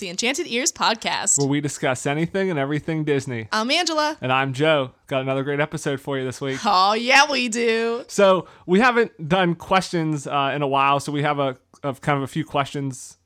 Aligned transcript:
The 0.00 0.08
Enchanted 0.08 0.46
Ears 0.46 0.72
podcast. 0.72 1.38
where 1.38 1.46
we 1.46 1.60
discuss 1.60 2.06
anything 2.06 2.50
and 2.50 2.58
everything 2.58 3.04
Disney. 3.04 3.48
I'm 3.52 3.70
Angela. 3.70 4.16
And 4.20 4.32
I'm 4.32 4.52
Joe. 4.54 4.92
Got 5.06 5.20
another 5.20 5.42
great 5.44 5.60
episode 5.60 6.00
for 6.00 6.18
you 6.18 6.24
this 6.24 6.40
week. 6.40 6.58
Oh, 6.64 6.94
yeah, 6.94 7.30
we 7.30 7.48
do. 7.48 8.04
So 8.08 8.48
we 8.66 8.80
haven't 8.80 9.28
done 9.28 9.54
questions 9.54 10.26
uh, 10.26 10.52
in 10.54 10.62
a 10.62 10.66
while, 10.66 11.00
so 11.00 11.12
we 11.12 11.22
have 11.22 11.38
a 11.38 11.58
of 11.82 12.00
kind 12.00 12.16
of 12.16 12.22
a 12.22 12.26
few 12.26 12.44
questions. 12.44 13.18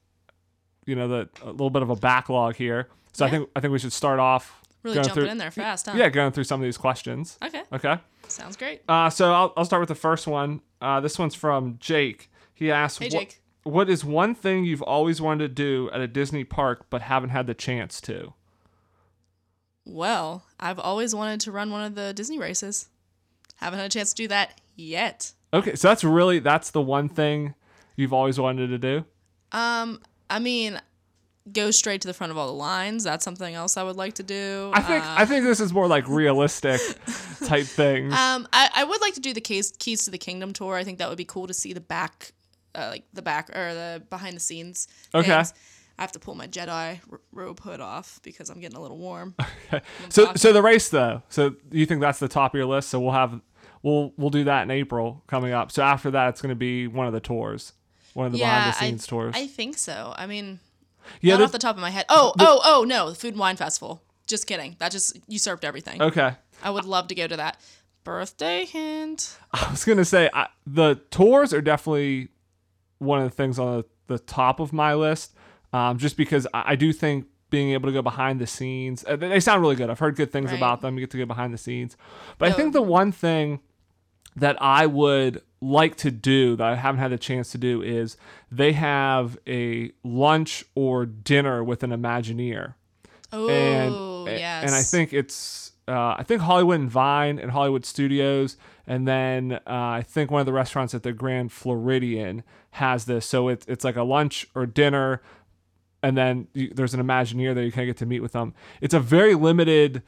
You 0.84 0.96
know, 0.96 1.08
the 1.08 1.28
a 1.42 1.50
little 1.50 1.70
bit 1.70 1.82
of 1.82 1.90
a 1.90 1.96
backlog 1.96 2.56
here. 2.56 2.88
So 3.12 3.24
I 3.24 3.30
think 3.30 3.48
I 3.54 3.60
think 3.60 3.72
we 3.72 3.78
should 3.78 3.92
start 3.92 4.18
off 4.18 4.60
Really 4.82 4.96
jumping 4.96 5.14
through, 5.14 5.24
in 5.26 5.38
there 5.38 5.50
fast, 5.50 5.86
huh? 5.86 5.92
Yeah, 5.96 6.08
going 6.10 6.32
through 6.32 6.44
some 6.44 6.60
of 6.60 6.64
these 6.64 6.76
questions. 6.76 7.38
Okay. 7.42 7.62
Okay. 7.72 7.98
Sounds 8.28 8.56
great. 8.56 8.82
Uh, 8.88 9.08
so 9.10 9.32
I'll, 9.32 9.52
I'll 9.56 9.64
start 9.64 9.80
with 9.80 9.88
the 9.88 9.94
first 9.94 10.26
one. 10.26 10.60
Uh, 10.80 11.00
this 11.00 11.18
one's 11.18 11.34
from 11.34 11.76
Jake. 11.78 12.30
He 12.52 12.70
asks, 12.70 12.98
Hey, 12.98 13.08
Jake. 13.08 13.40
What 13.64 13.90
is 13.90 14.04
one 14.04 14.34
thing 14.34 14.64
you've 14.64 14.82
always 14.82 15.20
wanted 15.20 15.48
to 15.48 15.54
do 15.54 15.90
at 15.92 16.00
a 16.00 16.06
Disney 16.06 16.44
park 16.44 16.86
but 16.90 17.02
haven't 17.02 17.30
had 17.30 17.46
the 17.46 17.54
chance 17.54 18.00
to?" 18.02 18.32
Well, 19.84 20.44
I've 20.58 20.78
always 20.78 21.14
wanted 21.14 21.40
to 21.40 21.52
run 21.52 21.70
one 21.70 21.84
of 21.84 21.94
the 21.94 22.14
Disney 22.14 22.38
races. 22.38 22.88
Haven't 23.56 23.78
had 23.78 23.86
a 23.86 23.90
chance 23.90 24.10
to 24.14 24.22
do 24.22 24.28
that 24.28 24.60
yet. 24.76 25.32
Okay, 25.52 25.74
so 25.74 25.88
that's 25.88 26.02
really 26.04 26.38
that's 26.38 26.70
the 26.70 26.80
one 26.80 27.08
thing 27.08 27.54
you've 27.96 28.12
always 28.12 28.38
wanted 28.38 28.68
to 28.68 28.78
do. 28.78 29.04
Um, 29.52 30.00
I 30.28 30.38
mean, 30.38 30.80
go 31.52 31.70
straight 31.70 32.00
to 32.00 32.08
the 32.08 32.14
front 32.14 32.30
of 32.30 32.38
all 32.38 32.46
the 32.46 32.54
lines. 32.54 33.04
That's 33.04 33.24
something 33.24 33.54
else 33.54 33.76
I 33.76 33.82
would 33.82 33.96
like 33.96 34.14
to 34.14 34.22
do. 34.22 34.70
I 34.74 34.80
think 34.82 35.04
Uh, 35.04 35.14
I 35.18 35.26
think 35.26 35.44
this 35.44 35.60
is 35.60 35.72
more 35.72 35.86
like 35.86 36.08
realistic 36.08 36.80
type 37.44 37.66
things. 37.66 38.12
Um, 38.14 38.48
I, 38.52 38.70
I 38.74 38.84
would 38.84 39.00
like 39.00 39.14
to 39.14 39.20
do 39.20 39.32
the 39.32 39.40
case, 39.40 39.70
keys 39.78 40.04
to 40.06 40.10
the 40.10 40.18
kingdom 40.18 40.52
tour. 40.52 40.74
I 40.76 40.82
think 40.82 40.98
that 40.98 41.08
would 41.08 41.18
be 41.18 41.24
cool 41.26 41.46
to 41.46 41.54
see 41.54 41.72
the 41.72 41.80
back, 41.80 42.32
uh, 42.74 42.88
like 42.90 43.04
the 43.12 43.22
back 43.22 43.50
or 43.50 43.74
the 43.74 44.02
behind 44.10 44.36
the 44.36 44.40
scenes. 44.40 44.88
Okay. 45.14 45.28
things. 45.28 45.54
I 45.98 46.02
have 46.02 46.12
to 46.12 46.18
pull 46.18 46.34
my 46.34 46.48
Jedi 46.48 46.98
robe 47.32 47.60
hood 47.60 47.80
off 47.80 48.20
because 48.22 48.50
I'm 48.50 48.60
getting 48.60 48.76
a 48.76 48.80
little 48.80 48.98
warm. 48.98 49.34
Okay. 49.72 49.84
so 50.08 50.32
so 50.34 50.52
the 50.52 50.62
race 50.62 50.88
though. 50.90 51.22
So 51.28 51.56
you 51.70 51.86
think 51.86 52.00
that's 52.00 52.18
the 52.18 52.28
top 52.28 52.54
of 52.54 52.58
your 52.58 52.66
list? 52.66 52.90
So 52.90 53.00
we'll 53.00 53.12
have 53.12 53.40
we'll 53.82 54.12
we'll 54.16 54.30
do 54.30 54.44
that 54.44 54.62
in 54.62 54.70
April 54.70 55.22
coming 55.26 55.52
up. 55.52 55.70
So 55.70 55.82
after 55.82 56.10
that, 56.10 56.30
it's 56.30 56.42
going 56.42 56.50
to 56.50 56.56
be 56.56 56.86
one 56.86 57.06
of 57.06 57.12
the 57.12 57.20
tours, 57.20 57.72
one 58.14 58.26
of 58.26 58.32
the 58.32 58.38
behind 58.38 58.72
the 58.72 58.76
I, 58.76 58.80
scenes 58.80 59.06
tours. 59.06 59.34
I 59.36 59.46
think 59.46 59.78
so. 59.78 60.12
I 60.16 60.26
mean, 60.26 60.60
yeah. 61.20 61.36
not 61.36 61.44
off 61.44 61.52
the 61.52 61.58
top 61.58 61.76
of 61.76 61.82
my 61.82 61.90
head. 61.90 62.06
Oh, 62.08 62.32
oh, 62.38 62.60
oh 62.64 62.84
no, 62.84 63.10
the 63.10 63.14
Food 63.14 63.34
and 63.34 63.40
Wine 63.40 63.56
Festival. 63.56 64.02
Just 64.26 64.46
kidding. 64.46 64.76
That 64.78 64.90
just 64.90 65.18
usurped 65.28 65.64
everything. 65.64 66.02
okay. 66.02 66.34
I 66.62 66.70
would 66.70 66.84
love 66.84 67.08
to 67.08 67.14
go 67.14 67.26
to 67.26 67.36
that. 67.36 67.60
Birthday 68.04 68.64
hint. 68.64 69.36
I 69.52 69.70
was 69.70 69.84
gonna 69.84 70.04
say 70.04 70.28
I, 70.32 70.48
the 70.66 70.96
tours 71.10 71.54
are 71.54 71.62
definitely 71.62 72.28
one 73.04 73.20
of 73.20 73.24
the 73.24 73.34
things 73.34 73.58
on 73.58 73.78
the, 73.78 73.84
the 74.14 74.18
top 74.18 74.60
of 74.60 74.72
my 74.72 74.94
list, 74.94 75.34
um, 75.72 75.98
just 75.98 76.16
because 76.16 76.46
I, 76.54 76.72
I 76.72 76.76
do 76.76 76.92
think 76.92 77.26
being 77.50 77.70
able 77.72 77.88
to 77.88 77.92
go 77.92 78.02
behind 78.02 78.40
the 78.40 78.46
scenes, 78.46 79.04
uh, 79.06 79.16
they 79.16 79.38
sound 79.40 79.60
really 79.62 79.76
good. 79.76 79.88
I've 79.90 79.98
heard 80.00 80.16
good 80.16 80.32
things 80.32 80.50
Right. 80.50 80.56
about 80.56 80.80
them. 80.80 80.94
You 80.96 81.00
get 81.02 81.10
to 81.12 81.18
go 81.18 81.26
behind 81.26 81.54
the 81.54 81.58
scenes, 81.58 81.96
but 82.38 82.48
I 82.50 82.52
think 82.52 82.72
the 82.72 82.82
one 82.82 83.12
thing 83.12 83.60
that 84.36 84.60
I 84.60 84.86
would 84.86 85.42
like 85.60 85.94
to 85.98 86.10
do 86.10 86.56
that 86.56 86.66
I 86.66 86.74
haven't 86.74 87.00
had 87.00 87.12
the 87.12 87.18
chance 87.18 87.52
to 87.52 87.58
do 87.58 87.80
is 87.80 88.16
they 88.50 88.72
have 88.72 89.38
a 89.46 89.92
lunch 90.02 90.64
or 90.74 91.06
dinner 91.06 91.62
with 91.62 91.82
an 91.84 91.90
Imagineer 91.90 92.74
Oh, 93.32 93.48
and 93.48 93.94
yes. 94.26 94.64
and 94.64 94.74
I 94.74 94.82
think 94.82 95.12
it's 95.12 95.72
uh, 95.86 96.14
I 96.18 96.22
think 96.22 96.42
Hollywood 96.42 96.80
and 96.80 96.90
Vine 96.90 97.38
and 97.38 97.50
Hollywood 97.50 97.84
Studios, 97.84 98.56
and 98.86 99.06
then 99.06 99.52
uh, 99.52 99.60
I 99.66 100.02
think 100.06 100.30
one 100.30 100.40
of 100.40 100.46
the 100.46 100.52
restaurants 100.52 100.94
at 100.94 101.02
the 101.02 101.12
Grand 101.12 101.52
Floridian 101.52 102.42
has 102.72 103.04
this. 103.04 103.26
So 103.26 103.48
it's 103.48 103.66
it's 103.66 103.84
like 103.84 103.96
a 103.96 104.02
lunch 104.02 104.46
or 104.54 104.66
dinner, 104.66 105.20
and 106.02 106.16
then 106.16 106.48
you, 106.54 106.72
there's 106.74 106.94
an 106.94 107.00
Imagineer 107.00 107.54
there. 107.54 107.64
You 107.64 107.72
kind 107.72 107.88
of 107.88 107.94
get 107.94 107.98
to 107.98 108.06
meet 108.06 108.20
with 108.20 108.32
them. 108.32 108.54
It's 108.80 108.94
a 108.94 109.00
very 109.00 109.34
limited 109.34 110.02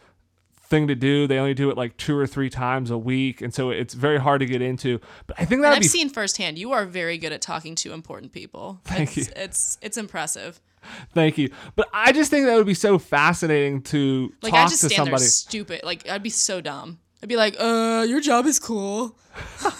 thing 0.66 0.88
to 0.88 0.94
do. 0.94 1.26
They 1.26 1.38
only 1.38 1.54
do 1.54 1.70
it 1.70 1.76
like 1.76 1.96
two 1.96 2.16
or 2.16 2.26
three 2.26 2.50
times 2.50 2.90
a 2.90 2.98
week, 2.98 3.42
and 3.42 3.54
so 3.54 3.70
it's 3.70 3.94
very 3.94 4.18
hard 4.18 4.40
to 4.40 4.46
get 4.46 4.62
into. 4.62 5.00
But 5.26 5.36
I 5.38 5.44
think 5.44 5.62
that'd 5.62 5.76
I've 5.76 5.82
be 5.82 5.88
seen 5.88 6.08
firsthand. 6.08 6.58
You 6.58 6.72
are 6.72 6.86
very 6.86 7.18
good 7.18 7.32
at 7.32 7.40
talking 7.42 7.74
to 7.76 7.92
important 7.92 8.32
people. 8.32 8.80
Thank 8.84 9.16
it's, 9.16 9.28
you. 9.28 9.32
It's 9.36 9.78
it's 9.82 9.96
impressive. 9.96 10.60
thank 11.14 11.38
you. 11.38 11.50
But 11.74 11.88
I 11.92 12.12
just 12.12 12.30
think 12.30 12.46
that 12.46 12.56
would 12.56 12.66
be 12.66 12.74
so 12.74 12.98
fascinating 12.98 13.82
to 13.82 14.32
Like 14.42 14.52
talk 14.52 14.66
I 14.66 14.68
just 14.68 14.80
to 14.82 14.86
stand 14.88 14.96
somebody. 15.06 15.22
there 15.22 15.28
stupid. 15.28 15.80
Like 15.84 16.08
I'd 16.08 16.22
be 16.22 16.30
so 16.30 16.60
dumb. 16.60 16.98
I'd 17.22 17.28
be 17.28 17.36
like, 17.36 17.56
uh, 17.58 18.04
your 18.08 18.20
job 18.20 18.46
is 18.46 18.58
cool. 18.58 19.16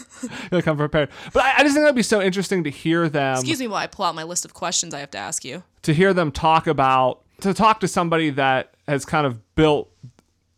Like 0.51 0.65
come 0.65 0.79
prepared. 0.79 1.11
But 1.35 1.45
I, 1.45 1.57
I 1.59 1.63
just 1.63 1.75
think 1.75 1.85
that'd 1.85 1.95
be 1.95 2.03
so 2.03 2.23
interesting 2.23 2.65
to 2.65 2.71
hear 2.71 3.09
them. 3.09 3.35
Excuse 3.35 3.61
me 3.61 3.67
while 3.69 3.83
I 3.83 3.87
pull 3.87 4.07
out 4.07 4.15
my 4.15 4.23
list 4.23 4.45
of 4.47 4.55
questions 4.55 4.95
I 4.95 5.01
have 5.01 5.11
to 5.11 5.19
ask 5.19 5.45
you. 5.45 5.63
to 5.83 5.93
hear 5.93 6.15
them 6.15 6.33
talk 6.33 6.67
about 6.67 7.21
to 7.43 7.53
talk 7.53 7.81
to 7.81 7.89
somebody 7.89 8.31
that 8.31 8.73
has 8.89 9.05
kind 9.05 9.27
of 9.27 9.55
built 9.57 9.91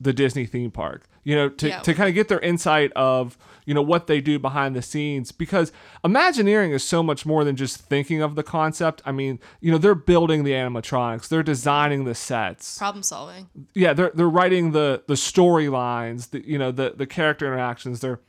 the 0.01 0.13
Disney 0.13 0.47
theme 0.47 0.71
park. 0.71 1.07
You 1.25 1.35
know, 1.35 1.49
to, 1.49 1.69
Yeah. 1.69 1.81
to 1.81 1.93
kind 1.93 2.09
of 2.09 2.15
get 2.15 2.29
their 2.29 2.39
insight 2.39 2.93
of, 2.95 3.37
you 3.69 3.75
know, 3.75 3.83
what 3.83 4.07
they 4.07 4.23
do 4.23 4.39
behind 4.39 4.75
the 4.75 4.81
scenes 4.81 5.31
because 5.31 5.73
Imagineering 6.03 6.73
is 6.73 6.83
so 6.83 7.03
much 7.03 7.27
more 7.27 7.45
than 7.45 7.55
just 7.55 7.77
thinking 7.77 8.23
of 8.23 8.35
the 8.35 8.43
concept. 8.43 9.03
I 9.05 9.13
mean, 9.13 9.41
you 9.61 9.71
know, 9.71 9.77
they're 9.77 9.95
building 9.95 10.43
the 10.43 10.53
animatronics, 10.53 11.29
they're 11.29 11.43
designing 11.43 12.05
the 12.05 12.15
sets. 12.15 12.79
Problem 12.79 13.03
solving. 13.03 13.51
Yeah, 13.75 13.93
they're 13.93 14.11
they're 14.15 14.27
writing 14.27 14.73
the 14.73 15.03
the 15.07 15.15
storylines, 15.15 16.31
the 16.31 16.49
you 16.49 16.57
know, 16.57 16.73
the 16.73 16.95
the 16.97 17.07
character 17.07 17.47
interactions, 17.47 18.01
they're 18.01 18.21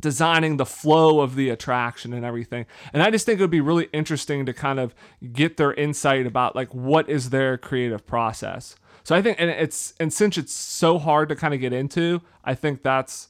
designing 0.00 0.56
the 0.56 0.66
flow 0.66 1.20
of 1.20 1.36
the 1.36 1.48
attraction 1.48 2.12
and 2.12 2.24
everything. 2.24 2.66
And 2.92 3.04
I 3.04 3.10
just 3.10 3.24
think 3.24 3.38
it 3.38 3.42
would 3.44 3.50
be 3.50 3.60
really 3.60 3.88
interesting 3.92 4.44
to 4.46 4.52
kind 4.52 4.80
of 4.80 4.96
get 5.32 5.58
their 5.58 5.72
insight 5.74 6.26
about 6.26 6.56
like 6.56 6.74
what 6.74 7.08
is 7.08 7.30
their 7.30 7.56
creative 7.56 8.04
process. 8.04 8.74
So 9.04 9.14
I 9.14 9.22
think 9.22 9.40
and 9.40 9.48
it's 9.48 9.94
and 10.00 10.12
since 10.12 10.36
it's 10.36 10.52
so 10.52 10.98
hard 10.98 11.28
to 11.28 11.36
kind 11.36 11.54
of 11.54 11.60
get 11.60 11.72
into, 11.72 12.20
I 12.44 12.56
think 12.56 12.82
that's 12.82 13.28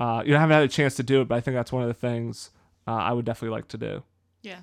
uh, 0.00 0.22
you 0.24 0.30
know, 0.30 0.36
I 0.36 0.40
haven't 0.40 0.54
had 0.54 0.62
a 0.62 0.68
chance 0.68 0.94
to 0.96 1.02
do 1.02 1.20
it, 1.20 1.28
but 1.28 1.36
I 1.36 1.40
think 1.40 1.56
that's 1.56 1.72
one 1.72 1.82
of 1.82 1.88
the 1.88 1.94
things 1.94 2.50
uh, 2.86 2.92
I 2.92 3.12
would 3.12 3.24
definitely 3.24 3.56
like 3.56 3.68
to 3.68 3.78
do. 3.78 4.02
Yeah, 4.42 4.60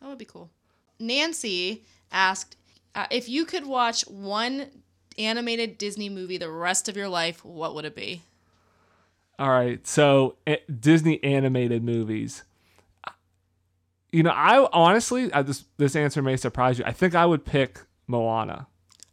that 0.00 0.08
would 0.08 0.18
be 0.18 0.24
cool. 0.24 0.50
Nancy 0.98 1.84
asked 2.10 2.56
uh, 2.94 3.06
if 3.10 3.28
you 3.28 3.44
could 3.44 3.66
watch 3.66 4.02
one 4.08 4.66
animated 5.18 5.78
Disney 5.78 6.08
movie 6.08 6.38
the 6.38 6.50
rest 6.50 6.88
of 6.88 6.96
your 6.96 7.08
life, 7.08 7.44
what 7.44 7.74
would 7.74 7.84
it 7.84 7.94
be? 7.94 8.22
All 9.38 9.50
right, 9.50 9.84
so 9.86 10.36
eh, 10.46 10.56
Disney 10.80 11.22
animated 11.24 11.82
movies. 11.82 12.44
You 14.12 14.22
know, 14.22 14.30
I 14.30 14.68
honestly, 14.72 15.32
I, 15.32 15.42
this 15.42 15.64
this 15.78 15.96
answer 15.96 16.20
may 16.22 16.36
surprise 16.36 16.78
you. 16.78 16.84
I 16.84 16.92
think 16.92 17.14
I 17.14 17.24
would 17.24 17.44
pick 17.44 17.80
Moana. 18.06 18.66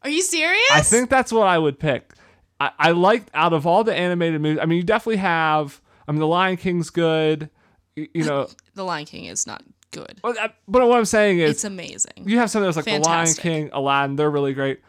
Are 0.03 0.09
you 0.09 0.21
serious? 0.21 0.69
I 0.71 0.81
think 0.81 1.09
that's 1.09 1.31
what 1.31 1.47
I 1.47 1.57
would 1.57 1.79
pick. 1.79 2.13
I, 2.59 2.71
I 2.77 2.91
liked 2.91 3.29
out 3.33 3.53
of 3.53 3.65
all 3.65 3.83
the 3.83 3.93
animated 3.95 4.41
movies. 4.41 4.59
I 4.61 4.65
mean, 4.65 4.77
you 4.77 4.83
definitely 4.83 5.17
have. 5.17 5.81
I 6.07 6.11
mean, 6.11 6.19
The 6.19 6.27
Lion 6.27 6.57
King's 6.57 6.89
good. 6.89 7.49
You, 7.95 8.07
you 8.13 8.25
know, 8.25 8.47
The 8.73 8.83
Lion 8.83 9.05
King 9.05 9.25
is 9.25 9.45
not 9.47 9.63
good. 9.91 10.19
but, 10.21 10.37
but 10.67 10.87
what 10.87 10.97
I'm 10.97 11.05
saying 11.05 11.39
is, 11.39 11.51
It's 11.51 11.63
amazing. 11.63 12.23
you 12.25 12.37
have 12.39 12.49
something 12.49 12.65
that's 12.65 12.77
like 12.77 12.85
The 12.85 12.99
Lion 12.99 13.33
King, 13.33 13.69
Aladdin. 13.73 14.15
They're 14.15 14.29
really 14.31 14.53
great. 14.53 14.81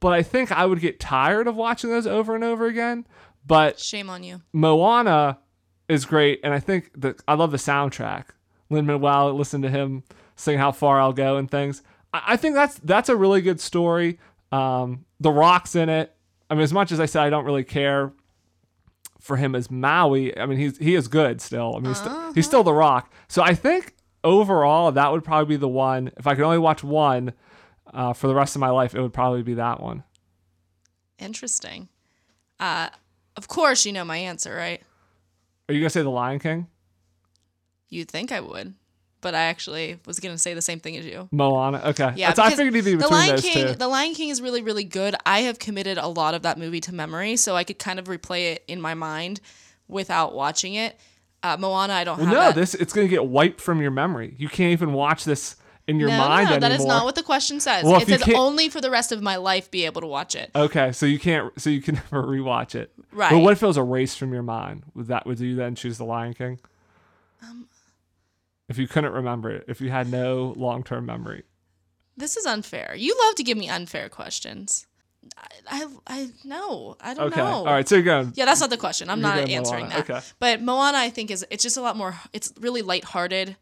But 0.00 0.12
I 0.12 0.22
think 0.22 0.52
I 0.52 0.64
would 0.64 0.80
get 0.80 1.00
tired 1.00 1.48
of 1.48 1.56
watching 1.56 1.90
those 1.90 2.06
over 2.06 2.34
and 2.34 2.44
over 2.44 2.66
again. 2.66 3.06
But 3.46 3.78
Shame 3.80 4.08
on 4.10 4.22
you. 4.22 4.42
Moana 4.52 5.38
is 5.88 6.04
great, 6.04 6.40
and 6.44 6.52
I 6.52 6.60
think 6.60 6.90
that 7.00 7.20
I 7.26 7.34
love 7.34 7.50
the 7.50 7.56
soundtrack. 7.56 8.26
Lin 8.70 8.86
Manuel, 8.86 9.32
listen 9.34 9.62
to 9.62 9.70
him 9.70 10.04
sing 10.36 10.58
"How 10.58 10.70
Far 10.70 11.00
I'll 11.00 11.12
Go" 11.14 11.36
and 11.36 11.50
things. 11.50 11.82
I, 12.12 12.22
I 12.28 12.36
think 12.36 12.54
that's 12.54 12.74
that's 12.80 13.08
a 13.08 13.16
really 13.16 13.40
good 13.40 13.60
story. 13.60 14.18
Um, 14.52 15.04
the 15.18 15.30
Rock's 15.32 15.74
in 15.74 15.88
it. 15.88 16.14
I 16.50 16.54
mean, 16.54 16.62
as 16.62 16.72
much 16.72 16.92
as 16.92 17.00
I 17.00 17.06
said 17.06 17.22
I 17.22 17.30
don't 17.30 17.44
really 17.44 17.64
care 17.64 18.12
for 19.20 19.36
him 19.36 19.54
as 19.54 19.70
Maui, 19.70 20.36
I 20.38 20.46
mean 20.46 20.58
he's 20.58 20.78
he 20.78 20.94
is 20.94 21.08
good 21.08 21.40
still. 21.40 21.74
I 21.76 21.80
mean 21.80 21.86
he's, 21.86 21.98
still, 21.98 22.32
he's 22.34 22.46
still 22.46 22.62
the 22.64 22.72
Rock. 22.72 23.12
So 23.28 23.42
I 23.42 23.54
think 23.54 23.94
overall 24.24 24.92
that 24.92 25.12
would 25.12 25.24
probably 25.24 25.56
be 25.56 25.58
the 25.58 25.68
one. 25.68 26.10
If 26.16 26.26
I 26.26 26.34
could 26.34 26.44
only 26.44 26.58
watch 26.58 26.82
one 26.82 27.32
uh, 27.92 28.12
for 28.12 28.26
the 28.26 28.34
rest 28.34 28.56
of 28.56 28.60
my 28.60 28.70
life, 28.70 28.94
it 28.94 29.00
would 29.00 29.12
probably 29.12 29.42
be 29.42 29.54
that 29.54 29.80
one. 29.80 30.04
Interesting. 31.18 31.88
Uh, 32.60 32.88
of 33.36 33.48
course, 33.48 33.84
you 33.86 33.92
know 33.92 34.04
my 34.04 34.18
answer, 34.18 34.54
right? 34.54 34.82
Are 35.68 35.74
you 35.74 35.80
gonna 35.80 35.90
say 35.90 36.02
the 36.02 36.10
Lion 36.10 36.38
King? 36.38 36.66
You'd 37.88 38.10
think 38.10 38.32
I 38.32 38.40
would, 38.40 38.74
but 39.20 39.34
I 39.34 39.42
actually 39.44 39.98
was 40.06 40.20
gonna 40.20 40.38
say 40.38 40.54
the 40.54 40.62
same 40.62 40.80
thing 40.80 40.96
as 40.96 41.04
you. 41.04 41.28
Moana. 41.32 41.82
Okay. 41.86 42.12
Yeah, 42.16 42.32
I 42.38 42.50
figured 42.50 42.74
it'd 42.74 42.84
be 42.84 42.92
the 42.92 42.96
between 42.98 43.10
Lion 43.12 43.30
those 43.30 43.40
King. 43.42 43.66
two. 43.68 43.74
The 43.74 43.88
Lion 43.88 44.14
King 44.14 44.28
is 44.28 44.40
really, 44.40 44.62
really 44.62 44.84
good. 44.84 45.14
I 45.26 45.40
have 45.40 45.58
committed 45.58 45.98
a 45.98 46.06
lot 46.08 46.34
of 46.34 46.42
that 46.42 46.58
movie 46.58 46.80
to 46.82 46.94
memory, 46.94 47.36
so 47.36 47.56
I 47.56 47.64
could 47.64 47.78
kind 47.78 47.98
of 47.98 48.06
replay 48.06 48.52
it 48.52 48.64
in 48.68 48.80
my 48.80 48.94
mind 48.94 49.40
without 49.88 50.34
watching 50.34 50.74
it. 50.74 50.98
Uh, 51.42 51.56
Moana, 51.58 51.92
I 51.92 52.04
don't 52.04 52.18
Well, 52.18 52.26
have 52.26 52.34
no, 52.34 52.40
that. 52.40 52.54
this 52.54 52.74
it's 52.74 52.92
gonna 52.92 53.08
get 53.08 53.26
wiped 53.26 53.60
from 53.60 53.80
your 53.80 53.90
memory. 53.92 54.34
You 54.38 54.48
can't 54.48 54.72
even 54.72 54.92
watch 54.92 55.24
this 55.24 55.56
in 55.86 55.98
your 55.98 56.10
no, 56.10 56.18
mind 56.18 56.50
no, 56.50 56.56
anymore. 56.56 56.68
that 56.68 56.80
is 56.80 56.84
not 56.84 57.04
what 57.04 57.14
the 57.14 57.22
question 57.22 57.60
says. 57.60 57.82
Well, 57.84 58.00
it 58.02 58.08
says 58.08 58.22
can't- 58.22 58.36
only 58.36 58.68
for 58.68 58.80
the 58.80 58.90
rest 58.90 59.10
of 59.12 59.22
my 59.22 59.36
life 59.36 59.70
be 59.70 59.86
able 59.86 60.00
to 60.02 60.06
watch 60.06 60.34
it. 60.34 60.50
okay, 60.54 60.92
so 60.92 61.06
you 61.06 61.18
can't, 61.18 61.50
so 61.60 61.70
you 61.70 61.80
can 61.80 61.94
never 62.12 62.22
rewatch 62.24 62.74
it. 62.74 62.92
Right. 63.12 63.30
But 63.30 63.38
what 63.38 63.52
if 63.52 63.62
it 63.62 63.66
was 63.66 63.78
erased 63.78 64.18
from 64.18 64.32
your 64.34 64.42
mind? 64.42 64.82
Would 64.94 65.06
that 65.06 65.26
would 65.26 65.40
you 65.40 65.54
then 65.54 65.74
choose 65.76 65.96
the 65.96 66.04
Lion 66.04 66.34
King? 66.34 66.58
Um, 67.42 67.68
if 68.68 68.78
you 68.78 68.86
couldn't 68.88 69.12
remember 69.12 69.50
it, 69.50 69.64
if 69.68 69.80
you 69.80 69.90
had 69.90 70.10
no 70.10 70.54
long 70.56 70.82
term 70.82 71.06
memory. 71.06 71.44
This 72.16 72.36
is 72.36 72.46
unfair. 72.46 72.94
You 72.96 73.16
love 73.26 73.34
to 73.36 73.42
give 73.44 73.56
me 73.56 73.68
unfair 73.68 74.08
questions. 74.08 74.86
I, 75.36 75.46
I, 75.68 75.86
I 76.06 76.28
no, 76.44 76.96
I 77.00 77.14
don't 77.14 77.26
Okay. 77.28 77.40
know. 77.40 77.46
All 77.46 77.64
right. 77.66 77.86
So 77.88 77.96
you're 77.96 78.04
going. 78.04 78.32
Yeah, 78.34 78.44
that's 78.44 78.60
not 78.60 78.70
the 78.70 78.76
question. 78.76 79.10
I'm 79.10 79.20
not 79.20 79.38
answering 79.38 79.86
Moana. 79.88 80.02
that. 80.04 80.10
Okay. 80.10 80.26
But 80.38 80.62
Moana, 80.62 80.98
I 80.98 81.10
think, 81.10 81.30
is 81.30 81.44
it's 81.50 81.62
just 81.62 81.76
a 81.76 81.80
lot 81.80 81.96
more. 81.96 82.16
It's 82.32 82.52
really 82.60 82.82
lighthearted, 82.82 83.56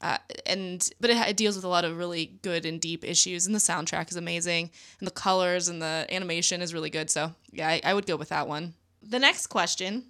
uh, 0.00 0.18
and 0.44 0.88
but 1.00 1.10
it, 1.10 1.16
it 1.28 1.36
deals 1.36 1.56
with 1.56 1.64
a 1.64 1.68
lot 1.68 1.84
of 1.84 1.96
really 1.96 2.26
good 2.42 2.66
and 2.66 2.80
deep 2.80 3.04
issues. 3.04 3.46
And 3.46 3.54
the 3.54 3.58
soundtrack 3.60 4.10
is 4.10 4.16
amazing, 4.16 4.70
and 4.98 5.06
the 5.06 5.12
colors 5.12 5.68
and 5.68 5.80
the 5.80 6.06
animation 6.10 6.60
is 6.62 6.74
really 6.74 6.90
good. 6.90 7.10
So 7.10 7.34
yeah, 7.52 7.68
I, 7.68 7.80
I 7.84 7.94
would 7.94 8.06
go 8.06 8.16
with 8.16 8.30
that 8.30 8.48
one. 8.48 8.74
The 9.02 9.18
next 9.18 9.48
question: 9.48 10.04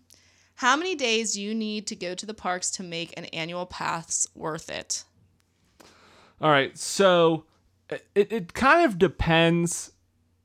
How 0.57 0.77
many 0.77 0.95
days 0.95 1.35
do 1.35 1.43
you 1.43 1.55
need 1.55 1.87
to 1.89 1.97
go 1.97 2.15
to 2.15 2.27
the 2.27 2.35
parks 2.35 2.71
to 2.73 2.83
make 2.83 3.13
an 3.19 3.25
annual 3.27 3.67
pass 3.67 4.27
worth 4.35 4.71
it? 4.71 5.05
All 6.41 6.51
right. 6.51 6.77
So 6.79 7.45
it, 7.91 8.07
it 8.33 8.55
kind 8.55 8.85
of 8.85 8.99
depends. 8.99 9.93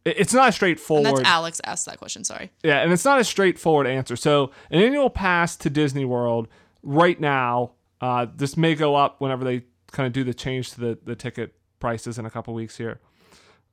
It's 0.05 0.33
not 0.33 0.43
a 0.43 0.45
And 0.47 0.53
straightforward. 0.55 1.05
that's 1.17 1.21
Alex 1.29 1.61
asked 1.65 1.85
that 1.85 1.97
question. 1.99 2.23
Sorry. 2.23 2.51
Yeah, 2.63 2.79
and 2.79 2.91
it's 2.91 3.05
not 3.05 3.19
a 3.19 3.23
straightforward 3.23 3.85
answer. 3.85 4.15
So, 4.15 4.51
an 4.71 4.81
annual 4.81 5.09
pass 5.09 5.55
to 5.57 5.69
Disney 5.69 6.05
World 6.05 6.47
right 6.81 7.19
now, 7.19 7.71
uh, 8.01 8.25
this 8.33 8.55
may 8.57 8.75
go 8.75 8.95
up 8.95 9.19
whenever 9.21 9.43
they 9.43 9.65
kind 9.91 10.07
of 10.07 10.13
do 10.13 10.23
the 10.23 10.33
change 10.33 10.71
to 10.71 10.79
the, 10.79 10.97
the 11.03 11.15
ticket 11.15 11.53
prices 11.79 12.17
in 12.17 12.25
a 12.25 12.29
couple 12.29 12.53
weeks 12.53 12.77
here. 12.77 12.99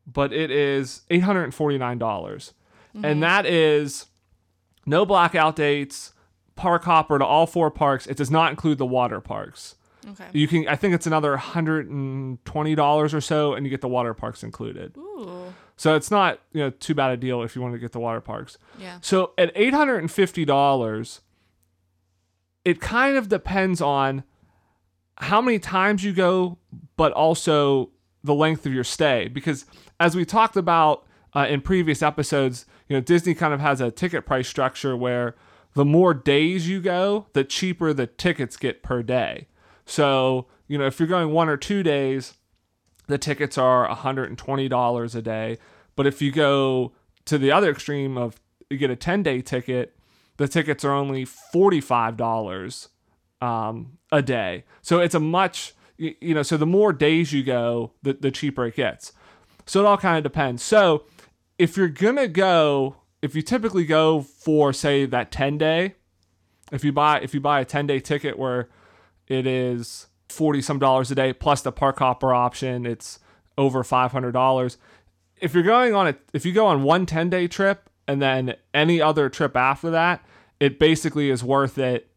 But 0.06 0.32
it 0.32 0.50
is 0.50 1.02
849. 1.10 1.96
dollars 1.98 2.52
And 3.02 3.22
that 3.22 3.46
is 3.46 4.06
no 4.84 5.06
blackout 5.06 5.56
dates, 5.56 6.12
park 6.56 6.85
hopper 6.85 7.19
to 7.19 7.25
all 7.25 7.47
four 7.47 7.70
parks. 7.70 8.06
It 8.06 8.17
does 8.17 8.31
not 8.31 8.50
include 8.50 8.79
the 8.79 8.87
water 8.87 9.20
parks. 9.20 9.76
Okay. 10.08 10.26
You 10.32 10.49
can, 10.49 10.69
I 10.69 10.76
think 10.76 10.94
it's 10.94 11.06
another 11.06 11.37
$120 11.37 13.14
or 13.14 13.20
so, 13.20 13.55
and 13.55 13.67
you 13.67 13.70
get 13.70 13.81
the 13.81 13.88
water 13.88 14.14
parks 14.14 14.43
included. 14.43 14.97
Ooh. 14.97 15.53
So 15.76 15.94
it's 15.94 16.11
not, 16.11 16.41
you 16.53 16.61
know, 16.61 16.70
too 16.70 16.94
bad 16.94 17.12
a 17.12 17.17
deal 17.17 17.43
if 17.43 17.55
you 17.55 17.62
want 17.62 17.75
to 17.75 17.79
get 17.79 17.93
the 17.93 18.00
water 18.00 18.20
parks. 18.20 18.56
Yeah. 18.79 18.99
So 19.03 19.32
at 19.37 19.53
eight 19.55 19.75
hundred 19.75 19.99
and 19.99 20.11
fifty 20.11 20.44
dollars, 20.47 21.20
it 22.64 22.81
kind 22.81 23.17
of 23.19 23.29
depends 23.29 23.82
on 23.82 24.25
how 25.19 25.43
many 25.43 25.58
times 25.58 26.03
you 26.03 26.14
go, 26.14 26.56
but 26.97 27.12
also 27.12 27.91
the 28.25 28.35
length 28.35 28.64
of 28.64 28.73
your 28.73 28.85
stay. 28.85 29.29
Because 29.29 29.67
as 30.00 30.17
we 30.17 30.25
talked 30.25 30.56
about 30.56 31.05
uh, 31.35 31.47
in 31.49 31.61
previous 31.61 32.03
episodes, 32.03 32.64
you 32.88 32.97
know, 32.97 33.00
Disney 33.00 33.35
kind 33.35 33.53
of 33.53 33.61
has 33.61 33.81
a 33.81 33.91
ticket 33.91 34.25
price 34.25 34.49
structure 34.49 34.97
where 34.97 35.35
the 35.76 35.84
more 35.84 36.14
days 36.14 36.69
you 36.69 36.81
go, 36.81 37.26
the 37.34 37.44
cheaper 37.44 37.93
the 37.93 38.06
tickets 38.06 38.56
get 38.56 38.82
per 38.82 39.02
day. 39.02 39.46
So 39.84 40.46
you 40.69 40.78
know, 40.78 40.87
if 40.87 40.99
you're 40.99 41.06
going 41.06 41.31
one 41.31 41.49
or 41.49 41.56
two 41.56 41.82
days, 41.82 42.34
the 43.06 43.19
tickets 43.19 43.56
are 43.56 43.88
$120 43.88 45.14
a 45.14 45.23
day. 45.23 45.58
But 45.94 46.06
if 46.06 46.20
you 46.20 46.32
go 46.32 46.93
to 47.26 47.38
the 47.38 47.52
other 47.52 47.70
extreme 47.70 48.19
of 48.19 48.40
you 48.70 48.78
get 48.78 48.90
a 48.90 48.96
10 48.96 49.23
day 49.23 49.43
ticket, 49.43 49.96
the 50.38 50.49
tickets 50.49 50.84
are 50.84 50.93
only 50.93 51.25
$45 51.25 52.88
um, 53.40 53.99
a 54.11 54.22
day. 54.22 54.64
So 54.82 54.99
it's 54.99 55.14
a 55.14 55.20
much, 55.20 55.75
you 55.99 56.34
know, 56.34 56.43
so 56.43 56.56
the 56.56 56.67
more 56.67 56.93
days 56.93 57.32
you 57.32 57.43
go, 57.43 57.93
the, 58.02 58.14
the 58.14 58.31
cheaper 58.31 58.67
it 58.67 58.76
gets. 58.76 59.12
So 59.67 59.81
it 59.81 59.87
all 59.87 59.99
kind 59.99 60.17
of 60.17 60.25
depends. 60.25 60.62
So 60.62 61.05
if 61.58 61.76
you're 61.76 61.88
going 61.88 62.17
to 62.17 62.29
go, 62.29 62.96
if 63.22 63.34
you 63.34 63.42
typically 63.42 63.84
go 63.84 64.20
for, 64.20 64.72
say, 64.72 65.06
that 65.06 65.30
10 65.30 65.58
day, 65.58 65.94
if 66.72 66.84
you 66.84 66.92
buy 66.92 67.20
if 67.20 67.34
you 67.34 67.40
buy 67.40 67.60
a 67.60 67.64
10 67.64 67.86
day 67.86 68.00
ticket 68.00 68.38
where 68.38 68.68
it 69.28 69.46
is 69.46 70.08
40 70.28 70.62
some 70.62 70.78
dollars 70.78 71.10
a 71.10 71.14
day 71.14 71.32
plus 71.32 71.62
the 71.62 71.72
park 71.72 71.98
hopper 71.98 72.34
option 72.34 72.86
it's 72.86 73.18
over 73.58 73.82
$500 73.82 74.76
if 75.38 75.54
you're 75.54 75.62
going 75.62 75.94
on 75.94 76.08
a 76.08 76.16
if 76.32 76.44
you 76.44 76.52
go 76.52 76.66
on 76.66 76.82
one 76.82 77.06
10 77.06 77.30
day 77.30 77.46
trip 77.46 77.88
and 78.08 78.20
then 78.20 78.54
any 78.74 79.00
other 79.00 79.28
trip 79.28 79.56
after 79.56 79.90
that 79.90 80.24
it 80.60 80.78
basically 80.78 81.30
is 81.30 81.44
worth 81.44 81.78
it 81.78 82.10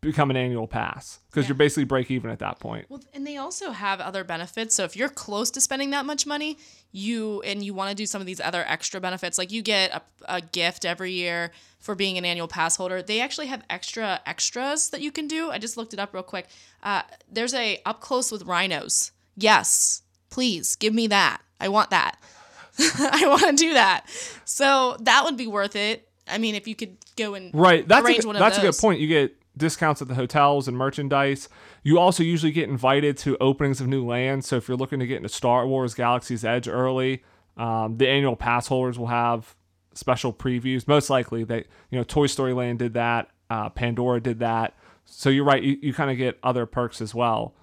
become 0.00 0.30
an 0.30 0.36
annual 0.36 0.66
pass 0.66 1.18
because 1.28 1.44
Yeah. 1.44 1.48
you're 1.48 1.56
basically 1.56 1.84
break 1.84 2.10
even 2.10 2.30
at 2.30 2.38
that 2.38 2.58
point 2.58 2.86
Well, 2.88 3.00
and 3.12 3.26
they 3.26 3.36
also 3.36 3.70
have 3.70 4.00
other 4.00 4.24
benefits. 4.24 4.74
So 4.74 4.84
if 4.84 4.96
you're 4.96 5.10
close 5.10 5.50
to 5.52 5.60
spending 5.60 5.90
that 5.90 6.06
much 6.06 6.26
money, 6.26 6.56
you 6.90 7.42
and 7.42 7.62
you 7.62 7.74
want 7.74 7.90
to 7.90 7.94
do 7.94 8.06
some 8.06 8.20
of 8.20 8.26
these 8.26 8.40
other 8.40 8.64
extra 8.66 9.00
benefits, 9.00 9.36
like 9.36 9.52
you 9.52 9.60
get 9.62 9.90
a, 9.92 10.02
a 10.36 10.40
gift 10.40 10.84
every 10.86 11.12
year 11.12 11.50
for 11.80 11.94
being 11.94 12.16
an 12.18 12.24
annual 12.24 12.48
pass 12.48 12.76
holder. 12.76 13.02
They 13.02 13.20
actually 13.20 13.48
have 13.48 13.62
extra 13.68 14.20
extras 14.26 14.88
that 14.90 15.00
you 15.02 15.12
can 15.12 15.26
do. 15.28 15.50
I 15.50 15.58
just 15.58 15.76
looked 15.76 15.92
it 15.92 15.98
up 16.00 16.14
real 16.14 16.22
quick. 16.22 16.46
Uh, 16.82 17.02
there's 17.30 17.52
a 17.54 17.80
up 17.84 18.00
close 18.00 18.32
with 18.32 18.44
rhinos. 18.44 19.12
Yes, 19.36 20.02
please 20.30 20.76
give 20.76 20.94
me 20.94 21.06
that. 21.08 21.42
I 21.60 21.68
want 21.68 21.90
that. 21.90 22.16
I 22.78 23.26
want 23.28 23.42
to 23.42 23.52
do 23.52 23.74
that. 23.74 24.06
So 24.46 24.96
that 25.00 25.24
would 25.24 25.36
be 25.36 25.46
worth 25.46 25.76
it. 25.76 26.08
I 26.26 26.38
mean, 26.38 26.54
if 26.54 26.66
you 26.68 26.74
could 26.74 26.96
go 27.16 27.34
and 27.34 27.50
Right. 27.54 27.86
That's 27.86 28.02
a, 28.02 28.06
arrange 28.06 28.20
good- 28.20 28.26
one 28.28 28.36
of 28.36 28.40
that's 28.40 28.56
a 28.58 28.62
good 28.62 28.76
point. 28.76 29.00
You 29.00 29.08
get 29.08 29.36
discounts 29.60 30.02
at 30.02 30.08
the 30.08 30.16
hotels 30.16 30.66
and 30.66 30.76
merchandise. 30.76 31.48
You 31.84 31.98
also 32.00 32.24
usually 32.24 32.50
get 32.50 32.68
invited 32.68 33.16
to 33.18 33.36
openings 33.38 33.80
of 33.80 33.86
new 33.86 34.04
lands. 34.04 34.48
So 34.48 34.56
if 34.56 34.66
you're 34.66 34.76
looking 34.76 34.98
to 34.98 35.06
get 35.06 35.18
into 35.18 35.28
Star 35.28 35.66
Wars 35.66 35.94
Galaxy's 35.94 36.44
Edge 36.44 36.66
early, 36.66 37.22
um, 37.56 37.96
the 37.98 38.08
annual 38.08 38.34
pass 38.34 38.66
holders 38.66 38.98
will 38.98 39.06
have 39.06 39.54
special 39.94 40.32
previews. 40.32 40.88
Most 40.88 41.10
likely, 41.10 41.44
they 41.44 41.64
you 41.90 41.98
know 41.98 42.02
Toy 42.02 42.26
Story 42.26 42.52
Land 42.52 42.80
did 42.80 42.94
that. 42.94 43.28
Uh, 43.48 43.68
Pandora 43.68 44.20
did 44.20 44.40
that. 44.40 44.74
So 45.04 45.28
you're 45.28 45.44
right. 45.44 45.62
You, 45.62 45.78
you 45.80 45.92
kind 45.92 46.10
of 46.10 46.16
get 46.16 46.38
other 46.42 46.66
perks 46.66 47.00
as 47.00 47.14
well. 47.14 47.54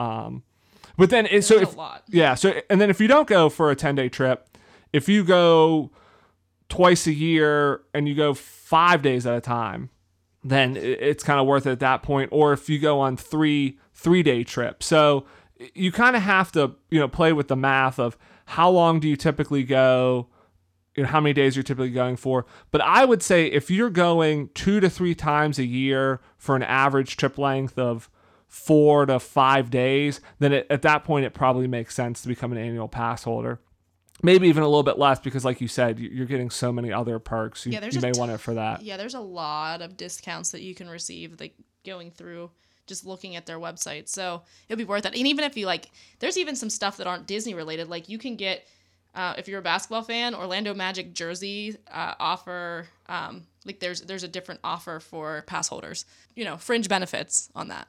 Um, 0.00 0.42
but 0.96 1.10
then 1.10 1.26
it, 1.26 1.42
so 1.42 1.60
if 1.60 1.74
a 1.74 1.76
lot. 1.76 2.04
yeah, 2.08 2.34
so 2.34 2.60
and 2.70 2.80
then 2.80 2.90
if 2.90 3.00
you 3.00 3.08
don't 3.08 3.28
go 3.28 3.48
for 3.48 3.70
a 3.70 3.76
10 3.76 3.94
day 3.94 4.08
trip, 4.08 4.48
if 4.92 5.08
you 5.08 5.24
go 5.24 5.90
twice 6.68 7.06
a 7.06 7.12
year 7.12 7.82
and 7.92 8.08
you 8.08 8.14
go 8.14 8.34
five 8.34 9.02
days 9.02 9.26
at 9.26 9.36
a 9.36 9.40
time, 9.40 9.90
then 10.44 10.76
it's 10.76 11.24
kind 11.24 11.40
of 11.40 11.46
worth 11.46 11.66
it 11.66 11.72
at 11.72 11.80
that 11.80 12.02
point. 12.02 12.28
Or 12.30 12.52
if 12.52 12.68
you 12.68 12.78
go 12.78 13.00
on 13.00 13.16
three 13.16 13.78
three 13.94 14.22
day 14.22 14.44
trips, 14.44 14.86
so 14.86 15.24
you 15.74 15.90
kind 15.90 16.14
of 16.14 16.22
have 16.22 16.52
to 16.52 16.74
you 16.90 17.00
know 17.00 17.08
play 17.08 17.32
with 17.32 17.48
the 17.48 17.56
math 17.56 17.98
of 17.98 18.16
how 18.46 18.68
long 18.68 19.00
do 19.00 19.08
you 19.08 19.16
typically 19.16 19.64
go, 19.64 20.28
you 20.94 21.02
know 21.02 21.08
how 21.08 21.20
many 21.20 21.32
days 21.32 21.56
you're 21.56 21.62
typically 21.62 21.90
going 21.90 22.16
for. 22.16 22.44
But 22.70 22.82
I 22.82 23.04
would 23.04 23.22
say 23.22 23.46
if 23.46 23.70
you're 23.70 23.90
going 23.90 24.50
two 24.54 24.80
to 24.80 24.90
three 24.90 25.14
times 25.14 25.58
a 25.58 25.64
year 25.64 26.20
for 26.36 26.54
an 26.54 26.62
average 26.62 27.16
trip 27.16 27.38
length 27.38 27.78
of 27.78 28.10
four 28.46 29.06
to 29.06 29.18
five 29.18 29.70
days, 29.70 30.20
then 30.38 30.52
it, 30.52 30.66
at 30.70 30.82
that 30.82 31.04
point 31.04 31.24
it 31.24 31.34
probably 31.34 31.66
makes 31.66 31.94
sense 31.94 32.22
to 32.22 32.28
become 32.28 32.52
an 32.52 32.58
annual 32.58 32.88
pass 32.88 33.24
holder. 33.24 33.60
Maybe 34.22 34.48
even 34.48 34.62
a 34.62 34.66
little 34.66 34.82
bit 34.84 34.98
less 34.98 35.18
because, 35.18 35.44
like 35.44 35.60
you 35.60 35.68
said, 35.68 35.98
you- 35.98 36.08
you're 36.10 36.26
getting 36.26 36.48
so 36.50 36.72
many 36.72 36.92
other 36.92 37.18
perks. 37.18 37.66
You, 37.66 37.72
Yeah, 37.72 37.80
there's 37.80 37.94
you 37.94 38.00
may 38.00 38.12
t- 38.12 38.18
want 38.18 38.30
it 38.32 38.38
for 38.38 38.54
that. 38.54 38.82
Yeah, 38.82 38.96
there's 38.96 39.14
a 39.14 39.20
lot 39.20 39.82
of 39.82 39.96
discounts 39.96 40.50
that 40.52 40.62
you 40.62 40.74
can 40.74 40.88
receive 40.88 41.38
like 41.40 41.54
going 41.84 42.10
through 42.10 42.50
just 42.86 43.04
looking 43.04 43.34
at 43.36 43.44
their 43.46 43.58
website. 43.58 44.08
So 44.08 44.42
it'll 44.68 44.78
be 44.78 44.84
worth 44.84 45.04
it. 45.06 45.14
And 45.16 45.26
even 45.26 45.44
if 45.44 45.56
you 45.56 45.66
like, 45.66 45.90
there's 46.20 46.38
even 46.38 46.54
some 46.54 46.70
stuff 46.70 46.96
that 46.98 47.06
aren't 47.06 47.26
Disney 47.26 47.54
related. 47.54 47.88
Like 47.88 48.08
you 48.08 48.18
can 48.18 48.36
get, 48.36 48.66
uh, 49.14 49.34
if 49.36 49.48
you're 49.48 49.58
a 49.58 49.62
basketball 49.62 50.02
fan, 50.02 50.34
Orlando 50.34 50.74
Magic 50.74 51.12
jersey 51.12 51.76
uh, 51.90 52.14
offer. 52.20 52.88
Um, 53.08 53.46
like 53.66 53.80
there's 53.80 54.02
there's 54.02 54.22
a 54.22 54.28
different 54.28 54.60
offer 54.62 55.00
for 55.00 55.42
pass 55.46 55.68
holders. 55.68 56.04
You 56.34 56.44
know, 56.44 56.56
fringe 56.56 56.88
benefits 56.88 57.48
on 57.54 57.68
that. 57.68 57.88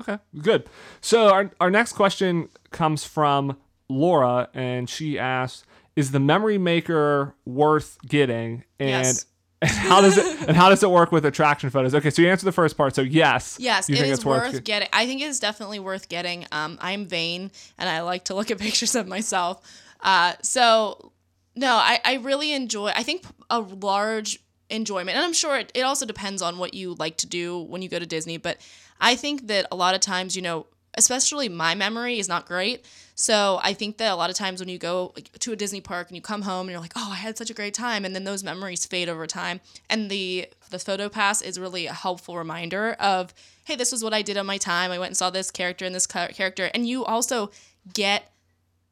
Okay, 0.00 0.18
good. 0.40 0.68
So 1.00 1.28
our 1.30 1.50
our 1.60 1.70
next 1.70 1.92
question 1.94 2.48
comes 2.70 3.04
from 3.04 3.56
Laura, 3.92 4.48
and 4.54 4.88
she 4.88 5.18
asks, 5.18 5.64
"Is 5.96 6.10
the 6.10 6.20
Memory 6.20 6.58
Maker 6.58 7.34
worth 7.44 7.98
getting?" 8.06 8.64
And 8.80 8.88
Yes. 9.06 9.26
and 9.60 9.70
how 9.70 10.00
does 10.00 10.18
it 10.18 10.48
and 10.48 10.56
how 10.56 10.68
does 10.68 10.82
it 10.82 10.90
work 10.90 11.12
with 11.12 11.24
attraction 11.24 11.70
photos? 11.70 11.94
Okay, 11.94 12.10
so 12.10 12.20
you 12.22 12.28
answered 12.28 12.46
the 12.46 12.52
first 12.52 12.76
part. 12.76 12.94
So 12.96 13.02
yes, 13.02 13.56
Yes, 13.60 13.88
it 13.88 13.98
is 14.00 14.24
worth 14.24 14.52
get- 14.52 14.64
getting. 14.64 14.88
I 14.92 15.06
think 15.06 15.20
it 15.20 15.26
is 15.26 15.38
definitely 15.38 15.78
worth 15.78 16.08
getting. 16.08 16.46
Um, 16.50 16.78
I'm 16.80 17.06
vain 17.06 17.50
and 17.78 17.88
I 17.88 18.00
like 18.00 18.24
to 18.24 18.34
look 18.34 18.50
at 18.50 18.58
pictures 18.66 18.94
of 18.96 19.06
myself. 19.06 19.60
Uh, 20.00 20.32
so 20.42 21.12
no, 21.54 21.74
I, 21.74 22.00
I 22.04 22.14
really 22.14 22.52
enjoy. 22.52 22.88
I 22.88 23.02
think 23.04 23.24
a 23.50 23.60
large 23.60 24.40
enjoyment, 24.70 25.10
and 25.16 25.24
I'm 25.24 25.34
sure 25.34 25.58
it, 25.58 25.70
it 25.74 25.82
also 25.82 26.06
depends 26.06 26.40
on 26.42 26.56
what 26.58 26.72
you 26.74 26.94
like 26.94 27.18
to 27.18 27.26
do 27.26 27.60
when 27.60 27.82
you 27.82 27.88
go 27.88 27.98
to 27.98 28.06
Disney. 28.06 28.38
But 28.38 28.56
I 29.00 29.14
think 29.16 29.46
that 29.48 29.66
a 29.70 29.76
lot 29.76 29.94
of 29.94 30.00
times, 30.00 30.34
you 30.34 30.40
know, 30.42 30.66
especially 30.94 31.48
my 31.48 31.74
memory 31.74 32.18
is 32.18 32.28
not 32.28 32.46
great. 32.46 32.84
So 33.22 33.60
I 33.62 33.72
think 33.72 33.98
that 33.98 34.10
a 34.10 34.16
lot 34.16 34.30
of 34.30 34.36
times 34.36 34.58
when 34.58 34.68
you 34.68 34.78
go 34.78 35.14
to 35.38 35.52
a 35.52 35.56
Disney 35.56 35.80
park 35.80 36.08
and 36.08 36.16
you 36.16 36.20
come 36.20 36.42
home 36.42 36.62
and 36.62 36.70
you're 36.70 36.80
like, 36.80 36.94
oh, 36.96 37.10
I 37.12 37.14
had 37.14 37.38
such 37.38 37.50
a 37.50 37.54
great 37.54 37.72
time, 37.72 38.04
and 38.04 38.16
then 38.16 38.24
those 38.24 38.42
memories 38.42 38.84
fade 38.84 39.08
over 39.08 39.28
time. 39.28 39.60
And 39.88 40.10
the 40.10 40.48
the 40.70 40.80
photo 40.80 41.08
pass 41.08 41.40
is 41.40 41.56
really 41.56 41.86
a 41.86 41.92
helpful 41.92 42.36
reminder 42.36 42.94
of, 42.94 43.32
hey, 43.62 43.76
this 43.76 43.92
was 43.92 44.02
what 44.02 44.12
I 44.12 44.22
did 44.22 44.36
on 44.36 44.44
my 44.44 44.58
time. 44.58 44.90
I 44.90 44.98
went 44.98 45.10
and 45.10 45.16
saw 45.16 45.30
this 45.30 45.52
character 45.52 45.84
and 45.84 45.94
this 45.94 46.04
character, 46.04 46.68
and 46.74 46.88
you 46.88 47.04
also 47.04 47.52
get 47.94 48.32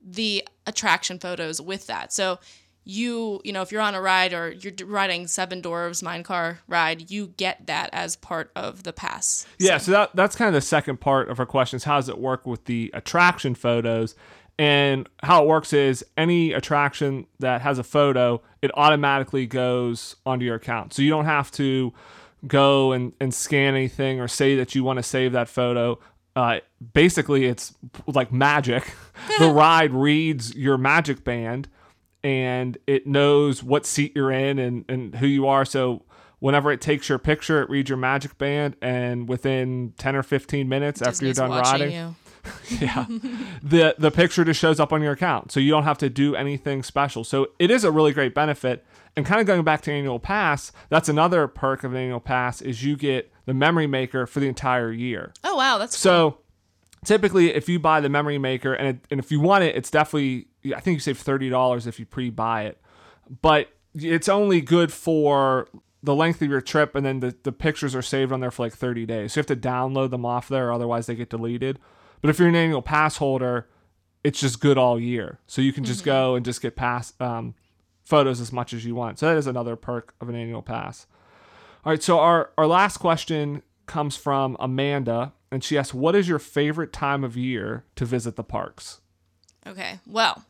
the 0.00 0.46
attraction 0.64 1.18
photos 1.18 1.60
with 1.60 1.88
that. 1.88 2.12
So 2.12 2.38
you 2.84 3.40
you 3.44 3.52
know 3.52 3.62
if 3.62 3.70
you're 3.70 3.82
on 3.82 3.94
a 3.94 4.00
ride 4.00 4.32
or 4.32 4.50
you're 4.50 4.72
riding 4.86 5.26
Seven 5.26 5.60
Dwarfs 5.60 6.02
Mine 6.02 6.22
Car 6.22 6.60
ride, 6.66 7.10
you 7.10 7.28
get 7.36 7.66
that 7.66 7.90
as 7.92 8.16
part 8.16 8.50
of 8.56 8.82
the 8.82 8.92
pass. 8.92 9.46
Yeah, 9.58 9.78
so 9.78 9.92
that 9.92 10.16
that's 10.16 10.36
kind 10.36 10.48
of 10.48 10.54
the 10.54 10.60
second 10.60 11.00
part 11.00 11.28
of 11.28 11.38
our 11.38 11.46
questions 11.46 11.84
how 11.84 11.96
does 11.96 12.08
it 12.08 12.18
work 12.18 12.46
with 12.46 12.64
the 12.64 12.90
attraction 12.94 13.54
photos? 13.54 14.14
And 14.58 15.08
how 15.22 15.42
it 15.42 15.48
works 15.48 15.72
is 15.72 16.04
any 16.18 16.52
attraction 16.52 17.26
that 17.38 17.62
has 17.62 17.78
a 17.78 17.82
photo, 17.82 18.42
it 18.60 18.70
automatically 18.74 19.46
goes 19.46 20.16
onto 20.26 20.44
your 20.44 20.56
account. 20.56 20.92
So 20.92 21.00
you 21.00 21.08
don't 21.08 21.24
have 21.24 21.50
to 21.52 21.94
go 22.46 22.92
and, 22.92 23.14
and 23.20 23.32
scan 23.32 23.74
anything 23.74 24.20
or 24.20 24.28
say 24.28 24.56
that 24.56 24.74
you 24.74 24.84
want 24.84 24.98
to 24.98 25.02
save 25.02 25.32
that 25.32 25.48
photo. 25.48 25.98
Uh, 26.36 26.60
basically, 26.92 27.46
it's 27.46 27.74
like 28.06 28.32
magic. 28.32 28.94
the 29.38 29.48
ride 29.50 29.92
reads 29.92 30.54
your 30.54 30.76
magic 30.76 31.24
band 31.24 31.68
and 32.22 32.76
it 32.86 33.06
knows 33.06 33.62
what 33.62 33.86
seat 33.86 34.12
you're 34.14 34.32
in 34.32 34.58
and, 34.58 34.84
and 34.88 35.16
who 35.16 35.26
you 35.26 35.46
are. 35.46 35.64
So 35.64 36.04
whenever 36.38 36.72
it 36.72 36.80
takes 36.80 37.08
your 37.08 37.18
picture, 37.18 37.62
it 37.62 37.70
reads 37.70 37.88
your 37.88 37.98
magic 37.98 38.36
band, 38.38 38.76
and 38.82 39.28
within 39.28 39.94
10 39.98 40.16
or 40.16 40.22
15 40.22 40.68
minutes 40.68 41.00
after 41.00 41.24
you're 41.24 41.34
done 41.34 41.50
riding, 41.50 41.92
you. 41.92 42.14
yeah, 42.80 43.04
the 43.62 43.94
the 43.98 44.10
picture 44.10 44.44
just 44.44 44.58
shows 44.58 44.80
up 44.80 44.92
on 44.94 45.02
your 45.02 45.12
account, 45.12 45.52
so 45.52 45.60
you 45.60 45.70
don't 45.70 45.84
have 45.84 45.98
to 45.98 46.08
do 46.08 46.34
anything 46.34 46.82
special. 46.82 47.22
So 47.22 47.48
it 47.58 47.70
is 47.70 47.84
a 47.84 47.90
really 47.90 48.12
great 48.12 48.34
benefit. 48.34 48.84
And 49.16 49.26
kind 49.26 49.40
of 49.40 49.46
going 49.46 49.64
back 49.64 49.82
to 49.82 49.92
annual 49.92 50.20
pass, 50.20 50.72
that's 50.88 51.08
another 51.08 51.48
perk 51.48 51.84
of 51.84 51.92
an 51.92 51.98
annual 51.98 52.20
pass 52.20 52.62
is 52.62 52.84
you 52.84 52.96
get 52.96 53.30
the 53.44 53.52
memory 53.52 53.88
maker 53.88 54.26
for 54.26 54.40
the 54.40 54.46
entire 54.46 54.92
year. 54.92 55.32
Oh 55.44 55.56
wow, 55.56 55.78
that's 55.78 55.98
So 55.98 56.38
typically, 57.04 57.52
if 57.52 57.68
you 57.68 57.78
buy 57.78 58.00
the 58.00 58.08
memory 58.08 58.38
maker, 58.38 58.72
and 58.72 58.88
it, 58.88 59.06
and 59.10 59.20
if 59.20 59.30
you 59.30 59.40
want 59.40 59.64
it, 59.64 59.76
it's 59.76 59.90
definitely 59.90 60.46
I 60.64 60.80
think 60.80 60.96
you 60.96 61.00
save 61.00 61.18
thirty 61.18 61.48
dollars 61.48 61.86
if 61.86 61.98
you 61.98 62.06
pre-buy 62.06 62.64
it, 62.64 62.80
but 63.42 63.68
it's 63.94 64.28
only 64.28 64.60
good 64.60 64.92
for 64.92 65.68
the 66.02 66.14
length 66.14 66.40
of 66.40 66.48
your 66.48 66.60
trip, 66.60 66.94
and 66.94 67.04
then 67.04 67.20
the, 67.20 67.34
the 67.42 67.52
pictures 67.52 67.94
are 67.94 68.02
saved 68.02 68.32
on 68.32 68.40
there 68.40 68.50
for 68.50 68.64
like 68.64 68.74
thirty 68.74 69.06
days. 69.06 69.32
So 69.32 69.38
you 69.38 69.40
have 69.40 69.46
to 69.46 69.68
download 69.68 70.10
them 70.10 70.24
off 70.24 70.48
there, 70.48 70.72
otherwise 70.72 71.06
they 71.06 71.14
get 71.14 71.30
deleted. 71.30 71.78
But 72.20 72.30
if 72.30 72.38
you're 72.38 72.48
an 72.48 72.54
annual 72.54 72.82
pass 72.82 73.16
holder, 73.16 73.68
it's 74.22 74.40
just 74.40 74.60
good 74.60 74.76
all 74.76 75.00
year, 75.00 75.38
so 75.46 75.62
you 75.62 75.72
can 75.72 75.84
just 75.84 76.04
go 76.04 76.34
and 76.34 76.44
just 76.44 76.60
get 76.60 76.76
pass 76.76 77.14
um, 77.20 77.54
photos 78.04 78.40
as 78.40 78.52
much 78.52 78.72
as 78.72 78.84
you 78.84 78.94
want. 78.94 79.18
So 79.18 79.26
that 79.26 79.38
is 79.38 79.46
another 79.46 79.76
perk 79.76 80.14
of 80.20 80.28
an 80.28 80.34
annual 80.34 80.62
pass. 80.62 81.06
All 81.84 81.92
right, 81.92 82.02
so 82.02 82.18
our, 82.18 82.50
our 82.58 82.66
last 82.66 82.98
question 82.98 83.62
comes 83.86 84.16
from 84.16 84.56
Amanda, 84.60 85.32
and 85.50 85.64
she 85.64 85.78
asks, 85.78 85.94
What 85.94 86.14
is 86.14 86.28
your 86.28 86.38
favorite 86.38 86.92
time 86.92 87.24
of 87.24 87.36
year 87.36 87.84
to 87.96 88.04
visit 88.04 88.36
the 88.36 88.44
parks? 88.44 89.00
Okay. 89.66 90.00
Well, 90.06 90.44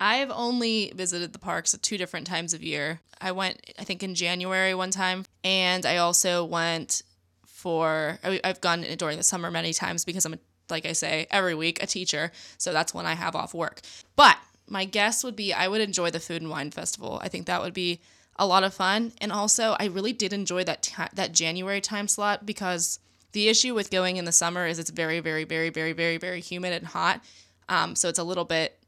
I've 0.00 0.30
only 0.30 0.92
visited 0.96 1.34
the 1.34 1.38
parks 1.38 1.74
at 1.74 1.82
two 1.82 1.98
different 1.98 2.26
times 2.26 2.54
of 2.54 2.62
year. 2.62 3.00
I 3.20 3.32
went, 3.32 3.60
I 3.78 3.84
think, 3.84 4.02
in 4.02 4.14
January 4.14 4.74
one 4.74 4.90
time, 4.90 5.26
and 5.44 5.84
I 5.84 5.98
also 5.98 6.42
went 6.44 7.02
for. 7.46 8.18
I've 8.24 8.62
gone 8.62 8.84
during 8.96 9.18
the 9.18 9.22
summer 9.22 9.50
many 9.50 9.74
times 9.74 10.06
because 10.06 10.24
I'm, 10.24 10.38
like 10.70 10.86
I 10.86 10.92
say, 10.92 11.26
every 11.30 11.54
week 11.54 11.82
a 11.82 11.86
teacher, 11.86 12.32
so 12.56 12.72
that's 12.72 12.94
when 12.94 13.04
I 13.04 13.12
have 13.12 13.36
off 13.36 13.52
work. 13.52 13.82
But 14.16 14.38
my 14.66 14.86
guess 14.86 15.22
would 15.22 15.36
be 15.36 15.52
I 15.52 15.68
would 15.68 15.82
enjoy 15.82 16.10
the 16.10 16.20
Food 16.20 16.40
and 16.40 16.50
Wine 16.50 16.70
Festival. 16.70 17.20
I 17.22 17.28
think 17.28 17.46
that 17.46 17.60
would 17.60 17.74
be 17.74 18.00
a 18.36 18.46
lot 18.46 18.64
of 18.64 18.72
fun, 18.72 19.12
and 19.20 19.30
also 19.30 19.76
I 19.78 19.84
really 19.84 20.14
did 20.14 20.32
enjoy 20.32 20.64
that 20.64 20.90
that 21.12 21.32
January 21.32 21.82
time 21.82 22.08
slot 22.08 22.46
because 22.46 23.00
the 23.32 23.48
issue 23.48 23.74
with 23.74 23.90
going 23.90 24.16
in 24.16 24.24
the 24.24 24.32
summer 24.32 24.66
is 24.66 24.78
it's 24.78 24.90
very, 24.90 25.20
very, 25.20 25.44
very, 25.44 25.68
very, 25.68 25.92
very, 25.92 26.16
very 26.16 26.40
humid 26.40 26.72
and 26.72 26.86
hot. 26.86 27.22
Um, 27.68 27.94
so 27.94 28.08
it's 28.08 28.18
a 28.18 28.24
little 28.24 28.44
bit 28.44 28.79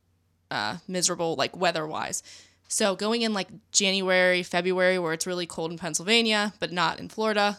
uh, 0.52 0.76
miserable, 0.86 1.34
like 1.34 1.56
weather 1.56 1.86
wise. 1.86 2.22
So 2.68 2.94
going 2.94 3.22
in 3.22 3.32
like 3.32 3.48
January, 3.72 4.42
February, 4.42 4.98
where 4.98 5.12
it's 5.12 5.26
really 5.26 5.46
cold 5.46 5.72
in 5.72 5.78
Pennsylvania, 5.78 6.52
but 6.60 6.72
not 6.72 7.00
in 7.00 7.08
Florida, 7.08 7.58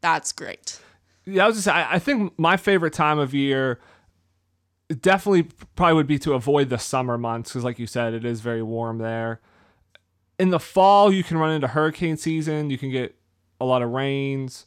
that's 0.00 0.32
great. 0.32 0.78
Yeah, 1.24 1.44
I 1.44 1.46
was 1.48 1.56
just 1.56 1.68
I 1.68 1.98
think 1.98 2.38
my 2.38 2.56
favorite 2.56 2.92
time 2.92 3.18
of 3.18 3.34
year 3.34 3.80
definitely 5.00 5.48
probably 5.74 5.94
would 5.94 6.06
be 6.06 6.18
to 6.20 6.34
avoid 6.34 6.68
the 6.68 6.78
summer 6.78 7.18
months 7.18 7.50
because, 7.50 7.64
like 7.64 7.78
you 7.78 7.86
said, 7.86 8.14
it 8.14 8.24
is 8.24 8.40
very 8.40 8.62
warm 8.62 8.98
there. 8.98 9.40
In 10.38 10.50
the 10.50 10.60
fall, 10.60 11.12
you 11.12 11.24
can 11.24 11.38
run 11.38 11.52
into 11.52 11.66
hurricane 11.66 12.16
season. 12.16 12.70
You 12.70 12.78
can 12.78 12.90
get 12.90 13.16
a 13.60 13.64
lot 13.64 13.82
of 13.82 13.90
rains. 13.90 14.66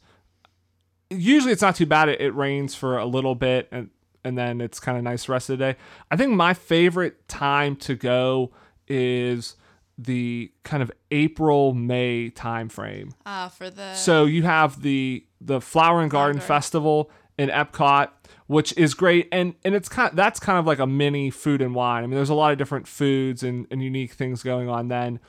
Usually, 1.08 1.52
it's 1.52 1.62
not 1.62 1.76
too 1.76 1.86
bad. 1.86 2.08
It, 2.08 2.20
it 2.20 2.34
rains 2.34 2.74
for 2.74 2.98
a 2.98 3.06
little 3.06 3.34
bit, 3.34 3.68
and 3.70 3.90
and 4.24 4.36
then 4.36 4.60
it's 4.60 4.80
kind 4.80 4.98
of 4.98 5.04
nice 5.04 5.28
rest 5.28 5.50
of 5.50 5.58
the 5.58 5.72
day. 5.72 5.78
I 6.10 6.16
think 6.16 6.32
my 6.32 6.54
favorite 6.54 7.28
time 7.28 7.76
to 7.76 7.94
go 7.94 8.52
is 8.88 9.56
the 9.96 10.50
kind 10.62 10.82
of 10.82 10.90
April 11.10 11.74
May 11.74 12.30
time 12.30 12.68
frame. 12.68 13.12
Uh, 13.26 13.48
for 13.48 13.70
the 13.70 13.94
So 13.94 14.24
you 14.24 14.42
have 14.44 14.82
the 14.82 15.26
the 15.40 15.60
Flower 15.60 16.00
and 16.00 16.10
Garden 16.10 16.36
Garden. 16.36 16.46
Festival 16.46 17.10
in 17.38 17.48
Epcot, 17.48 18.08
which 18.46 18.76
is 18.76 18.94
great, 18.94 19.28
and 19.32 19.54
and 19.64 19.74
it's 19.74 19.88
kind 19.88 20.14
that's 20.16 20.40
kind 20.40 20.58
of 20.58 20.66
like 20.66 20.78
a 20.78 20.86
mini 20.86 21.30
food 21.30 21.62
and 21.62 21.74
wine. 21.74 22.04
I 22.04 22.06
mean, 22.06 22.16
there's 22.16 22.30
a 22.30 22.34
lot 22.34 22.52
of 22.52 22.58
different 22.58 22.86
foods 22.86 23.42
and, 23.42 23.66
and 23.70 23.82
unique 23.82 24.12
things 24.12 24.42
going 24.42 24.68
on 24.68 24.88
then, 24.88 25.20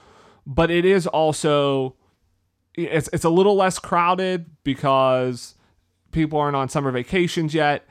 but 0.45 0.71
it 0.71 0.85
is 0.85 1.07
also 1.07 1.95
it's 2.75 3.09
it's 3.11 3.25
a 3.25 3.29
little 3.29 3.55
less 3.55 3.79
crowded 3.79 4.45
because 4.63 5.55
people 6.11 6.39
aren't 6.39 6.55
on 6.55 6.69
summer 6.69 6.91
vacations 6.91 7.53
yet. 7.53 7.85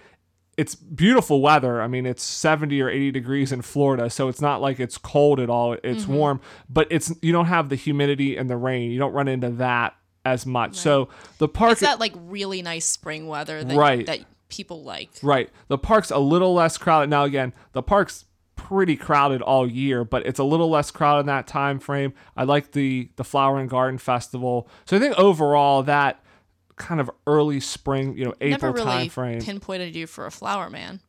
It's 0.60 0.74
beautiful 0.74 1.40
weather. 1.40 1.80
I 1.80 1.86
mean, 1.88 2.04
it's 2.06 2.22
70 2.22 2.80
or 2.82 2.88
80 2.90 3.10
degrees 3.12 3.52
in 3.52 3.62
Florida, 3.62 4.10
so 4.10 4.28
it's 4.28 4.40
not 4.40 4.60
like 4.60 4.78
it's 4.78 4.98
cold 4.98 5.40
at 5.40 5.48
all. 5.48 5.72
It's 5.82 6.02
Mm-hmm. 6.04 6.12
warm, 6.14 6.40
but 6.68 6.86
it's 6.90 7.12
you 7.22 7.32
don't 7.32 7.46
have 7.46 7.68
the 7.68 7.76
humidity 7.76 8.36
and 8.36 8.50
the 8.50 8.56
rain. 8.56 8.90
You 8.90 8.98
don't 8.98 9.12
run 9.12 9.28
into 9.28 9.50
that 9.50 9.94
as 10.24 10.44
much. 10.44 10.76
So 10.76 11.08
the 11.38 11.48
park 11.48 11.72
it's 11.72 11.80
that 11.80 11.98
like 12.00 12.12
really 12.16 12.60
nice 12.62 12.84
spring 12.84 13.26
weather 13.26 13.64
that 13.64 13.76
Right. 13.76 14.04
that 14.06 14.20
people 14.48 14.82
like. 14.82 15.10
Right. 15.22 15.48
The 15.68 15.78
park's 15.78 16.10
a 16.10 16.18
little 16.18 16.52
less 16.52 16.76
crowded. 16.76 17.08
Now 17.08 17.24
again, 17.24 17.52
the 17.72 17.82
park's 17.82 18.26
pretty 18.56 18.96
crowded 18.96 19.40
all 19.40 19.66
year, 19.70 20.04
but 20.04 20.26
it's 20.26 20.38
a 20.38 20.44
little 20.44 20.68
less 20.68 20.90
crowded 20.90 21.20
in 21.20 21.26
that 21.26 21.46
time 21.46 21.78
frame. 21.78 22.12
I 22.36 22.44
like 22.44 22.72
the 22.72 23.08
the 23.16 23.24
Flower 23.24 23.58
and 23.58 23.70
Garden 23.70 23.96
Festival. 23.98 24.68
So 24.84 24.96
I 24.96 25.00
think 25.00 25.18
overall 25.18 25.82
that 25.84 26.22
kind 26.80 27.00
of 27.00 27.10
early 27.26 27.60
spring, 27.60 28.16
you 28.16 28.24
know, 28.24 28.34
April 28.40 28.72
Never 28.72 28.72
really 28.72 28.84
time 28.84 29.08
frame. 29.10 29.40
pinpointed 29.40 29.94
you 29.94 30.06
for 30.06 30.26
a 30.26 30.30
flower 30.30 30.68
man. 30.70 31.00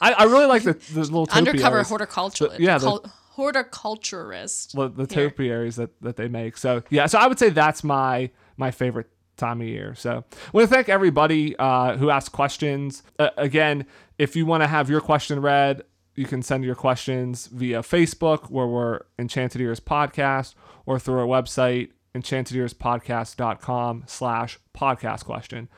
I, 0.00 0.12
I 0.12 0.24
really 0.24 0.46
like 0.46 0.62
the, 0.62 0.72
the 0.72 1.00
little 1.00 1.28
Undercover 1.32 1.82
topiaries, 1.82 1.88
horticulturalist. 1.90 2.58
yeah, 2.60 2.78
the- 2.78 2.86
cul- 2.86 3.12
horticulturist. 3.30 4.72
the, 4.74 4.88
the 4.88 5.12
here. 5.14 5.28
topiaries 5.30 5.76
that, 5.76 6.00
that 6.02 6.16
they 6.16 6.28
make. 6.28 6.56
So 6.56 6.82
yeah, 6.90 7.06
so 7.06 7.18
I 7.18 7.26
would 7.26 7.38
say 7.38 7.50
that's 7.50 7.84
my 7.84 8.30
my 8.56 8.70
favorite 8.70 9.08
time 9.36 9.60
of 9.60 9.66
year. 9.66 9.94
So 9.96 10.24
I 10.32 10.50
want 10.52 10.68
to 10.68 10.74
thank 10.74 10.88
everybody 10.88 11.56
uh, 11.58 11.96
who 11.96 12.10
asked 12.10 12.32
questions. 12.32 13.02
Uh, 13.18 13.30
again, 13.36 13.86
if 14.18 14.36
you 14.36 14.46
want 14.46 14.62
to 14.62 14.66
have 14.68 14.88
your 14.88 15.00
question 15.00 15.40
read, 15.40 15.82
you 16.14 16.26
can 16.26 16.42
send 16.42 16.64
your 16.64 16.76
questions 16.76 17.48
via 17.48 17.80
Facebook, 17.82 18.50
where 18.50 18.66
we're 18.66 19.00
Enchanted 19.18 19.60
Ears 19.60 19.80
Podcast, 19.80 20.54
or 20.86 20.98
through 21.00 21.18
our 21.18 21.26
website, 21.26 21.90
enchantedearspodcast.com 22.14 24.04
slash 24.06 24.58
podcast 24.76 25.24
question. 25.24 25.68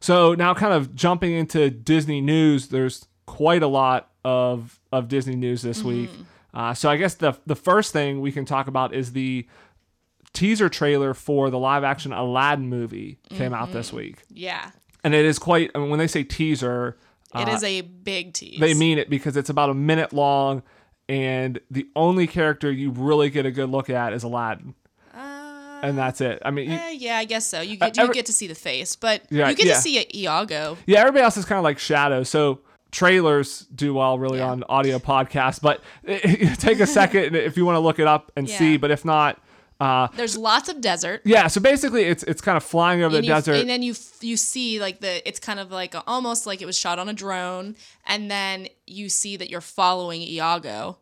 So 0.00 0.34
now 0.34 0.54
kind 0.54 0.72
of 0.72 0.94
jumping 0.94 1.32
into 1.32 1.70
Disney 1.70 2.20
news, 2.20 2.68
there's 2.68 3.06
quite 3.26 3.62
a 3.62 3.66
lot 3.66 4.10
of, 4.24 4.80
of 4.92 5.08
Disney 5.08 5.36
news 5.36 5.62
this 5.62 5.82
week. 5.82 6.10
Uh, 6.52 6.74
so 6.74 6.90
I 6.90 6.96
guess 6.96 7.14
the 7.14 7.38
the 7.46 7.54
first 7.54 7.92
thing 7.92 8.20
we 8.20 8.32
can 8.32 8.44
talk 8.44 8.66
about 8.66 8.92
is 8.92 9.12
the 9.12 9.46
teaser 10.32 10.68
trailer 10.68 11.14
for 11.14 11.48
the 11.48 11.58
live 11.58 11.84
action 11.84 12.12
Aladdin 12.12 12.68
movie 12.68 13.18
came 13.30 13.54
out 13.54 13.72
this 13.72 13.92
week. 13.92 14.22
Yeah. 14.30 14.70
And 15.04 15.14
it 15.14 15.24
is 15.24 15.38
quite 15.38 15.70
I 15.74 15.78
mean, 15.78 15.90
when 15.90 15.98
they 15.98 16.08
say 16.08 16.24
teaser, 16.24 16.96
It 17.34 17.48
uh, 17.48 17.52
is 17.52 17.62
a 17.62 17.82
big 17.82 18.32
tease. 18.32 18.58
they 18.58 18.74
mean 18.74 18.98
it 18.98 19.08
because 19.08 19.36
it's 19.36 19.50
about 19.50 19.70
a 19.70 19.74
minute 19.74 20.12
long 20.12 20.62
and 21.08 21.60
the 21.70 21.86
only 21.94 22.26
character 22.26 22.70
you 22.70 22.90
really 22.90 23.30
get 23.30 23.46
a 23.46 23.50
good 23.50 23.70
look 23.70 23.88
at 23.88 24.12
is 24.12 24.22
Aladdin. 24.24 24.74
Uh, 25.82 25.86
And 25.86 25.98
that's 25.98 26.20
it. 26.20 26.40
I 26.44 26.50
mean, 26.50 26.70
you, 26.70 26.76
eh, 26.76 26.90
yeah, 26.90 27.18
I 27.18 27.24
guess 27.24 27.46
so. 27.46 27.60
You 27.60 27.76
get 27.76 27.96
you 27.96 28.02
every- 28.04 28.14
get 28.14 28.26
to 28.26 28.32
see 28.32 28.46
the 28.46 28.54
face, 28.54 28.96
but 28.96 29.22
Yeah, 29.30 29.48
you 29.48 29.56
get 29.56 29.66
yeah. 29.66 29.74
to 29.74 29.80
see 29.80 30.06
Iago. 30.14 30.76
Yeah, 30.86 31.00
everybody 31.00 31.22
else 31.24 31.36
is 31.36 31.44
kind 31.44 31.58
of 31.58 31.64
like 31.64 31.78
shadow. 31.78 32.22
So 32.22 32.60
trailers 32.92 33.66
do 33.74 33.94
well 33.94 34.18
really 34.18 34.38
Yeah. 34.38 34.50
on 34.50 34.64
audio 34.68 34.98
podcasts, 34.98 35.60
but 35.60 35.80
take 36.58 36.80
a 36.80 36.86
second 36.86 37.34
if 37.50 37.56
you 37.56 37.64
want 37.64 37.76
to 37.76 37.80
look 37.80 37.98
it 37.98 38.06
up 38.06 38.32
and 38.36 38.48
see. 38.48 38.76
But 38.76 38.90
if 38.90 39.04
not, 39.04 39.40
uh, 39.80 40.08
There's 40.14 40.36
lots 40.36 40.68
of 40.68 40.80
desert. 40.82 41.22
yeah. 41.24 41.46
So 41.46 41.60
basically, 41.60 42.02
it's 42.04 42.22
it's 42.24 42.42
kind 42.42 42.56
of 42.56 42.62
flying 42.64 43.02
over 43.02 43.16
and 43.16 43.24
the 43.24 43.28
you, 43.28 43.32
desert. 43.34 43.54
and 43.54 43.68
then 43.70 43.82
you 43.82 43.94
you 44.20 44.36
see 44.36 44.78
like 44.80 45.00
the 45.00 45.26
it's 45.26 45.40
kind 45.40 45.58
of 45.58 45.70
like 45.72 45.94
a, 45.94 46.02
almost 46.06 46.46
like 46.46 46.60
it 46.60 46.66
was 46.66 46.76
shot 46.78 46.98
on 46.98 47.08
a 47.08 47.14
drone, 47.14 47.76
and 48.06 48.30
then 48.30 48.68
you 48.86 49.08
see 49.08 49.36
that 49.38 49.48
you're 49.48 49.62
following 49.62 50.20
Iago, 50.20 50.98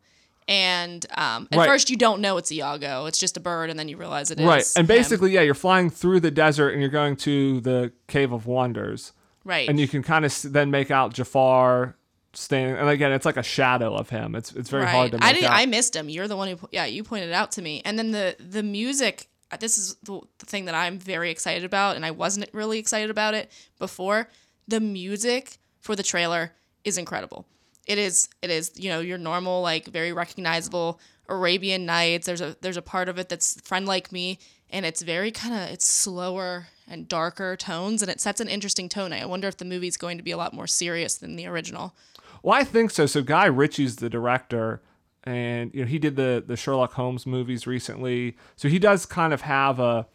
and 0.49 1.05
um, 1.15 1.47
at 1.51 1.57
Right. 1.59 1.67
first 1.67 1.89
you 1.89 1.95
don't 1.95 2.19
know 2.19 2.35
it's 2.37 2.51
Iago, 2.51 3.05
it's 3.05 3.19
just 3.19 3.37
a 3.37 3.39
bird, 3.39 3.69
and 3.69 3.79
then 3.79 3.87
you 3.87 3.95
realize 3.95 4.31
it 4.31 4.39
is 4.39 4.45
right, 4.45 4.65
and 4.75 4.81
him. 4.83 4.87
basically, 4.87 5.31
yeah, 5.31 5.41
you're 5.41 5.53
flying 5.53 5.89
through 5.89 6.19
the 6.19 6.31
desert 6.31 6.71
and 6.71 6.81
you're 6.81 6.89
going 6.89 7.15
to 7.17 7.61
the 7.61 7.93
Cave 8.07 8.31
of 8.33 8.45
Wonders, 8.47 9.13
right, 9.45 9.69
and 9.69 9.79
you 9.79 9.87
can 9.87 10.03
kind 10.03 10.25
of 10.25 10.35
then 10.43 10.69
make 10.71 10.91
out 10.91 11.13
Jafar 11.13 11.95
standing. 12.33 12.75
And 12.77 12.89
again, 12.89 13.11
it's 13.11 13.25
like 13.25 13.37
a 13.37 13.43
shadow 13.43 13.95
of 13.95 14.09
him. 14.09 14.35
It's 14.35 14.51
it's 14.53 14.69
very 14.69 14.85
hard 14.87 15.11
to 15.11 15.17
make 15.17 15.23
I 15.23 15.33
didn't. 15.33 15.45
out. 15.51 15.59
I 15.59 15.65
missed 15.67 15.95
him. 15.95 16.09
You're 16.09 16.27
the 16.27 16.35
one 16.37 16.47
who. 16.49 16.69
Yeah, 16.71 16.85
you 16.85 17.03
pointed 17.03 17.29
it 17.29 17.33
out 17.33 17.51
to 17.53 17.61
me. 17.61 17.81
And 17.85 17.97
then 17.97 18.11
the 18.11 18.35
the 18.39 18.63
music. 18.63 19.27
uh, 19.51 19.57
This 19.57 19.77
is 19.77 19.95
the, 20.03 20.19
the 20.39 20.45
thing 20.45 20.65
that 20.65 20.75
I'm 20.75 20.99
very 20.99 21.31
excited 21.31 21.63
about, 21.63 21.95
and 21.95 22.05
I 22.05 22.11
wasn't 22.11 22.49
really 22.53 22.77
excited 22.79 23.09
about 23.09 23.33
it 23.33 23.51
before. 23.79 24.29
The 24.67 24.79
music 24.79 25.57
for 25.79 25.95
the 25.95 26.03
trailer 26.03 26.51
is 26.83 26.97
incredible. 26.97 27.45
It 27.89 27.97
is. 27.97 28.29
It 28.43 28.51
is. 28.51 28.71
You 28.75 28.89
know, 28.89 28.99
your 28.99 29.17
normal 29.17 29.63
like 29.63 29.87
very 29.87 30.13
recognizable 30.13 30.99
Arabian 31.27 31.87
Nights. 31.87 32.27
There's 32.27 32.39
a 32.39 32.55
there's 32.61 32.77
a 32.77 32.83
part 32.83 33.09
of 33.09 33.17
it 33.17 33.29
that's 33.29 33.59
Friend 33.61 33.83
Like 33.87 34.11
Me, 34.11 34.37
and 34.69 34.85
it's 34.85 35.01
very 35.01 35.31
kind 35.31 35.55
of 35.55 35.61
it's 35.71 35.91
slower 35.91 36.67
and 36.87 37.07
darker 37.07 37.55
tones, 37.57 38.03
and 38.03 38.11
it 38.11 38.21
sets 38.21 38.39
an 38.39 38.47
interesting 38.47 38.89
tone. 38.89 39.11
I 39.11 39.25
wonder 39.25 39.47
if 39.47 39.57
the 39.57 39.65
movie's 39.65 39.97
going 39.97 40.17
to 40.17 40.23
be 40.23 40.29
a 40.29 40.37
lot 40.37 40.53
more 40.53 40.67
serious 40.67 41.17
than 41.17 41.35
the 41.35 41.47
original. 41.47 41.95
Well, 42.43 42.55
I 42.55 42.63
think 42.63 42.91
so. 42.91 43.07
So 43.07 43.23
Guy 43.23 43.45
Ritchie's 43.45 43.95
the 43.95 44.09
director, 44.09 44.83
and 45.23 45.73
you 45.73 45.81
know 45.81 45.87
he 45.87 45.97
did 45.97 46.15
the 46.15 46.43
the 46.45 46.55
Sherlock 46.55 46.93
Holmes 46.93 47.25
movies 47.25 47.65
recently. 47.65 48.37
So 48.55 48.69
he 48.69 48.77
does 48.77 49.07
kind 49.07 49.33
of 49.33 49.41
have 49.41 49.79
a 49.79 50.05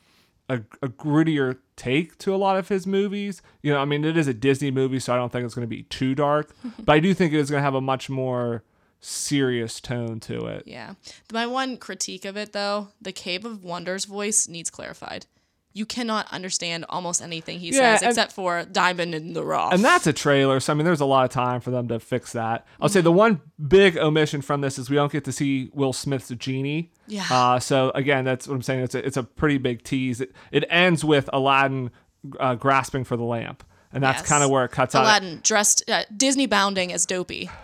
a, 0.48 0.56
a 0.82 0.88
grittier 0.88 1.58
take 1.76 2.18
to 2.18 2.34
a 2.34 2.36
lot 2.36 2.56
of 2.56 2.68
his 2.68 2.86
movies. 2.86 3.42
You 3.62 3.72
know, 3.72 3.78
I 3.78 3.84
mean, 3.84 4.04
it 4.04 4.16
is 4.16 4.28
a 4.28 4.34
Disney 4.34 4.70
movie, 4.70 5.00
so 5.00 5.14
I 5.14 5.16
don't 5.16 5.32
think 5.32 5.44
it's 5.44 5.54
going 5.54 5.66
to 5.66 5.74
be 5.74 5.84
too 5.84 6.14
dark, 6.14 6.54
but 6.84 6.92
I 6.92 7.00
do 7.00 7.14
think 7.14 7.32
it 7.32 7.38
is 7.38 7.50
going 7.50 7.60
to 7.60 7.64
have 7.64 7.74
a 7.74 7.80
much 7.80 8.10
more 8.10 8.62
serious 9.00 9.80
tone 9.80 10.18
to 10.20 10.46
it. 10.46 10.64
Yeah. 10.66 10.94
My 11.32 11.46
one 11.46 11.76
critique 11.76 12.24
of 12.24 12.36
it, 12.36 12.52
though, 12.52 12.88
the 13.00 13.12
Cave 13.12 13.44
of 13.44 13.62
Wonders 13.62 14.06
voice 14.06 14.48
needs 14.48 14.70
clarified. 14.70 15.26
You 15.76 15.84
cannot 15.84 16.32
understand 16.32 16.86
almost 16.88 17.20
anything 17.20 17.58
he 17.58 17.70
Yeah, 17.70 17.96
says 17.96 18.08
except 18.10 18.32
for 18.32 18.64
Diamond 18.64 19.12
in 19.14 19.32
the 19.32 19.44
Rough. 19.44 19.72
And 19.72 19.84
that's 19.84 20.06
a 20.06 20.12
trailer, 20.12 20.60
so 20.60 20.72
I 20.72 20.76
mean, 20.76 20.84
there's 20.84 21.00
a 21.00 21.04
lot 21.04 21.24
of 21.24 21.30
time 21.30 21.60
for 21.60 21.70
them 21.72 21.88
to 21.88 21.98
fix 21.98 22.32
that. 22.32 22.64
I'll 22.80 22.88
say 22.88 23.00
the 23.00 23.10
one 23.10 23.40
big 23.66 23.98
omission 23.98 24.40
from 24.40 24.60
this 24.60 24.78
is 24.78 24.88
we 24.88 24.94
don't 24.96 25.10
get 25.10 25.24
to 25.24 25.32
see 25.32 25.70
Will 25.74 25.92
Smith's 25.92 26.28
genie. 26.38 26.92
Yeah. 27.08 27.26
Uh, 27.28 27.58
so 27.58 27.90
again, 27.96 28.24
that's 28.24 28.46
what 28.46 28.54
I'm 28.54 28.62
saying. 28.62 28.84
It's 28.84 28.94
a, 28.94 29.04
it's 29.04 29.16
a 29.16 29.24
pretty 29.24 29.58
big 29.58 29.82
tease. 29.82 30.20
It, 30.20 30.32
it 30.52 30.64
ends 30.70 31.04
with 31.04 31.28
Aladdin 31.32 31.90
uh, 32.38 32.54
grasping 32.54 33.02
for 33.02 33.16
the 33.16 33.24
lamp, 33.24 33.64
and 33.92 34.02
that's 34.02 34.20
Yes. 34.20 34.28
kind 34.28 34.44
of 34.44 34.50
where 34.50 34.64
it 34.64 34.70
cuts 34.70 34.94
out. 34.94 35.02
Aladdin 35.02 35.40
dressed 35.42 35.90
uh, 35.90 36.04
Disney 36.16 36.46
bounding 36.46 36.92
as 36.92 37.04
Dopey. 37.04 37.50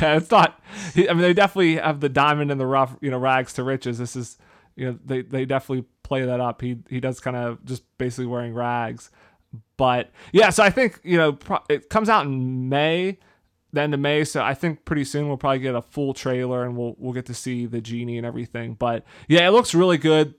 Yeah, 0.00 0.16
it's 0.18 0.30
not. 0.30 0.60
I 0.96 1.00
mean, 1.14 1.22
they 1.22 1.32
definitely 1.32 1.76
have 1.76 2.00
the 2.00 2.10
diamond 2.10 2.50
in 2.50 2.58
the 2.58 2.66
rough, 2.66 2.94
you 3.00 3.10
know, 3.10 3.16
rags 3.18 3.54
to 3.54 3.62
riches. 3.64 3.96
This 3.98 4.14
is, 4.16 4.36
you 4.76 4.84
know, 4.86 4.98
they 5.04 5.22
they 5.22 5.46
definitely 5.46 5.86
play 6.12 6.26
that 6.26 6.40
up. 6.40 6.60
He 6.60 6.76
he 6.90 7.00
does 7.00 7.20
kind 7.20 7.36
of 7.36 7.64
just 7.64 7.84
basically 7.96 8.26
wearing 8.26 8.52
rags, 8.52 9.10
but 9.78 10.10
yeah. 10.32 10.50
So 10.50 10.62
I 10.62 10.68
think 10.68 11.00
you 11.02 11.16
know 11.16 11.32
pro- 11.32 11.64
it 11.70 11.88
comes 11.88 12.10
out 12.10 12.26
in 12.26 12.68
May, 12.68 13.18
the 13.72 13.80
end 13.80 13.94
of 13.94 14.00
May. 14.00 14.24
So 14.24 14.42
I 14.42 14.52
think 14.52 14.84
pretty 14.84 15.04
soon 15.04 15.28
we'll 15.28 15.38
probably 15.38 15.60
get 15.60 15.74
a 15.74 15.80
full 15.80 16.12
trailer 16.12 16.64
and 16.64 16.76
we'll 16.76 16.94
we'll 16.98 17.14
get 17.14 17.24
to 17.26 17.34
see 17.34 17.64
the 17.64 17.80
genie 17.80 18.18
and 18.18 18.26
everything. 18.26 18.74
But 18.74 19.04
yeah, 19.26 19.48
it 19.48 19.52
looks 19.52 19.74
really 19.74 19.96
good. 19.96 20.34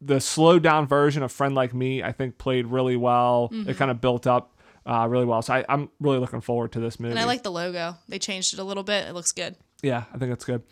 The 0.00 0.20
slowed 0.20 0.62
down 0.62 0.86
version 0.86 1.24
of 1.24 1.32
Friend 1.32 1.54
Like 1.54 1.74
Me, 1.74 2.02
I 2.04 2.12
think, 2.12 2.38
played 2.38 2.66
really 2.66 2.96
well. 2.96 3.48
It 3.52 3.76
kind 3.76 3.90
of 3.90 4.00
built 4.00 4.26
up. 4.26 4.52
Uh, 4.88 5.04
really 5.08 5.24
well, 5.24 5.42
so 5.42 5.52
I, 5.52 5.64
I'm 5.68 5.90
really 5.98 6.18
looking 6.18 6.40
forward 6.40 6.70
to 6.72 6.78
this 6.78 7.00
movie. 7.00 7.10
And 7.10 7.18
I 7.18 7.24
like 7.24 7.42
the 7.42 7.50
logo. 7.50 7.96
They 8.08 8.20
changed 8.20 8.54
it 8.54 8.60
a 8.60 8.62
little 8.62 8.84
bit. 8.84 9.08
It 9.08 9.14
looks 9.14 9.32
good. 9.32 9.56
Yeah, 9.82 10.04
I 10.14 10.18
think 10.18 10.30
that's 10.30 10.44
good. 10.44 10.62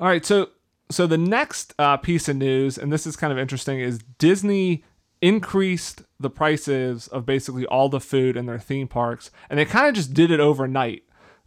All 0.00 0.06
right, 0.06 0.24
so 0.24 0.48
so 0.94 1.06
the 1.06 1.18
next 1.18 1.74
uh, 1.78 1.96
piece 1.96 2.28
of 2.28 2.36
news, 2.36 2.78
and 2.78 2.92
this 2.92 3.06
is 3.06 3.16
kind 3.16 3.32
of 3.32 3.38
interesting, 3.38 3.80
is 3.80 3.98
Disney 4.18 4.84
increased 5.20 6.02
the 6.18 6.30
prices 6.30 7.08
of 7.08 7.24
basically 7.24 7.64
all 7.66 7.88
the 7.88 8.00
food 8.00 8.36
in 8.36 8.46
their 8.46 8.58
theme 8.58 8.88
parks, 8.88 9.30
and 9.48 9.58
they 9.58 9.64
kind 9.64 9.86
of 9.86 9.94
just 9.94 10.12
did 10.14 10.30
it 10.30 10.40
overnight. 10.40 11.04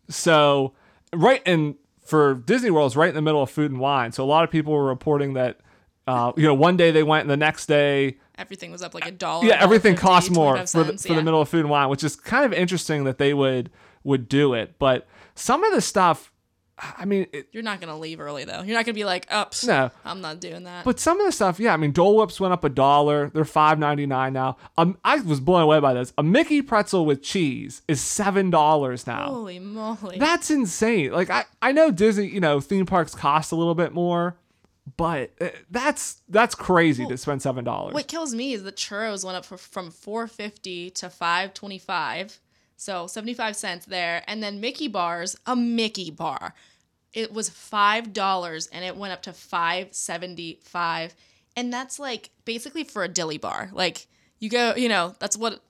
So 0.09 0.73
right 1.13 1.41
in 1.45 1.75
for 2.05 2.35
Disney 2.35 2.69
World 2.71 2.91
is 2.91 2.95
right 2.95 3.09
in 3.09 3.15
the 3.15 3.21
middle 3.21 3.41
of 3.41 3.49
food 3.49 3.71
and 3.71 3.79
wine. 3.79 4.11
So 4.11 4.23
a 4.23 4.27
lot 4.27 4.43
of 4.43 4.51
people 4.51 4.73
were 4.73 4.85
reporting 4.85 5.33
that. 5.33 5.59
Uh, 6.07 6.31
you 6.37 6.43
know, 6.43 6.53
one 6.53 6.77
day 6.77 6.91
they 6.91 7.01
went, 7.01 7.21
and 7.21 7.31
the 7.31 7.37
next 7.37 7.65
day 7.65 8.17
Everything 8.37 8.71
was 8.71 8.83
up 8.83 8.93
like 8.93 9.07
a 9.07 9.11
dollar. 9.11 9.43
yeah, 9.47 9.57
everything 9.59 9.95
$1.50, 9.95 9.97
costs 9.97 10.29
more 10.29 10.67
for 10.67 10.83
the, 10.83 10.97
for 10.99 11.15
the 11.15 11.23
middle 11.23 11.41
of 11.41 11.49
food 11.49 11.61
and 11.61 11.69
wine, 11.71 11.89
which 11.89 12.03
is 12.03 12.15
kind 12.15 12.45
of 12.45 12.53
interesting 12.53 13.05
that 13.05 13.17
they 13.17 13.33
would 13.33 13.71
would 14.03 14.29
do 14.29 14.53
it. 14.53 14.75
But 14.77 15.07
some 15.33 15.63
of 15.63 15.73
the 15.73 15.81
stuff, 15.81 16.31
I 16.77 17.05
mean, 17.05 17.27
it, 17.31 17.47
You're 17.51 17.63
not 17.63 17.79
gonna 17.79 17.97
leave 17.97 18.19
early 18.19 18.43
though. 18.43 18.61
You're 18.61 18.75
not 18.75 18.85
gonna 18.85 18.95
be 18.95 19.05
like, 19.05 19.27
ups. 19.29 19.65
no. 19.65 19.91
I'm 20.03 20.19
not 20.19 20.39
doing 20.41 20.63
that. 20.63 20.83
But 20.83 20.99
some 20.99 21.19
of 21.19 21.25
the 21.25 21.31
stuff, 21.31 21.59
yeah, 21.59 21.73
I 21.73 21.77
mean, 21.77 21.91
Dole 21.91 22.17
Whips 22.17 22.39
went 22.39 22.53
up 22.53 22.63
a 22.63 22.69
dollar. 22.69 23.29
They're 23.29 23.45
five 23.45 23.79
ninety 23.79 24.05
nine 24.05 24.33
now. 24.33 24.57
Um, 24.77 24.97
I 25.03 25.17
was 25.21 25.39
blown 25.39 25.61
away 25.61 25.79
by 25.79 25.93
this. 25.93 26.11
A 26.17 26.23
Mickey 26.23 26.61
pretzel 26.61 27.05
with 27.05 27.23
cheese 27.23 27.81
is 27.87 28.01
seven 28.01 28.49
dollars 28.49 29.07
now. 29.07 29.27
Holy 29.27 29.59
moly! 29.59 30.17
That's 30.19 30.51
insane. 30.51 31.11
Like 31.11 31.29
I, 31.29 31.45
I 31.61 31.71
know 31.71 31.91
Disney, 31.91 32.27
you 32.27 32.41
know, 32.41 32.59
theme 32.59 32.85
parks 32.85 33.15
cost 33.15 33.53
a 33.53 33.55
little 33.55 33.75
bit 33.75 33.93
more, 33.93 34.37
but 34.97 35.31
uh, 35.39 35.49
that's 35.71 36.21
that's 36.27 36.55
crazy 36.55 37.05
to 37.05 37.17
spend 37.17 37.41
seven 37.41 37.63
dollars. 37.63 37.93
What 37.93 38.07
kills 38.07 38.35
me 38.35 38.53
is 38.53 38.63
the 38.63 38.71
churros 38.71 39.23
went 39.23 39.37
up 39.37 39.45
for, 39.45 39.57
from 39.57 39.91
450 39.91 40.89
to 40.91 41.09
525. 41.09 42.39
So 42.77 43.07
75 43.07 43.55
cents 43.55 43.85
there. 43.85 44.23
And 44.27 44.43
then 44.43 44.59
Mickey 44.59 44.87
bars, 44.87 45.35
a 45.45 45.55
Mickey 45.55 46.11
bar. 46.11 46.53
It 47.13 47.31
was 47.31 47.49
$5 47.49 48.69
and 48.71 48.85
it 48.85 48.97
went 48.97 49.13
up 49.13 49.21
to 49.23 49.33
575. 49.33 51.15
And 51.55 51.71
that's 51.71 51.99
like 51.99 52.29
basically 52.43 52.83
for 52.83 53.03
a 53.03 53.07
dilly 53.07 53.37
bar. 53.37 53.69
Like 53.73 54.07
you 54.39 54.49
go, 54.49 54.75
you 54.75 54.89
know, 54.89 55.15
that's 55.19 55.37
what 55.37 55.61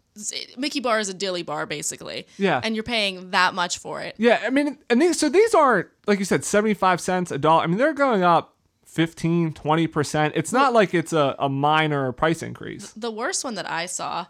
Mickey 0.57 0.79
bar 0.79 0.99
is 0.99 1.09
a 1.09 1.13
dilly 1.13 1.43
bar 1.43 1.65
basically. 1.65 2.25
Yeah. 2.37 2.61
And 2.63 2.73
you're 2.75 2.83
paying 2.83 3.31
that 3.31 3.53
much 3.53 3.77
for 3.77 4.01
it. 4.01 4.15
Yeah, 4.17 4.41
I 4.43 4.49
mean, 4.49 4.77
and 4.89 5.01
these 5.01 5.19
so 5.19 5.29
these 5.29 5.53
aren't 5.53 5.87
like 6.07 6.19
you 6.19 6.25
said, 6.25 6.43
seventy 6.45 6.73
five 6.73 7.01
cents 7.01 7.31
a 7.31 7.37
dollar. 7.37 7.63
I 7.63 7.67
mean, 7.67 7.77
they're 7.77 7.93
going 7.93 8.23
up 8.23 8.55
15, 8.85 9.53
20 9.53 9.87
percent. 9.87 10.33
It's 10.37 10.53
not 10.53 10.73
like 10.73 10.93
it's 10.93 11.11
a, 11.11 11.35
a 11.37 11.49
minor 11.49 12.11
price 12.13 12.41
increase. 12.41 12.91
the 12.91 13.11
worst 13.11 13.43
one 13.43 13.55
that 13.55 13.69
I 13.69 13.87
saw, 13.87 14.27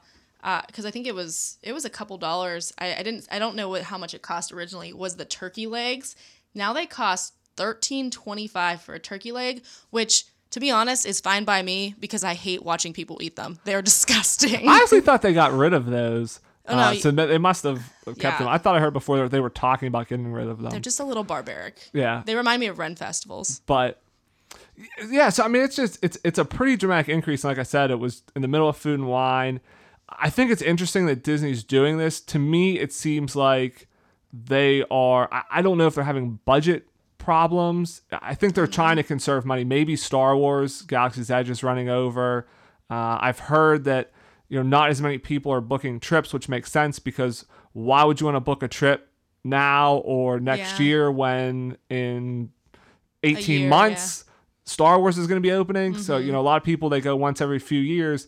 because 0.68 0.86
I 0.86 0.92
think 0.92 1.08
it 1.08 1.16
was 1.16 1.58
it 1.64 1.74
was 1.74 1.86
a 1.86 1.90
couple 1.90 2.18
dollars. 2.18 2.72
I, 2.78 2.96
I 2.96 3.04
didn't 3.04 3.28
I 3.32 3.40
don't 3.40 3.56
know 3.56 3.70
what 3.70 3.84
how 3.84 3.98
much 3.98 4.14
it 4.14 4.22
cost 4.22 4.52
originally. 4.52 4.94
Was 4.94 5.16
the 5.18 5.26
turkey 5.26 5.68
legs? 5.68 6.16
Now 6.54 6.72
they 6.74 6.86
cost 6.86 7.34
thirteen 7.58 8.12
twenty 8.12 8.48
five 8.48 8.82
for 8.82 8.94
a 8.94 9.00
turkey 9.00 9.32
leg, 9.32 9.64
which 9.90 10.26
to 10.52 10.60
be 10.60 10.72
honest 10.72 11.06
is 11.06 11.20
fine 11.20 11.44
by 11.44 11.62
me 11.62 11.96
because 12.00 12.24
I 12.24 12.34
hate 12.36 12.64
watching 12.64 12.94
people 12.94 13.18
eat 13.22 13.36
them. 13.36 13.60
They're 13.66 13.82
disgusting. 13.92 14.70
I 14.70 14.78
actually 14.78 15.02
thought 15.02 15.22
they 15.22 15.34
got 15.34 15.52
rid 15.52 15.74
of 15.74 15.86
those. 15.88 16.40
Oh, 16.68 16.76
no, 16.76 16.82
uh, 16.82 16.94
so 16.96 17.12
they 17.12 17.38
must 17.38 17.64
have 17.64 17.78
kept 18.06 18.18
Yeah. 18.24 18.38
them. 18.40 18.48
I 18.48 18.58
thought 18.58 18.76
I 18.76 18.80
heard 18.80 18.94
before 18.94 19.18
that 19.20 19.30
they 19.30 19.40
were 19.40 19.52
talking 19.52 19.88
about 19.88 20.08
getting 20.08 20.32
rid 20.32 20.48
of 20.48 20.60
them. 20.62 20.72
They're 20.72 20.80
just 20.80 21.00
a 21.00 21.04
little 21.04 21.24
barbaric. 21.24 21.76
yeah, 21.94 22.24
They 22.26 22.34
remind 22.36 22.60
me 22.60 22.66
of 22.66 22.80
Ren 22.80 22.96
festivals. 22.96 23.62
but 23.68 24.02
yeah. 25.10 25.30
So 25.30 25.44
I 25.44 25.48
mean, 25.48 25.62
it's 25.64 25.76
just 25.76 26.00
it's 26.04 26.18
it's 26.24 26.40
a 26.40 26.46
pretty 26.46 26.76
dramatic 26.76 27.10
increase. 27.10 27.44
Like 27.44 27.58
I 27.60 27.64
said, 27.64 27.92
it 27.92 28.00
was 28.00 28.24
in 28.36 28.42
the 28.42 28.48
middle 28.48 28.68
of 28.70 28.78
food 28.78 29.00
and 29.00 29.08
wine. 29.08 29.60
I 30.10 30.30
think 30.30 30.52
it's 30.52 30.62
interesting 30.62 31.06
that 31.08 31.24
Disney's 31.24 31.64
doing 31.64 31.98
this. 31.98 32.22
To 32.22 32.40
me, 32.40 32.80
it 32.80 32.94
seems 32.94 33.36
like 33.36 33.88
they 34.32 34.84
are. 34.92 35.28
I, 35.32 35.44
I 35.52 35.62
don't 35.62 35.78
know 35.78 35.88
if 35.88 35.96
they're 35.96 36.04
having 36.04 36.40
budget 36.46 36.88
problems. 37.18 38.02
I 38.12 38.36
think 38.36 38.54
they're 38.54 38.68
trying 38.68 38.98
to 38.98 39.04
conserve 39.04 39.46
money. 39.46 39.64
Maybe 39.64 39.96
Star 39.96 40.38
Wars 40.38 40.84
Galaxy's 40.84 41.32
Edge 41.32 41.50
is 41.50 41.64
running 41.64 41.90
over. 41.90 42.48
Uh, 42.90 43.18
I've 43.20 43.40
heard 43.40 43.84
that 43.86 44.12
you 44.48 44.58
know 44.58 44.64
not 44.64 44.90
as 44.92 45.02
many 45.02 45.18
people 45.18 45.52
are 45.52 45.62
booking 45.62 46.00
trips, 46.00 46.32
which 46.34 46.48
makes 46.48 46.72
sense 46.72 47.00
because 47.00 47.46
why 47.74 48.04
would 48.04 48.20
you 48.22 48.26
want 48.26 48.36
to 48.36 48.42
book 48.42 48.62
a 48.62 48.68
trip 48.68 49.10
now 49.44 49.96
or 49.98 50.40
next 50.40 50.80
Yeah. 50.80 50.86
year 50.86 51.12
when 51.12 51.78
in 51.90 52.52
18 53.24 53.62
year, 53.62 53.70
months 53.70 54.26
Star 54.66 55.00
Wars 55.00 55.18
is 55.18 55.26
going 55.26 55.42
to 55.42 55.46
be 55.46 55.52
opening? 55.52 55.98
So 55.98 56.18
you 56.18 56.32
know 56.32 56.40
a 56.40 56.44
lot 56.44 56.58
of 56.58 56.64
people 56.64 56.90
they 56.90 57.02
go 57.02 57.16
once 57.16 57.42
every 57.42 57.60
few 57.60 57.80
years. 57.82 58.28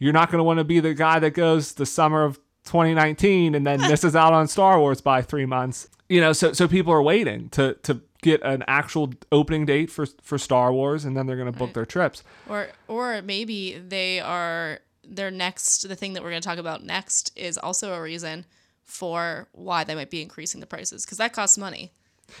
You're 0.00 0.12
not 0.12 0.30
going 0.30 0.38
to 0.38 0.44
want 0.44 0.58
to 0.58 0.64
be 0.64 0.80
the 0.80 0.94
guy 0.94 1.20
that 1.20 1.32
goes 1.32 1.74
the 1.74 1.86
summer 1.86 2.24
of 2.24 2.40
2019 2.64 3.54
and 3.54 3.66
then 3.66 3.80
misses 3.80 4.16
out 4.16 4.32
on 4.32 4.48
Star 4.48 4.80
Wars 4.80 5.00
by 5.00 5.22
three 5.22 5.46
months. 5.46 5.88
You 6.08 6.20
know, 6.20 6.32
so 6.32 6.52
so 6.52 6.66
people 6.66 6.92
are 6.92 7.02
waiting 7.02 7.50
to 7.50 7.74
to 7.84 8.00
get 8.22 8.42
an 8.42 8.64
actual 8.66 9.12
opening 9.30 9.66
date 9.66 9.90
for 9.90 10.06
for 10.22 10.38
Star 10.38 10.72
Wars, 10.72 11.04
and 11.04 11.16
then 11.16 11.26
they're 11.26 11.36
going 11.36 11.52
to 11.52 11.56
book 11.56 11.72
their 11.74 11.86
trips. 11.86 12.24
Or 12.48 12.68
or 12.88 13.22
maybe 13.22 13.78
they 13.78 14.18
are 14.18 14.80
their 15.06 15.30
next 15.30 15.88
the 15.88 15.94
thing 15.94 16.14
that 16.14 16.22
we're 16.22 16.30
going 16.30 16.42
to 16.42 16.48
talk 16.48 16.58
about 16.58 16.82
next 16.82 17.32
is 17.36 17.58
also 17.58 17.92
a 17.92 18.00
reason 18.00 18.46
for 18.84 19.48
why 19.52 19.84
they 19.84 19.94
might 19.94 20.10
be 20.10 20.22
increasing 20.22 20.60
the 20.60 20.66
prices 20.66 21.04
because 21.04 21.18
that 21.18 21.32
costs 21.32 21.56
money. 21.56 21.92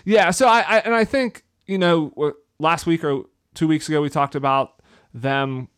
Yeah, 0.04 0.30
so 0.30 0.48
I, 0.48 0.60
I 0.60 0.78
and 0.78 0.94
I 0.94 1.04
think 1.04 1.44
you 1.66 1.78
know 1.78 2.34
last 2.58 2.86
week 2.86 3.04
or 3.04 3.24
two 3.54 3.68
weeks 3.68 3.88
ago 3.88 4.00
we 4.02 4.10
talked 4.10 4.34
about 4.34 4.82
them 5.12 5.68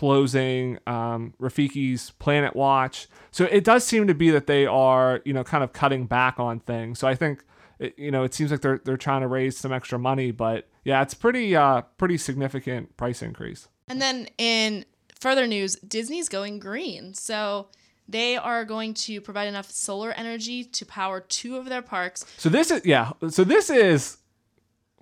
closing 0.00 0.78
um, 0.86 1.34
Rafiki's 1.38 2.12
Planet 2.12 2.56
Watch. 2.56 3.06
So 3.30 3.44
it 3.44 3.64
does 3.64 3.84
seem 3.84 4.06
to 4.06 4.14
be 4.14 4.30
that 4.30 4.46
they 4.46 4.64
are 4.66 5.20
you 5.26 5.32
know 5.34 5.44
kind 5.44 5.62
of 5.62 5.72
cutting 5.74 6.06
back 6.06 6.40
on 6.40 6.60
things. 6.60 6.98
So 6.98 7.06
I 7.06 7.14
think 7.14 7.44
it, 7.78 7.94
you 7.98 8.10
know 8.10 8.24
it 8.24 8.32
seems 8.32 8.50
like 8.50 8.62
they're 8.62 8.80
they're 8.84 8.96
trying 8.96 9.20
to 9.20 9.28
raise 9.28 9.58
some 9.58 9.72
extra 9.72 9.98
money, 9.98 10.30
but 10.30 10.66
yeah, 10.84 11.02
it's 11.02 11.12
pretty 11.12 11.54
uh 11.54 11.82
pretty 11.98 12.16
significant 12.16 12.96
price 12.96 13.20
increase. 13.22 13.68
And 13.88 14.00
then 14.00 14.28
in 14.38 14.86
further 15.20 15.46
news, 15.46 15.76
Disney's 15.76 16.28
going 16.30 16.60
green. 16.60 17.12
So 17.12 17.68
They 18.08 18.36
are 18.38 18.64
going 18.64 18.94
to 19.06 19.20
provide 19.20 19.48
enough 19.48 19.70
solar 19.70 20.12
energy 20.12 20.64
to 20.64 20.86
power 20.86 21.20
two 21.20 21.56
of 21.58 21.66
their 21.68 21.82
parks. 21.82 22.24
So 22.38 22.48
this 22.48 22.70
is 22.70 22.80
yeah. 22.86 23.12
So 23.28 23.44
this 23.44 23.68
is 23.68 24.16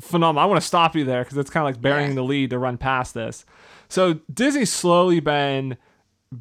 phenomenal. 0.01 0.43
I 0.43 0.47
want 0.47 0.61
to 0.61 0.67
stop 0.67 0.95
you 0.97 1.05
there 1.05 1.23
because 1.25 1.39
it's 1.39 1.51
kind 1.51 1.63
of 1.67 1.69
like 1.75 1.81
burying 1.81 2.11
Yeah. 2.11 2.17
the 2.17 2.25
lead 2.25 2.51
to 2.51 2.59
run 2.59 2.77
past 2.79 3.15
this. 3.15 3.45
So 3.89 4.21
Disney's 4.33 4.73
slowly 4.73 5.21
been 5.21 5.77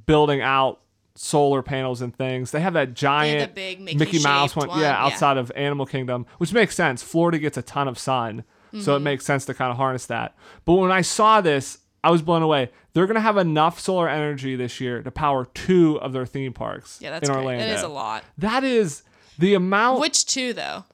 building 0.05 0.41
out 0.41 0.81
solar 1.15 1.61
panels 1.63 2.01
and 2.01 2.15
things. 2.15 2.51
They 2.51 2.59
have 2.59 2.73
that 2.73 2.93
giant 2.93 3.55
big 3.55 3.79
Mickey 3.79 4.19
Mouse 4.21 4.55
one, 4.55 4.67
one, 4.69 4.79
yeah, 4.79 4.89
yeah. 4.89 5.05
outside 5.05 5.37
of 5.37 5.51
Animal 5.55 5.85
Kingdom, 5.85 6.25
which 6.37 6.53
makes 6.53 6.75
sense. 6.75 7.01
Florida 7.01 7.39
gets 7.39 7.57
a 7.57 7.61
ton 7.61 7.87
of 7.87 7.97
sun, 7.97 8.43
so 8.71 8.77
Mm-hmm. 8.77 8.91
it 8.91 8.99
makes 8.99 9.25
sense 9.25 9.45
to 9.45 9.53
kind 9.53 9.71
of 9.71 9.77
harness 9.77 10.05
that. 10.07 10.35
But 10.65 10.73
when 10.73 10.91
I 10.91 11.01
saw 11.01 11.41
this, 11.41 11.79
I 12.03 12.11
was 12.11 12.21
blown 12.21 12.43
away. 12.43 12.69
They're 12.93 13.07
gonna 13.07 13.21
have 13.21 13.37
enough 13.37 13.79
solar 13.79 14.07
energy 14.09 14.55
this 14.55 14.79
year 14.81 15.01
to 15.01 15.09
power 15.09 15.45
two 15.53 15.99
of 16.01 16.13
their 16.13 16.25
theme 16.25 16.53
parks 16.53 16.99
Yeah, 17.01 17.11
that's 17.11 17.27
in 17.27 17.33
great. 17.33 17.43
Orlando. 17.43 17.65
That 17.65 17.75
is 17.77 17.83
a 17.83 17.87
lot. 17.87 18.23
That 18.37 18.63
is 18.63 19.03
the 19.39 19.53
amount. 19.53 19.99
Which 19.99 20.25
two 20.25 20.53
though? 20.53 20.85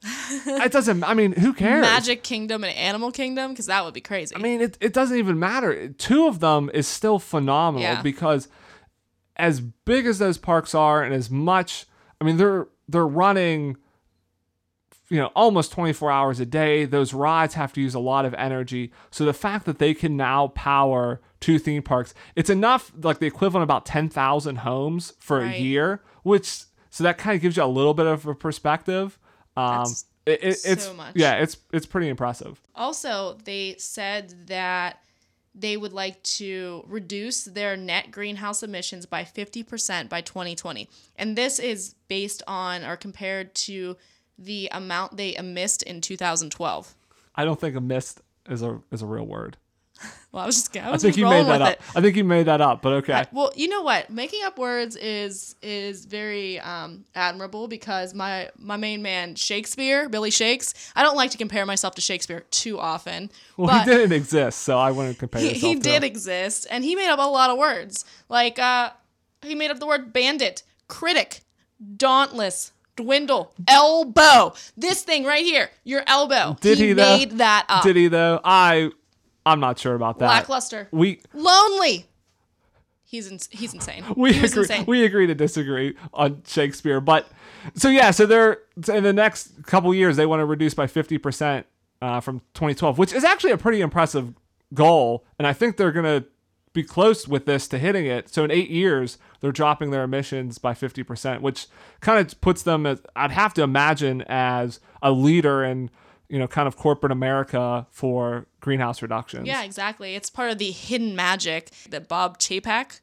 it 0.46 0.72
doesn't. 0.72 1.02
I 1.04 1.14
mean, 1.14 1.32
who 1.32 1.52
cares? 1.52 1.82
Magic 1.82 2.22
Kingdom 2.22 2.64
and 2.64 2.76
Animal 2.76 3.10
Kingdom, 3.12 3.52
because 3.52 3.66
that 3.66 3.84
would 3.84 3.94
be 3.94 4.00
crazy. 4.00 4.34
I 4.36 4.38
mean, 4.38 4.60
it, 4.60 4.76
it 4.80 4.92
doesn't 4.92 5.16
even 5.16 5.38
matter. 5.38 5.88
Two 5.90 6.26
of 6.26 6.40
them 6.40 6.70
is 6.74 6.86
still 6.86 7.18
phenomenal 7.18 7.82
Yeah. 7.82 8.02
because 8.02 8.48
as 9.36 9.60
big 9.60 10.06
as 10.06 10.18
those 10.18 10.38
parks 10.38 10.74
are 10.74 11.02
and 11.02 11.12
as 11.12 11.28
much 11.28 11.86
I 12.20 12.24
mean 12.24 12.36
they're 12.36 12.68
they're 12.88 13.04
running 13.06 13.76
you 15.10 15.18
know 15.18 15.26
almost 15.34 15.72
24 15.72 16.10
hours 16.10 16.40
a 16.40 16.46
day. 16.46 16.84
Those 16.84 17.12
rides 17.12 17.54
have 17.54 17.72
to 17.74 17.80
use 17.80 17.94
a 17.94 18.00
lot 18.00 18.24
of 18.24 18.34
energy. 18.34 18.92
So 19.10 19.24
the 19.24 19.32
fact 19.32 19.66
that 19.66 19.78
they 19.78 19.92
can 19.94 20.16
now 20.16 20.48
power 20.48 21.20
two 21.40 21.58
theme 21.58 21.82
parks, 21.82 22.14
it's 22.36 22.48
enough 22.48 22.92
like 23.02 23.18
the 23.18 23.26
equivalent 23.26 23.62
of 23.62 23.66
about 23.66 23.84
10,000 23.86 24.56
homes 24.56 25.12
for 25.18 25.40
a 25.40 25.52
year, 25.58 26.02
which 26.22 26.62
so 26.94 27.02
that 27.02 27.18
kind 27.18 27.34
of 27.34 27.42
gives 27.42 27.56
you 27.56 27.64
a 27.64 27.66
little 27.66 27.92
bit 27.92 28.06
of 28.06 28.24
a 28.24 28.36
perspective. 28.36 29.18
Um 29.56 29.86
it, 30.26 30.44
it, 30.44 30.54
so 30.54 30.70
it's 30.70 30.94
much. 30.94 31.16
yeah, 31.16 31.34
it's 31.34 31.56
it's 31.72 31.86
pretty 31.86 32.08
impressive. 32.08 32.60
Also, 32.74 33.36
they 33.44 33.74
said 33.78 34.46
that 34.46 35.02
they 35.54 35.76
would 35.76 35.92
like 35.92 36.22
to 36.22 36.84
reduce 36.86 37.44
their 37.44 37.76
net 37.76 38.10
greenhouse 38.10 38.62
emissions 38.62 39.06
by 39.06 39.22
50% 39.22 40.08
by 40.08 40.20
2020. 40.20 40.88
And 41.16 41.36
this 41.36 41.58
is 41.58 41.94
based 42.08 42.42
on 42.48 42.84
or 42.84 42.96
compared 42.96 43.54
to 43.56 43.96
the 44.38 44.68
amount 44.72 45.16
they 45.16 45.36
emissed 45.36 45.82
in 45.82 46.00
2012. 46.00 46.94
I 47.34 47.44
don't 47.44 47.60
think 47.60 47.80
mist 47.82 48.20
is 48.48 48.62
a 48.62 48.80
is 48.92 49.02
a 49.02 49.06
real 49.06 49.26
word. 49.26 49.56
Well, 50.32 50.42
I 50.42 50.46
was 50.46 50.56
just 50.56 50.76
I 50.76 50.88
I 50.88 50.90
was 50.90 51.02
think 51.02 51.16
you 51.16 51.24
made 51.28 51.46
that 51.46 51.62
up. 51.62 51.72
it. 51.74 51.80
I 51.94 52.00
think 52.00 52.16
you 52.16 52.24
made 52.24 52.46
that 52.46 52.60
up, 52.60 52.82
but 52.82 52.92
okay. 52.94 53.12
I- 53.12 53.26
well, 53.32 53.52
you 53.54 53.68
know 53.68 53.82
what? 53.82 54.10
Making 54.10 54.44
up 54.44 54.58
words 54.58 54.96
is 54.96 55.54
is 55.62 56.04
very 56.06 56.58
um, 56.58 57.04
admirable 57.14 57.68
because 57.68 58.12
my 58.14 58.50
my 58.58 58.76
main 58.76 59.00
man 59.02 59.36
Shakespeare, 59.36 60.08
Billy 60.08 60.32
Shakes. 60.32 60.74
I 60.96 61.04
don't 61.04 61.14
like 61.16 61.30
to 61.30 61.38
compare 61.38 61.64
myself 61.64 61.94
to 61.94 62.00
Shakespeare 62.00 62.40
too 62.50 62.80
often. 62.80 63.30
well, 63.56 63.78
he 63.78 63.84
didn't 63.84 64.10
exist, 64.12 64.60
so 64.62 64.76
I 64.76 64.90
wouldn't 64.90 65.18
compare 65.20 65.40
he, 65.40 65.50
he 65.52 65.76
did 65.76 66.02
him. 66.02 66.04
exist 66.04 66.66
and 66.68 66.82
he 66.82 66.96
made 66.96 67.08
up 67.10 67.20
a 67.20 67.22
lot 67.22 67.50
of 67.50 67.56
words 67.56 68.04
like 68.28 68.58
uh 68.58 68.90
he 69.42 69.54
made 69.54 69.70
up 69.70 69.78
the 69.78 69.86
word 69.86 70.12
bandit 70.12 70.64
critic 70.88 71.42
dauntless 71.96 72.72
dwindle 72.96 73.52
elbow 73.68 74.54
this 74.76 75.02
thing 75.02 75.24
right 75.24 75.44
here 75.44 75.70
your 75.84 76.02
elbow 76.06 76.56
Did 76.60 76.78
he, 76.78 76.92
though? 76.92 77.16
made 77.18 77.32
that 77.38 77.66
up 77.68 77.82
Did 77.82 77.96
he 77.96 78.08
though? 78.08 78.40
I 78.44 78.90
I'm 79.46 79.60
not 79.60 79.78
sure 79.78 79.94
about 79.94 80.18
that. 80.18 80.28
lackluster 80.28 80.88
We 80.90 81.20
lonely 81.32 82.06
he's 83.04 83.30
in, 83.30 83.38
he's 83.50 83.74
insane 83.74 84.04
we 84.16 84.32
he 84.32 84.44
agree 84.44 84.62
insane 84.62 84.84
we 84.86 85.04
agree 85.04 85.26
to 85.26 85.34
disagree 85.34 85.96
on 86.12 86.42
Shakespeare, 86.46 87.00
but 87.00 87.28
so 87.74 87.88
yeah, 87.88 88.10
so 88.10 88.26
they're 88.26 88.58
in 88.88 89.04
the 89.04 89.12
next 89.12 89.64
couple 89.64 89.94
years 89.94 90.16
they 90.16 90.26
want 90.26 90.40
to 90.40 90.44
reduce 90.44 90.74
by 90.74 90.86
50% 90.86 91.64
uh, 92.02 92.20
from 92.20 92.40
2012, 92.54 92.98
which 92.98 93.12
is 93.12 93.24
actually 93.24 93.52
a 93.52 93.58
pretty 93.58 93.80
impressive 93.80 94.34
goal, 94.74 95.24
and 95.38 95.46
I 95.46 95.52
think 95.52 95.76
they're 95.76 95.92
going 95.92 96.22
to 96.22 96.28
be 96.74 96.82
close 96.82 97.28
with 97.28 97.46
this 97.46 97.68
to 97.68 97.78
hitting 97.78 98.04
it. 98.04 98.28
So 98.28 98.44
in 98.44 98.50
8 98.50 98.68
years, 98.68 99.16
they're 99.40 99.52
dropping 99.52 99.90
their 99.90 100.02
emissions 100.02 100.58
by 100.58 100.74
50%, 100.74 101.40
which 101.40 101.68
kind 102.00 102.18
of 102.18 102.40
puts 102.40 102.62
them 102.62 102.84
as 102.84 103.00
I'd 103.14 103.30
have 103.30 103.54
to 103.54 103.62
imagine 103.62 104.22
as 104.22 104.80
a 105.00 105.12
leader 105.12 105.62
in 105.64 105.88
you 106.28 106.38
know, 106.38 106.46
kind 106.46 106.66
of 106.66 106.76
corporate 106.76 107.12
America 107.12 107.86
for 107.90 108.46
greenhouse 108.60 109.02
reductions. 109.02 109.46
yeah 109.46 109.62
exactly. 109.62 110.14
It's 110.14 110.30
part 110.30 110.50
of 110.50 110.58
the 110.58 110.70
hidden 110.70 111.14
magic 111.14 111.70
that 111.90 112.08
bob 112.08 112.38
chapek 112.38 113.00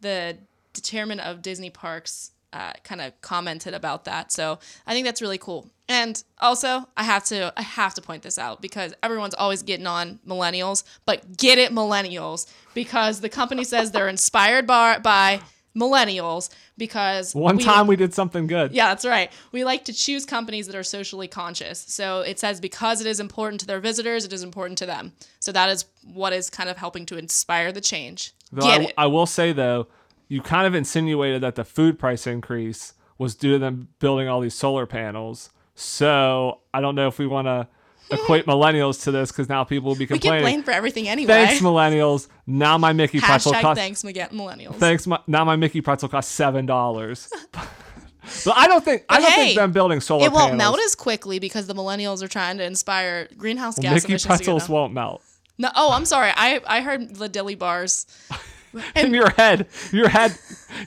the 0.00 0.38
chairman 0.82 1.20
of 1.20 1.42
disney 1.42 1.70
parks 1.70 2.30
uh, 2.54 2.72
kind 2.84 3.00
of 3.00 3.18
commented 3.22 3.72
about 3.74 4.04
that. 4.04 4.32
So 4.32 4.58
i 4.86 4.92
think 4.92 5.04
that's 5.06 5.22
really 5.22 5.38
cool. 5.38 5.70
And 5.88 6.22
also 6.40 6.86
i 6.96 7.02
have 7.02 7.24
to 7.26 7.52
i 7.56 7.62
have 7.62 7.94
to 7.94 8.02
point 8.02 8.22
this 8.22 8.38
out 8.38 8.62
because 8.62 8.94
everyone's 9.02 9.34
always 9.34 9.62
getting 9.62 9.86
on 9.86 10.18
millennials 10.26 10.84
but 11.04 11.36
get 11.36 11.58
it 11.58 11.72
millennials 11.72 12.50
because 12.74 13.20
the 13.20 13.28
company 13.28 13.64
says 13.64 13.90
they're 13.90 14.08
inspired 14.08 14.66
by, 14.66 14.98
by 14.98 15.40
millennials 15.76 16.50
because 16.76 17.34
One 17.34 17.56
we- 17.56 17.64
time 17.64 17.86
we 17.86 17.96
did 17.96 18.12
something 18.14 18.46
good. 18.46 18.72
yeah, 18.72 18.88
that's 18.88 19.04
right. 19.04 19.30
We 19.52 19.64
like 19.64 19.84
to 19.86 19.92
choose 19.92 20.24
companies 20.26 20.66
that 20.66 20.76
are 20.76 20.82
socially 20.82 21.28
conscious. 21.28 21.78
So 21.88 22.20
it 22.20 22.38
says 22.38 22.60
because 22.60 23.00
it 23.00 23.06
is 23.06 23.20
important 23.20 23.60
to 23.60 23.66
their 23.66 23.80
visitors, 23.80 24.24
it 24.24 24.32
is 24.32 24.42
important 24.42 24.78
to 24.78 24.86
them. 24.86 25.12
So 25.40 25.52
that 25.52 25.68
is 25.70 25.84
what 26.04 26.32
is 26.32 26.50
kind 26.50 26.68
of 26.68 26.76
helping 26.76 27.06
to 27.06 27.16
inspire 27.18 27.72
the 27.72 27.80
change. 27.80 28.32
Though 28.52 28.66
I? 28.66 28.92
I 28.98 29.06
will 29.06 29.26
say 29.26 29.52
though, 29.52 29.86
you 30.28 30.42
kind 30.42 30.66
of 30.66 30.74
insinuated 30.74 31.42
that 31.42 31.54
the 31.54 31.64
food 31.64 31.98
price 31.98 32.26
increase 32.26 32.94
was 33.18 33.34
due 33.34 33.52
to 33.52 33.58
them 33.58 33.88
building 33.98 34.28
all 34.28 34.40
these 34.40 34.54
solar 34.54 34.86
panels. 34.86 35.50
So 35.74 36.60
I 36.74 36.80
don't 36.80 36.94
know 36.94 37.08
if 37.08 37.18
we 37.18 37.26
want 37.26 37.46
to 37.46 37.66
equate 38.12 38.46
millennials 38.46 39.02
to 39.04 39.10
this 39.10 39.30
because 39.32 39.48
now 39.48 39.64
people 39.64 39.88
will 39.88 39.96
be 39.96 40.06
complaining. 40.06 40.32
we 40.36 40.38
get 40.40 40.44
blamed 40.52 40.64
for 40.64 40.70
everything 40.72 41.08
anyway. 41.08 41.26
Thanks, 41.32 41.60
millennials. 41.62 42.28
Now 42.46 42.78
my 42.78 42.92
Mickey 42.92 43.20
pretzel 43.20 43.52
Hashtag 43.52 43.60
costs. 43.62 43.80
thanks, 43.80 44.04
Miguel- 44.04 44.28
millennials. 44.28 44.76
Thanks. 44.76 45.06
My, 45.06 45.18
now 45.26 45.44
my 45.44 45.56
Mickey 45.56 45.80
pretzel 45.80 46.08
costs 46.08 46.32
seven 46.32 46.66
dollars. 46.66 47.28
but 47.52 48.56
I 48.56 48.66
don't 48.68 48.84
think 48.84 49.04
I 49.08 49.16
But 49.16 49.20
don't 49.22 49.32
hey, 49.32 49.44
think 49.46 49.56
them 49.58 49.72
building 49.72 50.00
solar 50.00 50.24
it 50.26 50.32
won't 50.32 50.52
panels. 50.52 50.58
melt 50.58 50.80
as 50.80 50.94
quickly 50.94 51.38
because 51.38 51.66
the 51.66 51.74
millennials 51.74 52.22
are 52.22 52.28
trying 52.28 52.58
to 52.58 52.64
inspire 52.64 53.28
greenhouse 53.36 53.78
gas 53.78 53.94
Mickey 53.94 54.12
emissions. 54.12 54.22
to 54.22 54.28
go 54.28 54.34
pretzels 54.36 54.66
down. 54.66 54.74
won't 54.74 54.92
melt. 54.92 55.22
No, 55.58 55.70
oh, 55.76 55.92
I'm 55.92 56.04
sorry. 56.04 56.30
I 56.34 56.60
I 56.66 56.80
heard 56.80 57.16
the 57.16 57.28
dilly 57.28 57.54
bars. 57.54 58.06
in 58.96 59.12
your 59.12 59.28
head, 59.30 59.66
your 59.92 60.08
head, 60.08 60.34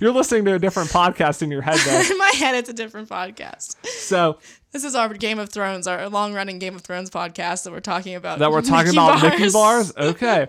you're 0.01 0.11
listening 0.11 0.43
to 0.45 0.55
a 0.55 0.59
different 0.59 0.89
podcast 0.89 1.41
in 1.43 1.51
your 1.51 1.61
head 1.61 1.77
though. 1.85 2.01
In 2.11 2.17
my 2.17 2.31
head, 2.35 2.55
it's 2.55 2.67
a 2.69 2.73
different 2.73 3.09
podcast. 3.09 3.75
So 3.85 4.39
This 4.75 4.83
is 4.83 4.93
our 4.93 5.07
Game 5.13 5.39
of 5.39 5.47
Thrones, 5.47 5.87
our 5.87 6.09
long-running 6.09 6.59
Game 6.59 6.75
of 6.75 6.81
Thrones 6.81 7.09
podcast 7.09 7.63
that 7.63 7.71
we're 7.71 7.79
talking 7.79 8.13
about. 8.13 8.39
that 8.39 8.51
we're 8.51 8.61
talking 8.61 8.87
Mickey 8.87 8.97
about 8.97 9.21
bars. 9.21 9.39
Mickey 9.39 9.53
bars. 9.53 9.93
Okay, 9.97 10.47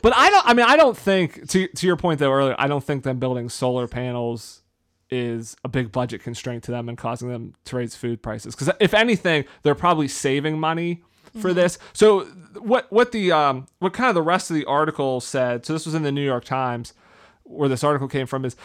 but 0.00 0.16
I 0.16 0.30
don't. 0.30 0.48
I 0.48 0.54
mean, 0.54 0.64
I 0.66 0.78
don't 0.78 0.96
think 0.96 1.46
to 1.50 1.68
to 1.68 1.86
your 1.86 1.98
point 1.98 2.18
though 2.18 2.32
earlier. 2.32 2.54
I 2.58 2.66
don't 2.66 2.82
think 2.82 3.02
them 3.02 3.18
building 3.18 3.50
solar 3.50 3.86
panels 3.86 4.62
is 5.10 5.54
a 5.64 5.68
big 5.68 5.92
budget 5.92 6.22
constraint 6.22 6.64
to 6.64 6.70
them 6.70 6.88
and 6.88 6.96
causing 6.96 7.28
them 7.28 7.52
to 7.66 7.76
raise 7.76 7.94
food 7.94 8.22
prices. 8.22 8.54
Because 8.54 8.74
if 8.80 8.94
anything, 8.94 9.44
they're 9.64 9.74
probably 9.74 10.08
saving 10.08 10.58
money 10.58 11.02
for 11.38 11.52
this. 11.52 11.78
So 11.92 12.20
what 12.60 12.90
what 12.90 13.12
the 13.12 13.32
um 13.32 13.66
what 13.80 13.92
kind 13.92 14.08
of 14.08 14.14
the 14.14 14.22
rest 14.22 14.50
of 14.50 14.56
the 14.56 14.64
article 14.64 15.20
said. 15.20 15.66
So 15.66 15.74
this 15.74 15.84
was 15.84 15.94
in 15.94 16.04
the 16.04 16.12
New 16.12 16.24
York 16.24 16.46
Times 16.46 16.94
where 17.42 17.68
this 17.68 17.84
article 17.84 18.08
came 18.08 18.26
from 18.26 18.46
is 18.46 18.56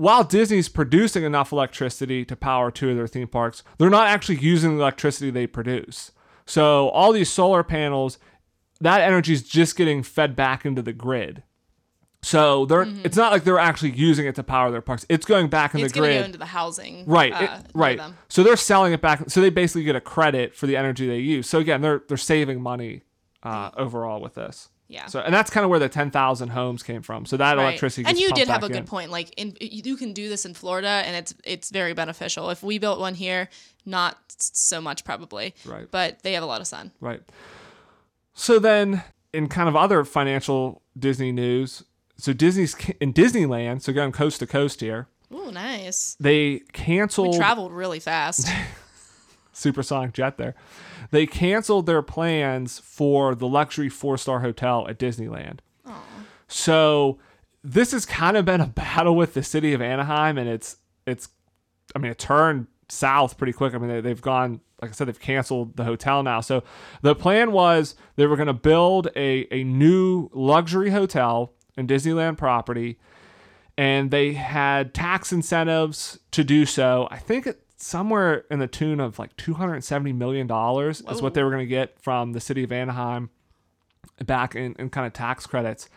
while 0.00 0.24
Disney's 0.24 0.68
producing 0.68 1.24
enough 1.24 1.52
electricity 1.52 2.24
to 2.24 2.34
power 2.34 2.70
two 2.70 2.90
of 2.90 2.96
their 2.96 3.06
theme 3.06 3.28
parks, 3.28 3.62
they're 3.78 3.90
not 3.90 4.06
actually 4.08 4.38
using 4.38 4.76
the 4.76 4.82
electricity 4.82 5.30
they 5.30 5.46
produce. 5.46 6.10
So 6.46 6.88
all 6.88 7.12
these 7.12 7.28
solar 7.30 7.62
panels, 7.62 8.18
that 8.80 9.02
energy 9.02 9.32
is 9.34 9.42
just 9.42 9.76
getting 9.76 10.02
fed 10.02 10.34
back 10.34 10.64
into 10.64 10.80
the 10.82 10.92
grid. 10.94 11.42
So 12.22 12.66
they're 12.66 12.86
it's 13.04 13.16
not 13.16 13.32
like 13.32 13.44
they're 13.44 13.58
actually 13.58 13.92
using 13.92 14.26
it 14.26 14.34
to 14.34 14.42
power 14.42 14.70
their 14.70 14.82
parks. 14.82 15.06
It's 15.08 15.24
going 15.24 15.48
back 15.48 15.74
in 15.74 15.80
It's 15.80 15.92
the 15.92 15.98
going 16.00 16.10
to 16.10 16.16
grid. 16.16 16.26
into 16.26 16.38
the 16.38 16.46
housing. 16.46 17.04
Right, 17.06 17.32
uh, 17.32 17.42
it- 17.64 17.70
right. 17.74 17.96
them. 17.98 18.16
So 18.28 18.42
they're 18.42 18.56
selling 18.56 18.92
it 18.92 19.00
back. 19.00 19.30
So 19.30 19.40
they 19.40 19.48
basically 19.50 19.84
get 19.84 19.96
a 19.96 20.00
credit 20.02 20.54
for 20.54 20.66
the 20.66 20.76
energy 20.76 21.06
they 21.06 21.18
use. 21.18 21.46
So 21.48 21.58
again, 21.58 21.80
they're 21.82 22.02
they're 22.08 22.16
saving 22.18 22.60
money 22.60 23.02
uh, 23.42 23.70
overall 23.76 24.20
with 24.20 24.34
this. 24.34 24.68
Yeah. 24.90 25.06
So 25.06 25.20
and 25.20 25.32
that's 25.32 25.50
kind 25.50 25.62
of 25.64 25.70
where 25.70 25.78
the 25.78 25.88
ten 25.88 26.10
thousand 26.10 26.48
homes 26.48 26.82
came 26.82 27.00
from. 27.02 27.24
So 27.24 27.36
that 27.36 27.56
Right. 27.56 27.62
electricity. 27.62 28.06
And 28.08 28.18
you 28.18 28.32
did 28.32 28.48
have 28.48 28.64
a 28.64 28.68
good 28.68 28.78
in. 28.78 28.84
point. 28.86 29.10
Like, 29.12 29.32
in 29.36 29.56
you 29.60 29.96
can 29.96 30.12
do 30.12 30.28
this 30.28 30.44
in 30.44 30.52
Florida, 30.52 30.88
and 30.88 31.14
it's 31.14 31.32
it's 31.44 31.70
very 31.70 31.92
beneficial. 31.94 32.50
If 32.50 32.62
we 32.64 32.78
built 32.78 32.98
one 32.98 33.14
here, 33.14 33.48
not 33.86 34.18
so 34.36 34.80
much 34.80 35.04
probably. 35.04 35.54
Right. 35.64 35.88
But 35.90 36.22
they 36.24 36.32
have 36.32 36.42
a 36.42 36.46
lot 36.46 36.60
of 36.60 36.66
sun. 36.66 36.90
Right. 37.00 37.22
So 38.34 38.58
then, 38.58 39.04
in 39.32 39.48
kind 39.48 39.68
of 39.68 39.76
other 39.76 40.04
financial 40.04 40.82
Disney 40.98 41.30
news, 41.30 41.84
so 42.16 42.32
Disney's 42.32 42.74
in 43.00 43.12
Disneyland. 43.12 43.82
So 43.82 43.92
going 43.92 44.12
coast 44.12 44.40
to 44.40 44.46
coast 44.46 44.80
here, 44.80 45.06
Oh, 45.32 45.50
nice. 45.50 46.16
they 46.18 46.62
canceled. 46.72 47.32
We 47.34 47.38
traveled 47.38 47.72
really 47.72 48.00
fast. 48.00 48.48
supersonic 49.60 50.12
jet 50.12 50.38
there. 50.38 50.54
They 51.10 51.26
canceled 51.26 51.86
their 51.86 52.02
plans 52.02 52.78
for 52.78 53.34
the 53.34 53.46
luxury 53.46 53.88
four 53.88 54.18
star 54.18 54.40
hotel 54.40 54.86
at 54.88 54.98
Disneyland. 54.98 55.58
So 56.48 57.18
this 57.62 57.92
has 57.92 58.06
kind 58.06 58.36
of 58.36 58.44
been 58.44 58.60
a 58.60 58.66
battle 58.66 59.14
with 59.14 59.34
the 59.34 59.42
city 59.42 59.72
of 59.72 59.82
Anaheim, 59.82 60.38
and 60.38 60.48
it's 60.48 60.76
it's 61.06 61.28
I 61.94 61.98
mean 61.98 62.10
it 62.10 62.18
turned 62.18 62.66
south 62.88 63.38
pretty 63.38 63.52
quick. 63.52 63.74
I 63.74 63.78
mean 63.78 63.88
they, 63.88 64.00
they've 64.00 64.20
gone 64.20 64.60
like 64.82 64.90
I 64.90 64.94
said 64.94 65.08
they've 65.08 65.20
canceled 65.20 65.76
the 65.76 65.84
hotel 65.84 66.22
now. 66.22 66.40
So 66.40 66.64
the 67.02 67.14
plan 67.14 67.52
was 67.52 67.94
they 68.16 68.26
were 68.26 68.36
going 68.36 68.48
to 68.48 68.52
build 68.52 69.08
a 69.14 69.46
a 69.52 69.64
new 69.64 70.30
luxury 70.32 70.90
hotel 70.90 71.52
in 71.76 71.86
Disneyland 71.86 72.36
property 72.36 72.98
and 73.80 74.10
they 74.10 74.34
had 74.34 74.92
tax 74.92 75.32
incentives 75.32 76.18
to 76.32 76.44
do 76.44 76.66
so. 76.66 77.08
I 77.10 77.18
think 77.18 77.48
somewhere 77.82 78.44
in 78.50 78.58
the 78.58 78.66
tune 78.66 79.00
of 79.00 79.18
like 79.18 79.36
270 79.36 80.12
million 80.12 80.46
dollars 80.46 81.02
is 81.10 81.22
what 81.22 81.34
they 81.34 81.42
were 81.42 81.50
going 81.50 81.62
to 81.62 81.66
get 81.66 81.98
from 82.00 82.32
the 82.32 82.40
city 82.40 82.62
of 82.62 82.72
Anaheim 82.72 83.30
back 84.24 84.54
in, 84.54 84.74
in 84.78 84.90
kind 84.90 85.06
of 85.06 85.12
tax 85.12 85.46
credits. 85.46 85.88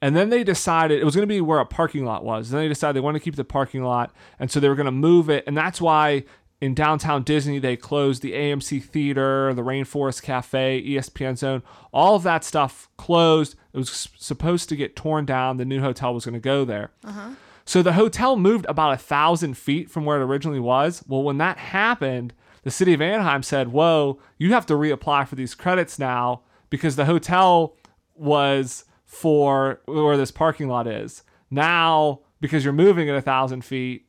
And 0.00 0.14
then 0.14 0.28
they 0.28 0.44
decided 0.44 1.00
it 1.00 1.04
was 1.04 1.14
going 1.14 1.26
to 1.26 1.32
be 1.32 1.40
where 1.40 1.60
a 1.60 1.66
parking 1.66 2.04
lot 2.04 2.24
was. 2.24 2.50
And 2.50 2.58
then 2.58 2.64
they 2.64 2.68
decided 2.68 2.94
they 2.94 3.00
wanted 3.00 3.20
to 3.20 3.24
keep 3.24 3.36
the 3.36 3.44
parking 3.44 3.82
lot. 3.82 4.14
And 4.38 4.50
so 4.50 4.60
they 4.60 4.68
were 4.68 4.74
going 4.74 4.86
to 4.86 4.92
move 4.92 5.30
it. 5.30 5.44
And 5.46 5.56
that's 5.56 5.80
why 5.80 6.24
in 6.60 6.74
downtown 6.74 7.22
Disney, 7.22 7.58
they 7.58 7.76
closed 7.76 8.22
the 8.22 8.32
AMC 8.32 8.84
Theater, 8.84 9.52
the 9.54 9.62
Rainforest 9.62 10.22
Cafe, 10.22 10.82
ESPN 10.86 11.38
Zone. 11.38 11.62
All 11.92 12.16
of 12.16 12.22
that 12.24 12.44
stuff 12.44 12.88
closed. 12.96 13.54
It 13.72 13.78
was 13.78 14.08
supposed 14.18 14.68
to 14.68 14.76
get 14.76 14.94
torn 14.94 15.24
down. 15.24 15.56
The 15.56 15.64
new 15.64 15.80
hotel 15.80 16.14
was 16.14 16.24
going 16.24 16.34
to 16.34 16.40
go 16.40 16.64
there. 16.64 16.90
Uh-huh. 17.04 17.30
So 17.64 17.82
the 17.82 17.94
hotel 17.94 18.36
moved 18.36 18.66
about 18.68 18.92
a 18.92 18.98
thousand 18.98 19.56
feet 19.56 19.90
from 19.90 20.04
where 20.04 20.20
it 20.20 20.24
originally 20.24 20.60
was. 20.60 21.02
Well, 21.06 21.22
when 21.22 21.38
that 21.38 21.56
happened, 21.58 22.34
the 22.62 22.70
city 22.70 22.92
of 22.92 23.00
Anaheim 23.00 23.42
said, 23.42 23.68
Whoa, 23.68 24.18
you 24.38 24.52
have 24.52 24.66
to 24.66 24.74
reapply 24.74 25.26
for 25.28 25.34
these 25.34 25.54
credits 25.54 25.98
now 25.98 26.42
because 26.70 26.96
the 26.96 27.04
hotel 27.06 27.76
was 28.14 28.84
for 29.04 29.80
where 29.86 30.16
this 30.16 30.30
parking 30.30 30.68
lot 30.68 30.86
is. 30.86 31.22
Now, 31.50 32.20
because 32.40 32.64
you're 32.64 32.72
moving 32.72 33.08
at 33.08 33.16
a 33.16 33.22
thousand 33.22 33.64
feet, 33.64 34.06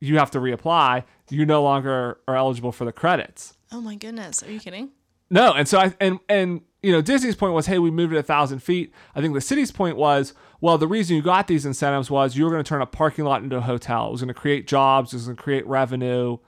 you 0.00 0.18
have 0.18 0.30
to 0.32 0.38
reapply. 0.38 1.04
You 1.30 1.46
no 1.46 1.62
longer 1.62 2.18
are 2.28 2.36
eligible 2.36 2.72
for 2.72 2.84
the 2.84 2.92
credits. 2.92 3.54
Oh 3.70 3.80
my 3.80 3.94
goodness. 3.94 4.42
Are 4.42 4.50
you 4.50 4.60
kidding? 4.60 4.90
No, 5.30 5.52
and 5.52 5.66
so 5.66 5.78
I 5.78 5.94
and 5.98 6.18
and 6.28 6.60
you 6.82 6.92
know 6.92 7.00
Disney's 7.00 7.36
point 7.36 7.54
was, 7.54 7.66
hey, 7.66 7.78
we 7.78 7.90
moved 7.90 8.12
it 8.12 8.18
a 8.18 8.22
thousand 8.22 8.58
feet. 8.58 8.92
I 9.14 9.20
think 9.20 9.32
the 9.32 9.40
city's 9.40 9.70
point 9.72 9.96
was, 9.96 10.34
well, 10.62 10.78
the 10.78 10.86
reason 10.88 11.14
you 11.16 11.22
got 11.22 11.46
these 11.48 11.66
incentives 11.66 12.10
was 12.10 12.36
you 12.36 12.44
were 12.44 12.50
going 12.50 12.62
to 12.64 12.68
turn 12.68 12.80
a 12.80 12.86
parking 12.86 13.24
lot 13.26 13.42
into 13.42 13.56
a 13.56 13.60
hotel. 13.60 14.08
It 14.08 14.12
was 14.12 14.20
going 14.22 14.28
to 14.28 14.40
create 14.40 14.66
jobs. 14.66 15.12
It 15.12 15.16
was 15.16 15.24
going 15.26 15.36
to 15.36 15.42
create 15.42 15.66
revenue, 15.66 16.38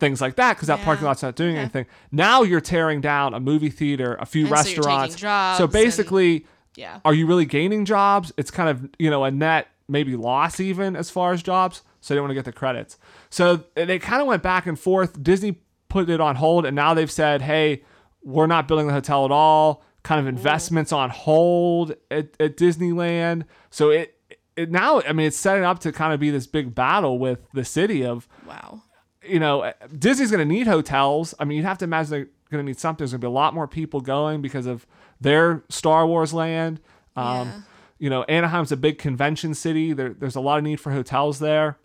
things 0.00 0.20
like 0.20 0.36
that, 0.36 0.54
because 0.56 0.68
that 0.68 0.78
Yeah. 0.78 0.84
parking 0.84 1.04
lot's 1.06 1.22
not 1.22 1.34
doing 1.36 1.54
Yeah. 1.56 1.62
anything. 1.62 1.86
Now 2.12 2.42
you're 2.42 2.60
tearing 2.60 3.00
down 3.00 3.34
a 3.34 3.40
movie 3.40 3.70
theater, 3.70 4.16
a 4.20 4.24
few 4.26 4.42
And 4.46 4.48
so 4.50 4.54
restaurants. 4.54 5.20
so 5.20 5.64
and- 5.64 5.72
basically, 5.72 6.46
Yeah. 6.76 7.00
are 7.04 7.12
you 7.14 7.26
really 7.26 7.44
gaining 7.44 7.84
jobs? 7.84 8.32
It's 8.36 8.50
kind 8.50 8.68
of 8.68 8.88
you 8.98 9.10
know 9.10 9.24
a 9.24 9.30
net 9.30 9.68
maybe 9.88 10.16
loss 10.16 10.60
even 10.60 10.96
as 10.96 11.10
far 11.10 11.32
as 11.32 11.42
jobs. 11.42 11.82
So 12.00 12.12
they 12.12 12.16
don't 12.16 12.24
want 12.24 12.30
to 12.32 12.34
get 12.34 12.44
the 12.44 12.52
credits. 12.52 12.98
So 13.30 13.64
they 13.74 13.98
kind 13.98 14.20
of 14.20 14.28
went 14.28 14.42
back 14.42 14.66
and 14.66 14.78
forth. 14.78 15.22
Disney 15.22 15.58
put 15.88 16.08
it 16.10 16.20
on 16.20 16.36
hold, 16.36 16.66
and 16.66 16.74
now 16.76 16.92
they've 16.94 17.10
said, 17.10 17.40
hey, 17.42 17.82
we're 18.22 18.46
not 18.46 18.68
building 18.68 18.86
the 18.88 18.92
hotel 18.92 19.24
at 19.24 19.30
all. 19.30 19.82
Kind 20.04 20.20
of 20.20 20.26
investments 20.28 20.92
on 20.92 21.10
hold 21.10 21.96
at, 22.10 22.28
at 22.38 22.56
Disneyland. 22.56 23.44
So 23.70 23.90
it 23.90 24.16
it 24.56 24.70
now 24.70 25.00
I 25.02 25.12
mean 25.12 25.26
it's 25.26 25.36
setting 25.36 25.64
up 25.64 25.80
to 25.80 25.90
kind 25.90 26.12
of 26.14 26.20
be 26.20 26.30
this 26.30 26.46
big 26.46 26.74
battle 26.74 27.18
with 27.18 27.40
the 27.52 27.64
city 27.64 28.04
of 28.04 28.28
Wow. 28.46 28.82
you 29.26 29.40
know, 29.40 29.72
Disney's 29.98 30.30
going 30.30 30.46
to 30.46 30.54
need 30.54 30.66
hotels. 30.68 31.34
I 31.40 31.44
mean, 31.44 31.56
you'd 31.56 31.64
have 31.64 31.78
to 31.78 31.84
imagine 31.86 32.10
they're 32.10 32.28
going 32.50 32.64
to 32.64 32.70
need 32.70 32.78
something. 32.78 32.98
There's 33.02 33.12
going 33.12 33.20
to 33.22 33.24
be 33.24 33.28
a 33.28 33.30
lot 33.30 33.54
more 33.54 33.66
people 33.66 34.00
going 34.02 34.42
because 34.42 34.66
of 34.66 34.86
their 35.20 35.64
Star 35.70 36.06
Wars 36.06 36.32
land. 36.34 36.80
Um, 37.16 37.24
Yeah. 37.48 37.60
You 37.98 38.10
know, 38.10 38.24
Anaheim's 38.28 38.70
a 38.72 38.76
big 38.76 38.98
convention 38.98 39.54
city. 39.54 39.92
There, 39.94 40.10
there's 40.10 40.36
a 40.36 40.40
lot 40.40 40.58
of 40.58 40.64
need 40.64 40.78
for 40.80 40.92
hotels 40.92 41.38
there. 41.38 41.78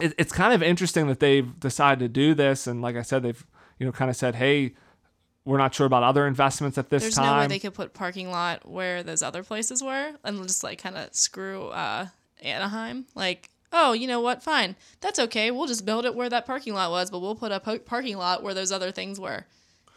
It, 0.00 0.12
it's 0.18 0.32
kind 0.32 0.52
of 0.52 0.62
interesting 0.62 1.06
that 1.06 1.20
they've 1.20 1.60
decided 1.60 2.00
to 2.00 2.08
do 2.08 2.34
this. 2.34 2.66
And 2.66 2.82
like 2.82 2.96
I 2.96 3.02
said, 3.02 3.22
they've, 3.22 3.46
you 3.78 3.86
know, 3.86 3.92
kind 3.92 4.10
of 4.10 4.16
said, 4.16 4.34
hey, 4.34 4.74
we're 5.44 5.58
not 5.58 5.74
sure 5.74 5.86
about 5.86 6.02
other 6.02 6.26
investments 6.26 6.78
at 6.78 6.88
this 6.88 7.02
There's 7.02 7.14
time. 7.16 7.26
no 7.26 7.38
way 7.38 7.46
they 7.46 7.58
could 7.58 7.74
put 7.74 7.92
parking 7.92 8.30
lot 8.30 8.68
where 8.68 9.02
those 9.02 9.22
other 9.22 9.42
places 9.42 9.82
were 9.82 10.12
and 10.24 10.42
just 10.42 10.64
like 10.64 10.82
kind 10.82 10.96
of 10.96 11.14
screw 11.14 11.68
uh, 11.68 12.06
Anaheim. 12.42 13.04
Like, 13.14 13.50
oh, 13.72 13.92
you 13.92 14.06
know 14.06 14.20
what? 14.20 14.42
Fine. 14.42 14.76
That's 15.00 15.18
okay. 15.18 15.50
We'll 15.50 15.66
just 15.66 15.84
build 15.84 16.06
it 16.06 16.14
where 16.14 16.30
that 16.30 16.46
parking 16.46 16.72
lot 16.72 16.90
was, 16.90 17.10
but 17.10 17.18
we'll 17.20 17.34
put 17.34 17.52
a 17.52 17.60
po- 17.60 17.78
parking 17.78 18.16
lot 18.16 18.42
where 18.42 18.54
those 18.54 18.72
other 18.72 18.90
things 18.90 19.20
were. 19.20 19.44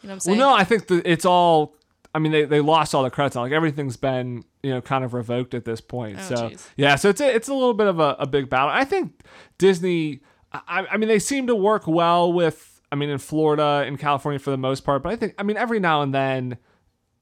You 0.02 0.08
know 0.08 0.12
what 0.12 0.14
I'm 0.14 0.20
saying? 0.20 0.38
Well, 0.38 0.52
no, 0.52 0.56
I 0.56 0.64
think 0.64 0.88
that 0.88 1.06
it's 1.06 1.26
all. 1.26 1.76
I 2.14 2.20
mean, 2.20 2.32
they, 2.32 2.46
they 2.46 2.62
lost 2.62 2.96
all 2.96 3.04
the 3.04 3.10
credits. 3.10 3.36
Like 3.36 3.52
everything's 3.52 3.98
been 3.98 4.44
you 4.64 4.72
know 4.72 4.82
kind 4.82 5.04
of 5.04 5.14
revoked 5.14 5.54
at 5.54 5.66
this 5.66 5.82
point. 5.82 6.18
Oh, 6.20 6.24
so 6.24 6.36
jeez. 6.50 6.68
yeah, 6.76 6.96
so 6.96 7.10
it's 7.10 7.22
a, 7.22 7.34
it's 7.34 7.48
a 7.48 7.54
little 7.54 7.74
bit 7.74 7.88
of 7.88 8.00
a, 8.00 8.16
a 8.20 8.28
big 8.28 8.50
battle. 8.50 8.70
I 8.70 8.84
think 8.84 9.14
Disney. 9.58 10.22
I, 10.52 10.88
I 10.92 10.98
mean, 10.98 11.10
they 11.10 11.20
seem 11.20 11.48
to 11.48 11.56
work 11.56 11.88
well 11.88 12.32
with. 12.34 12.77
I 12.92 12.96
mean, 12.96 13.10
in 13.10 13.18
Florida 13.18 13.84
and 13.86 14.00
California 14.00 14.40
for 14.40 14.52
the 14.52 14.58
most 14.58 14.84
part, 14.86 15.04
but 15.04 15.12
I 15.12 15.16
think 15.16 15.36
I 15.38 15.44
mean 15.44 15.58
every 15.58 15.80
now 15.80 16.02
and 16.02 16.14
then, 16.14 16.58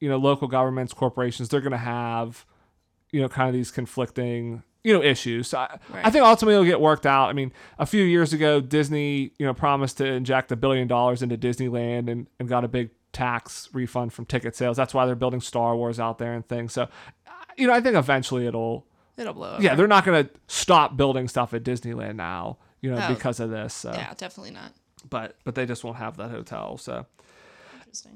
you 0.00 0.08
know, 0.08 0.16
local 0.16 0.48
governments, 0.48 0.92
corporations, 0.92 1.48
they're 1.48 1.60
going 1.60 1.72
to 1.72 1.76
have, 1.78 2.44
you 3.12 3.20
know, 3.20 3.28
kind 3.28 3.48
of 3.48 3.54
these 3.54 3.70
conflicting 3.70 4.62
you 4.84 4.92
know 4.92 5.02
issues. 5.02 5.48
So 5.48 5.58
I, 5.58 5.78
I 6.04 6.10
think 6.10 6.24
ultimately 6.24 6.54
it'll 6.54 6.64
get 6.64 6.80
worked 6.80 7.06
out. 7.06 7.28
I 7.28 7.32
mean, 7.32 7.52
a 7.78 7.86
few 7.86 8.04
years 8.04 8.32
ago, 8.32 8.60
Disney 8.60 9.32
you 9.38 9.44
know 9.46 9.52
promised 9.54 9.98
to 9.98 10.06
inject 10.06 10.52
a 10.52 10.56
billion 10.56 10.86
dollars 10.86 11.22
into 11.22 11.36
Disneyland 11.36 12.08
and, 12.10 12.28
and 12.38 12.48
got 12.48 12.64
a 12.64 12.68
big 12.68 12.90
tax 13.12 13.68
refund 13.72 14.12
from 14.12 14.26
ticket 14.26 14.54
sales. 14.54 14.76
That's 14.76 14.94
why 14.94 15.06
they're 15.06 15.16
building 15.16 15.40
Star 15.40 15.74
Wars 15.74 15.98
out 15.98 16.18
there 16.18 16.34
and 16.34 16.46
things. 16.46 16.72
So, 16.72 16.86
you 17.56 17.66
know, 17.66 17.72
I 17.72 17.80
think 17.80 17.96
eventually 17.96 18.46
it'll. 18.46 18.86
It'll 19.16 19.32
blow 19.32 19.54
over. 19.54 19.62
Yeah, 19.62 19.74
they're 19.74 19.86
not 19.86 20.04
going 20.04 20.24
to 20.26 20.30
stop 20.46 20.96
building 20.98 21.26
stuff 21.26 21.54
at 21.54 21.64
Disneyland 21.64 22.16
now, 22.16 22.58
you 22.82 22.90
know, 22.90 23.00
Oh. 23.02 23.14
because 23.14 23.40
of 23.40 23.48
this. 23.48 23.72
So. 23.72 23.90
Yeah, 23.90 24.12
definitely 24.14 24.50
not. 24.52 24.72
But 25.08 25.36
but 25.44 25.54
they 25.54 25.66
just 25.66 25.84
won't 25.84 25.96
have 25.96 26.16
that 26.16 26.30
hotel. 26.30 26.78
So. 26.78 27.06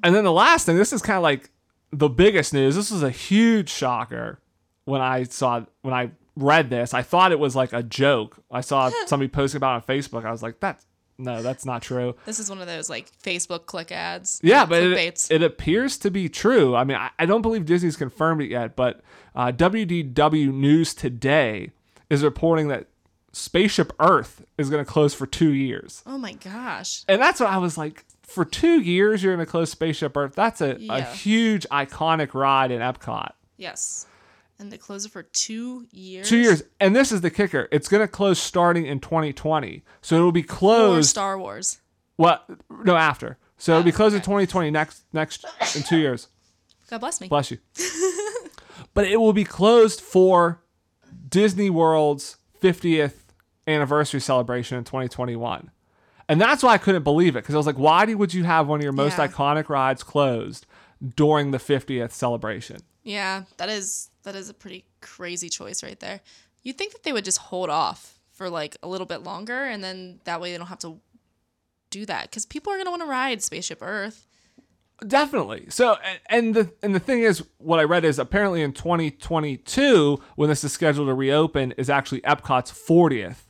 And 0.03 0.15
then 0.15 0.25
the 0.25 0.33
last 0.33 0.67
thing, 0.67 0.77
this 0.77 0.93
is 0.93 1.01
kind 1.01 1.17
of 1.17 1.23
like 1.23 1.51
the 1.91 2.09
biggest 2.09 2.53
news. 2.53 2.77
This 2.77 2.91
was 2.91 3.03
a 3.03 3.11
huge 3.11 3.71
shocker 3.71 4.41
when 4.85 5.01
I 5.01 5.25
saw 5.25 5.65
when 5.83 5.95
I 5.95 6.11
read 6.37 6.71
this. 6.71 6.93
I 6.95 7.03
thought 7.03 7.33
it 7.33 7.39
was 7.39 7.57
like 7.57 7.73
a 7.73 7.83
joke. 7.83 8.43
I 8.51 8.61
saw 8.61 8.91
somebody 9.07 9.29
posting 9.29 9.59
about 9.59 9.73
it 9.73 9.91
on 9.91 9.97
Facebook. 9.97 10.25
I 10.25 10.31
was 10.31 10.43
like, 10.43 10.61
that's 10.61 10.85
no, 11.21 11.43
that's 11.43 11.67
not 11.67 11.83
true. 11.83 12.17
This 12.25 12.41
is 12.41 12.49
one 12.49 12.61
of 12.61 12.67
those 12.67 12.89
like 12.89 13.11
Facebook 13.23 13.67
click 13.67 13.93
ads. 13.93 14.41
Yeah, 14.43 14.65
but 14.65 14.83
it, 14.83 15.27
it 15.31 15.43
appears 15.43 15.99
to 15.99 16.11
be 16.11 16.29
true. 16.29 16.75
I 16.75 16.85
mean, 16.85 16.97
I, 16.97 17.11
I 17.19 17.27
don't 17.27 17.43
believe 17.43 17.67
Disney's 17.67 17.97
confirmed 17.97 18.41
it 18.41 18.51
yet, 18.51 18.75
but 18.75 19.03
uh, 19.35 19.53
WDW 19.53 20.53
News 20.53 20.95
Today 20.95 21.73
is 22.09 22.25
reporting 22.25 22.69
that 22.69 22.87
Spaceship 23.33 23.93
Earth 24.01 24.45
is 24.59 24.71
going 24.71 24.85
to 24.85 24.91
close 24.91 25.15
for 25.15 25.27
two 25.27 25.53
years. 25.53 26.03
oh 26.07 26.19
my 26.19 26.33
gosh. 26.33 27.05
And 27.09 27.21
that's 27.21 27.41
what 27.41 27.49
I 27.51 27.59
was 27.59 27.79
like. 27.79 28.05
For 28.23 28.45
two 28.45 28.81
years, 28.81 29.23
you're 29.23 29.35
going 29.35 29.45
to 29.45 29.51
close 29.51 29.71
Spaceship 29.71 30.17
Earth. 30.17 30.35
That's 30.37 30.61
a, 30.61 30.77
a 30.89 31.03
huge, 31.03 31.67
iconic 31.71 32.33
ride 32.35 32.71
in 32.71 32.81
Epcot. 32.81 33.33
Yes. 33.57 34.07
And 34.59 34.71
they 34.71 34.77
close 34.79 35.05
it 35.05 35.11
for 35.13 35.23
two 35.25 35.87
years. 35.91 36.29
Two 36.29 36.37
years. 36.39 36.63
And 36.81 36.95
this 36.95 37.11
is 37.13 37.23
the 37.23 37.31
kicker 37.31 37.67
it's 37.73 37.89
going 37.89 38.03
to 38.03 38.09
close 38.09 38.39
starting 38.39 38.87
in 38.87 39.01
2020. 39.01 39.83
So 40.03 40.15
it'll 40.17 40.33
be 40.33 40.43
Or 40.43 40.47
closed. 40.47 41.09
Star 41.11 41.39
Wars. 41.39 41.81
What? 42.17 42.49
No, 42.85 42.95
after. 42.97 43.39
So 43.59 43.73
it'll 43.73 43.85
be 43.85 43.93
Oh, 43.93 43.97
closed 43.97 44.15
in 44.15 44.21
2020 44.23 44.71
next, 44.71 45.03
next, 45.13 45.45
in 45.75 45.83
two 45.83 45.99
years. 45.99 46.29
God 46.89 46.99
bless 46.99 47.21
me. 47.21 47.29
Bless 47.29 47.51
you. 47.51 47.59
but 48.95 49.07
it 49.07 49.17
will 49.19 49.33
be 49.33 49.45
closed 49.45 50.01
for 50.01 50.61
Disney 51.29 51.71
World's 51.71 52.37
50th 52.61 53.15
anniversary 53.67 54.21
celebration 54.21 54.79
in 54.79 54.85
2021. 54.85 55.71
And 56.29 56.41
that's 56.41 56.63
why 56.63 56.75
I 56.75 56.79
couldn't 56.79 57.03
believe 57.03 57.35
it 57.37 57.41
because 57.43 57.55
I 57.55 57.59
was 57.59 57.67
like, 57.67 57.79
why 57.79 58.05
would 58.05 58.33
you 58.33 58.45
have 58.45 58.69
one 58.69 58.81
of 58.81 58.85
your 58.85 58.93
most 58.93 59.19
Yeah. 59.19 59.27
iconic 59.27 59.69
rides 59.69 60.03
closed 60.03 60.67
during 61.17 61.51
the 61.51 61.59
50th 61.59 62.13
celebration? 62.13 62.79
Yeah, 63.03 63.45
that 63.57 63.69
is 63.69 64.11
that 64.23 64.37
is 64.37 64.49
a 64.49 64.55
pretty 64.55 64.85
crazy 65.01 65.49
choice 65.49 65.83
right 65.83 65.99
there. 65.99 66.21
You'd 66.63 66.77
think 66.79 66.93
that 66.93 67.03
they 67.03 67.13
would 67.13 67.25
just 67.25 67.39
hold 67.39 67.71
off 67.71 68.19
for 68.33 68.49
like 68.51 68.77
a 68.83 68.89
little 68.89 69.07
bit 69.07 69.23
longer 69.23 69.65
and 69.65 69.83
then 69.83 70.21
that 70.25 70.41
way 70.41 70.53
they 70.53 70.59
don't 70.59 70.67
have 70.69 70.79
to 70.81 71.01
do 71.91 72.07
that 72.07 72.31
cuz 72.31 72.47
people 72.47 72.73
are 72.73 72.77
going 72.77 72.85
to 72.87 72.91
want 72.91 73.03
to 73.03 73.07
ride 73.09 73.43
Spaceship 73.43 73.79
Earth. 73.83 74.27
Definitely. 75.07 75.67
So, 75.71 75.97
and- 76.29 76.55
the 76.55 76.73
and 76.83 76.95
the 76.95 77.01
thing 77.01 77.21
is, 77.23 77.43
what 77.59 77.81
I 77.81 77.85
read 77.85 78.05
is 78.05 78.19
apparently 78.19 78.63
in 78.63 78.73
2022, 78.73 80.21
when 80.37 80.49
this 80.49 80.65
is 80.65 80.73
scheduled 80.73 81.09
to 81.09 81.15
reopen, 81.15 81.73
is 81.73 81.89
actually 81.91 82.21
Epcot's 82.23 82.71
40th 82.73 83.45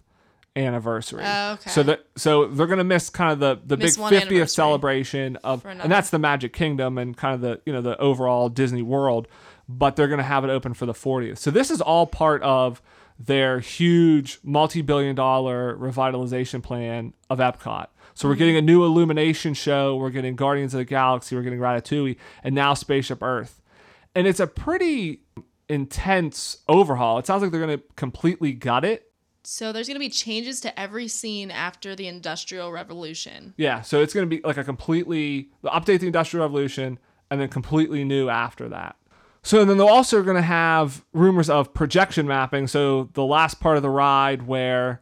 anniversary. 0.57 1.23
Oh, 1.25 1.53
okay. 1.53 1.71
So 1.71 1.83
that 1.85 2.05
so 2.17 2.47
they're 2.47 2.67
gonna 2.67 2.85
miss 2.85 3.09
kind 3.11 3.33
of 3.33 3.39
the 3.39 3.61
the 3.65 3.77
Miss 3.77 3.97
big 3.97 4.05
50th 4.25 4.51
celebration 4.51 5.37
of, 5.45 5.65
and 5.65 5.91
that's 5.91 6.11
the 6.11 6.19
Magic 6.19 6.53
Kingdom 6.53 6.99
and 6.99 7.17
kind 7.17 7.35
of 7.35 7.41
the 7.41 7.61
you 7.65 7.73
know 7.73 7.81
the 7.81 7.97
overall 7.99 8.49
Disney 8.49 8.83
World, 8.83 9.29
but 9.69 9.97
they're 9.97 10.09
gonna 10.09 10.23
have 10.23 10.45
it 10.45 10.51
open 10.51 10.75
for 10.75 10.87
the 10.87 10.93
40th. 10.93 11.39
So 11.39 11.51
this 11.51 11.71
is 11.71 11.81
all 11.81 12.07
part 12.07 12.43
of 12.43 12.83
their 13.19 13.61
huge 13.61 14.39
multi-billion 14.43 15.15
dollar 15.15 15.77
revitalization 15.77 16.63
plan 16.63 17.13
of 17.29 17.39
Epcot. 17.39 17.87
So 18.21 18.29
we're 18.29 18.35
getting 18.35 18.57
a 18.59 18.61
new 18.61 18.85
Illumination 18.85 19.55
show, 19.55 19.97
we're 19.97 20.11
getting 20.11 20.37
Guardians 20.37 20.75
of 20.75 20.79
the 20.79 20.85
Galaxy, 20.85 21.35
we're 21.35 21.41
getting 21.41 21.59
Ratatouille, 21.59 22.19
and 22.45 22.55
now 22.55 22.75
Spaceship 22.75 23.23
Earth. 23.23 23.63
And 24.15 24.27
it's 24.27 24.41
a 24.41 24.47
pretty 24.47 25.23
intense 25.71 26.59
overhaul. 26.69 27.17
It 27.17 27.25
sounds 27.25 27.41
like 27.41 27.51
they're 27.51 27.65
going 27.67 27.79
to 27.79 27.85
completely 27.97 28.53
gut 28.53 28.85
it 28.85 29.11
So 29.43 29.73
there's 29.73 29.87
going 29.87 29.95
to 29.95 30.01
be 30.01 30.11
changes 30.11 30.61
to 30.61 30.79
every 30.79 31.09
scene 31.09 31.51
after 31.51 31.97
the 31.97 32.09
Industrial 32.09 32.71
Revolution. 32.71 33.55
Yeah, 33.57 33.81
so 33.81 34.03
it's 34.03 34.13
going 34.13 34.29
to 34.29 34.37
be 34.37 34.43
like 34.43 34.59
a 34.59 34.65
completely 34.65 35.49
update 35.65 36.01
the 36.01 36.07
Industrial 36.07 36.45
Revolution 36.45 36.99
and 37.31 37.41
then 37.41 37.49
completely 37.49 38.05
new 38.05 38.29
after 38.29 38.69
that. 38.69 38.97
So 39.43 39.65
then 39.65 39.79
they're 39.79 39.89
also 39.89 40.23
going 40.23 40.37
to 40.37 40.43
have 40.43 41.07
rumors 41.15 41.49
of 41.49 41.73
projection 41.73 42.29
mapping. 42.29 42.67
So 42.67 43.09
the 43.15 43.25
last 43.25 43.61
part 43.61 43.79
of 43.79 43.83
the 43.83 43.89
ride 43.89 44.47
where 44.47 45.01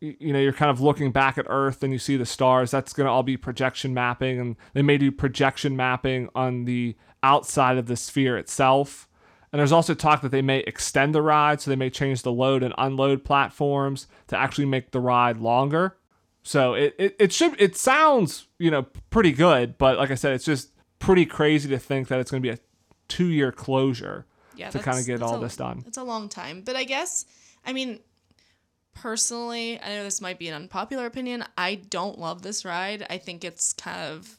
you 0.00 0.32
know 0.32 0.38
you're 0.38 0.52
kind 0.52 0.70
of 0.70 0.80
looking 0.80 1.12
back 1.12 1.38
at 1.38 1.46
Earth 1.48 1.82
and 1.82 1.92
you 1.92 1.98
see 1.98 2.16
the 2.16 2.26
stars, 2.26 2.70
that's 2.70 2.92
going 2.92 3.06
to 3.06 3.10
all 3.10 3.22
be 3.22 3.36
projection 3.36 3.94
mapping, 3.94 4.38
and 4.38 4.56
they 4.74 4.82
may 4.82 4.98
do 4.98 5.10
projection 5.10 5.76
mapping 5.76 6.28
on 6.34 6.64
the 6.64 6.96
outside 7.22 7.78
of 7.78 7.86
the 7.86 7.96
sphere 7.96 8.36
itself. 8.36 9.08
And 9.52 9.60
there's 9.60 9.72
also 9.72 9.94
talk 9.94 10.20
that 10.22 10.30
they 10.30 10.42
may 10.42 10.58
extend 10.60 11.14
the 11.14 11.22
ride, 11.22 11.60
so 11.60 11.70
they 11.70 11.76
may 11.76 11.88
change 11.88 12.22
the 12.22 12.32
load 12.32 12.62
and 12.62 12.74
unload 12.76 13.24
platforms 13.24 14.06
to 14.26 14.36
actually 14.36 14.66
make 14.66 14.90
the 14.90 15.00
ride 15.00 15.38
longer. 15.38 15.96
So 16.42 16.74
it, 16.74 16.94
it, 16.98 17.16
it 17.18 17.32
should 17.32 17.60
it 17.60 17.76
sounds 17.76 18.46
you 18.58 18.70
know 18.70 18.82
pretty 19.10 19.32
good, 19.32 19.78
but 19.78 19.96
like 19.98 20.10
I 20.10 20.14
said, 20.14 20.32
it's 20.32 20.44
just 20.44 20.70
pretty 20.98 21.26
crazy 21.26 21.68
to 21.70 21.78
think 21.78 22.08
that 22.08 22.20
it's 22.20 22.30
going 22.30 22.42
to 22.42 22.46
be 22.48 22.52
a 22.54 22.58
two 23.08 23.26
year 23.28 23.50
closure 23.52 24.26
Yeah, 24.56 24.70
to 24.70 24.78
kind 24.78 24.98
of 24.98 25.06
get 25.06 25.22
all 25.22 25.36
a- 25.36 25.40
this 25.40 25.56
done. 25.56 25.84
It's 25.86 25.98
a 25.98 26.04
long 26.04 26.28
time, 26.28 26.62
but 26.64 26.76
I 26.76 26.84
guess 26.84 27.24
I 27.64 27.72
mean 27.72 28.00
personally, 28.96 29.80
I 29.80 29.90
know 29.90 30.02
this 30.02 30.20
might 30.20 30.38
be 30.38 30.48
an 30.48 30.54
unpopular 30.54 31.06
opinion. 31.06 31.44
I 31.56 31.76
don't 31.76 32.18
love 32.18 32.42
this 32.42 32.64
ride. 32.64 33.06
I 33.08 33.18
think 33.18 33.44
it's 33.44 33.72
kind 33.72 34.12
of 34.12 34.38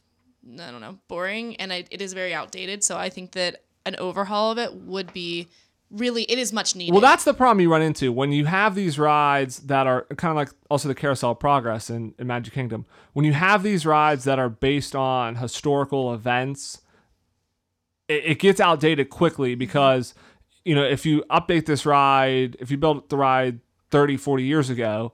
I 0.49 0.71
don't 0.71 0.81
know, 0.81 0.97
boring 1.07 1.55
and 1.57 1.73
I, 1.73 1.85
it 1.91 2.01
is 2.01 2.13
very 2.13 2.33
outdated, 2.33 2.83
so 2.83 2.97
I 2.97 3.09
think 3.09 3.33
that 3.33 3.63
an 3.85 3.95
overhaul 3.97 4.51
of 4.51 4.57
it 4.57 4.73
would 4.73 5.11
be 5.13 5.47
really 5.89 6.23
it 6.23 6.37
is 6.37 6.51
much 6.53 6.75
needed. 6.75 6.91
Well, 6.91 7.01
that's 7.01 7.23
the 7.23 7.33
problem 7.33 7.61
you 7.61 7.71
run 7.71 7.81
into 7.81 8.11
when 8.11 8.31
you 8.31 8.45
have 8.45 8.75
these 8.75 8.97
rides 8.99 9.59
that 9.61 9.87
are 9.87 10.05
kind 10.15 10.31
of 10.31 10.37
like 10.37 10.49
also 10.69 10.87
the 10.87 10.95
Carousel 10.95 11.31
of 11.31 11.39
Progress 11.39 11.89
in, 11.89 12.13
in 12.17 12.27
Magic 12.27 12.53
Kingdom. 12.53 12.85
When 13.13 13.25
you 13.25 13.33
have 13.33 13.63
these 13.63 13.85
rides 13.85 14.23
that 14.25 14.39
are 14.39 14.49
based 14.49 14.95
on 14.95 15.35
historical 15.35 16.13
events, 16.13 16.81
it, 18.07 18.23
it 18.25 18.39
gets 18.39 18.59
outdated 18.59 19.09
quickly 19.09 19.55
because, 19.55 20.13
you 20.65 20.75
know, 20.75 20.83
if 20.83 21.05
you 21.05 21.23
update 21.29 21.65
this 21.65 21.85
ride, 21.85 22.57
if 22.59 22.71
you 22.71 22.77
build 22.77 23.09
the 23.09 23.17
ride 23.17 23.59
30, 23.91 24.17
40 24.17 24.43
years 24.43 24.69
ago, 24.69 25.13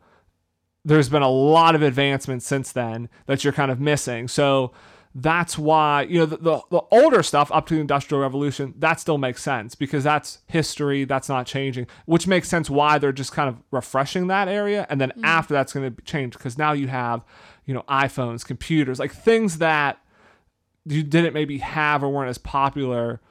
there's 0.85 1.09
been 1.09 1.21
a 1.21 1.29
lot 1.29 1.75
of 1.75 1.81
advancements 1.81 2.45
since 2.45 2.71
then 2.71 3.09
that 3.25 3.43
you're 3.43 3.53
kind 3.53 3.71
of 3.71 3.79
missing. 3.79 4.27
So 4.27 4.73
that's 5.15 5.59
why 5.59 6.01
you 6.03 6.17
know 6.17 6.25
the, 6.25 6.37
the, 6.37 6.61
the 6.71 6.81
older 6.89 7.21
stuff 7.21 7.51
up 7.51 7.67
to 7.67 7.75
the 7.75 7.79
industrial 7.79 8.19
revolution 8.19 8.73
that 8.79 8.99
still 8.99 9.19
makes 9.19 9.43
sense 9.43 9.75
because 9.75 10.03
that's 10.03 10.39
history 10.47 11.05
that's 11.05 11.29
not 11.29 11.45
changing 11.45 11.85
which 12.05 12.25
makes 12.25 12.49
sense 12.49 12.67
why 12.67 12.97
they're 12.97 13.11
just 13.11 13.31
kind 13.31 13.47
of 13.47 13.61
refreshing 13.69 14.25
that 14.25 14.47
area 14.47 14.87
and 14.89 14.99
then 14.99 15.11
mm. 15.15 15.23
after 15.23 15.53
that's 15.53 15.71
going 15.71 15.93
to 15.93 16.01
change 16.01 16.33
because 16.33 16.57
now 16.57 16.71
you 16.71 16.87
have 16.87 17.23
you 17.67 17.75
know 17.75 17.83
iphones 17.87 18.43
computers 18.43 18.97
like 18.97 19.11
things 19.11 19.59
that 19.59 20.03
you 20.85 21.03
didn't 21.03 21.33
maybe 21.33 21.59
have 21.59 22.03
or 22.03 22.09
weren't 22.09 22.29
as 22.29 22.37
popular 22.37 23.21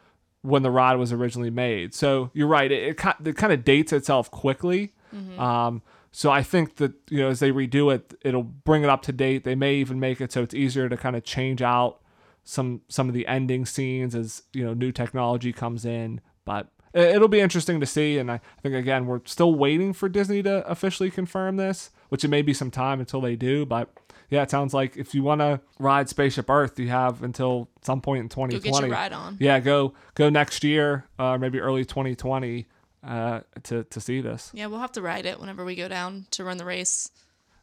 when 0.43 0.63
the 0.63 0.71
rod 0.71 0.99
was 0.99 1.13
originally 1.13 1.51
made. 1.51 1.95
So 1.95 2.31
you're 2.35 2.49
right; 2.49 2.71
it, 2.71 3.01
it, 3.01 3.27
it 3.27 3.37
kind 3.37 3.53
of 3.53 3.65
dates 3.65 3.93
itself 3.93 4.31
quickly. 4.31 4.95
Um, 5.39 5.83
so 6.11 6.31
I 6.31 6.43
think 6.43 6.77
that 6.77 6.93
you 7.11 7.19
know 7.21 7.29
as 7.29 7.41
they 7.41 7.51
redo 7.53 7.95
it, 7.95 8.15
it'll 8.23 8.43
bring 8.43 8.83
it 8.83 8.89
up 8.91 9.03
to 9.03 9.13
date. 9.13 9.45
They 9.45 9.55
may 9.55 9.75
even 9.77 9.99
make 10.01 10.21
it 10.21 10.33
so 10.33 10.43
it's 10.43 10.55
easier 10.55 10.89
to 10.89 10.97
kind 10.97 11.17
of 11.17 11.25
change 11.25 11.63
out 11.63 12.01
some 12.45 12.81
some 12.89 13.09
of 13.09 13.15
the 13.15 13.27
ending 13.27 13.65
scenes 13.67 14.15
as 14.15 14.43
you 14.53 14.65
know 14.65 14.75
new 14.75 14.93
technology 14.93 15.53
comes 15.53 15.85
in. 15.85 16.21
But 16.45 16.69
it- 16.93 17.15
it'll 17.17 17.29
be 17.29 17.41
interesting 17.41 17.81
to 17.81 17.87
see. 17.87 18.19
And 18.19 18.31
I 18.31 18.41
think 18.63 18.75
again 18.75 19.07
we're 19.07 19.21
still 19.25 19.55
waiting 19.55 19.93
for 19.93 20.09
Disney 20.09 20.43
to 20.43 20.67
officially 20.69 21.11
confirm 21.11 21.57
this, 21.57 21.91
which 22.11 22.25
it 22.25 22.29
may 22.29 22.43
be 22.43 22.53
some 22.53 22.71
time 22.71 23.01
until 23.01 23.21
they 23.21 23.37
do. 23.37 23.65
But 23.65 23.89
yeah, 24.29 24.43
it 24.43 24.51
sounds 24.51 24.73
like 24.75 24.97
if 24.97 25.15
you 25.15 25.23
want 25.23 25.41
to 25.43 25.61
ride 25.79 26.09
Spaceship 26.09 26.49
Earth, 26.51 26.79
you 26.79 26.89
have 26.89 27.23
until 27.23 27.69
some 27.83 28.01
point 28.01 28.21
in 28.21 28.29
2020. 28.29 28.55
Go 28.55 28.59
2020. 28.59 28.83
get 28.83 28.89
your 28.89 28.97
ride 28.99 29.13
on. 29.13 29.37
Yeah, 29.41 29.61
go 29.61 29.95
go 30.15 30.29
next 30.31 30.65
year, 30.65 31.07
uh, 31.19 31.39
maybe 31.39 31.59
early 31.61 31.85
2020, 31.85 32.67
uh, 33.07 33.41
to 33.65 33.85
to 33.85 34.01
see 34.01 34.21
this. 34.21 34.51
Yeah, 34.55 34.67
we'll 34.67 34.81
have 34.81 34.93
to 34.93 35.03
ride 35.03 35.27
it 35.27 35.41
whenever 35.41 35.65
we 35.65 35.75
go 35.75 35.89
down 35.89 36.27
to 36.33 36.45
run 36.45 36.57
the 36.59 36.65
race. 36.65 37.11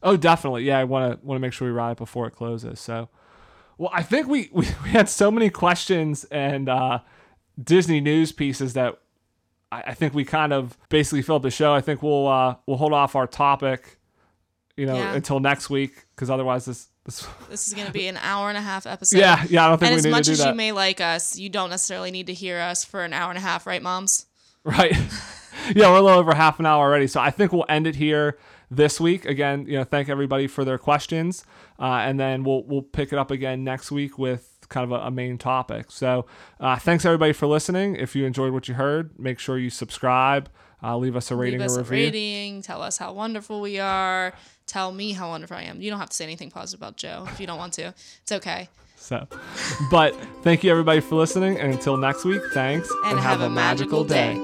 Oh, 0.01 0.15
definitely. 0.17 0.63
Yeah, 0.63 0.79
I 0.79 0.83
want 0.85 1.19
to 1.19 1.25
want 1.25 1.37
to 1.37 1.41
make 1.41 1.53
sure 1.53 1.67
we 1.67 1.73
ride 1.73 1.91
it 1.91 1.97
before 1.97 2.27
it 2.27 2.31
closes. 2.31 2.79
So, 2.79 3.09
well, 3.77 3.89
I 3.93 4.03
think 4.03 4.27
we 4.27 4.49
we, 4.53 4.67
we 4.83 4.89
had 4.89 5.09
so 5.09 5.29
many 5.31 5.49
questions 5.49 6.23
and 6.25 6.69
uh, 6.69 6.99
Disney 7.61 7.99
news 8.01 8.31
pieces 8.31 8.73
that 8.73 8.99
I, 9.71 9.81
I 9.87 9.93
think 9.93 10.13
we 10.13 10.23
kind 10.25 10.53
of 10.53 10.77
basically 10.89 11.21
filled 11.21 11.43
the 11.43 11.51
show. 11.51 11.73
I 11.73 11.81
think 11.81 12.01
we'll 12.03 12.27
uh, 12.27 12.55
we'll 12.65 12.77
hold 12.77 12.93
off 12.93 13.15
our 13.15 13.27
topic, 13.27 13.99
you 14.77 14.85
know, 14.85 14.95
Yeah. 14.95 15.13
until 15.13 15.39
next 15.39 15.69
week 15.69 16.05
because 16.15 16.29
otherwise 16.29 16.65
this 16.65 16.87
this. 17.05 17.25
Is 17.51 17.73
going 17.73 17.87
to 17.87 17.93
be 17.93 18.07
an 18.07 18.17
hour 18.17 18.49
and 18.49 18.57
a 18.57 18.61
half 18.61 18.85
episode. 18.85 19.17
Yeah, 19.19 19.43
yeah. 19.49 19.65
I 19.65 19.69
don't 19.69 19.79
think 19.79 19.87
And 19.87 19.95
we 19.95 19.99
as 19.99 20.05
need 20.05 20.11
much 20.11 20.23
to 20.25 20.29
do 20.29 20.33
as 20.33 20.37
that. 20.39 20.49
you 20.49 20.55
may 20.55 20.71
like 20.73 21.01
us, 21.01 21.37
you 21.37 21.49
don't 21.49 21.69
necessarily 21.71 22.11
need 22.11 22.27
to 22.27 22.33
hear 22.33 22.59
us 22.59 22.83
for 22.85 23.03
an 23.03 23.13
hour 23.13 23.29
and 23.31 23.37
a 23.37 23.41
half, 23.41 23.65
right, 23.65 23.81
moms? 23.81 24.25
Right. 24.63 24.93
yeah, 25.75 25.89
we're 25.89 25.97
a 25.97 26.01
little 26.01 26.19
over 26.19 26.33
half 26.33 26.59
an 26.59 26.65
hour 26.65 26.83
already. 26.83 27.07
So 27.07 27.19
I 27.19 27.31
think 27.31 27.51
we'll 27.51 27.65
end 27.69 27.87
it 27.87 27.95
here 27.95 28.37
this 28.71 28.99
week. 28.99 29.25
Again, 29.25 29.65
you 29.67 29.77
know, 29.77 29.83
thank 29.83 30.09
everybody 30.09 30.47
for 30.47 30.63
their 30.63 30.77
questions. 30.77 31.43
Uh, 31.79 32.01
and 32.03 32.19
then 32.19 32.43
we'll 32.43 32.63
we'll 32.63 32.81
pick 32.81 33.13
it 33.13 33.19
up 33.19 33.31
again 33.31 33.63
next 33.63 33.91
week 33.91 34.17
with 34.17 34.57
kind 34.69 34.83
of 34.83 34.91
a, 34.91 35.05
a 35.05 35.11
main 35.11 35.37
topic. 35.37 35.91
So 35.91 36.25
uh, 36.59 36.77
thanks 36.77 37.05
everybody 37.05 37.33
for 37.33 37.47
listening. 37.47 37.95
If 37.95 38.15
you 38.15 38.25
enjoyed 38.25 38.53
what 38.53 38.67
you 38.67 38.75
heard, 38.75 39.17
make 39.19 39.39
sure 39.39 39.57
you 39.57 39.69
subscribe. 39.69 40.49
Uh, 40.81 40.97
leave 40.97 41.15
us 41.15 41.29
a 41.29 41.35
rating 41.35 41.59
Leave 41.59 41.65
us 41.71 41.77
or 41.77 41.81
a 41.81 41.83
rating. 41.83 42.61
Tell 42.61 42.81
us 42.81 42.97
how 42.97 43.11
wonderful 43.11 43.59
we 43.59 43.79
are. 43.79 44.33
Tell 44.65 44.91
me 44.91 45.11
how 45.11 45.29
wonderful 45.29 45.57
I 45.57 45.63
am. 45.63 45.81
You 45.81 45.89
don't 45.89 45.99
have 45.99 46.09
to 46.09 46.15
say 46.15 46.23
anything 46.23 46.51
positive 46.51 46.79
about 46.79 46.95
Joe 46.95 47.25
if 47.27 47.39
you 47.39 47.47
don't 47.47 47.57
want 47.57 47.73
to. 47.73 47.93
It's 48.21 48.31
okay. 48.31 48.69
So, 48.99 49.25
but 49.89 50.13
thank 50.43 50.63
you 50.63 50.69
everybody 50.69 50.99
for 50.99 51.15
listening. 51.15 51.57
And 51.57 51.73
until 51.73 51.97
next 51.97 52.25
week, 52.25 52.41
thanks 52.53 52.91
And, 53.05 53.19
have, 53.19 53.41
a 53.41 53.49
magical 53.49 54.03
day. 54.03 54.35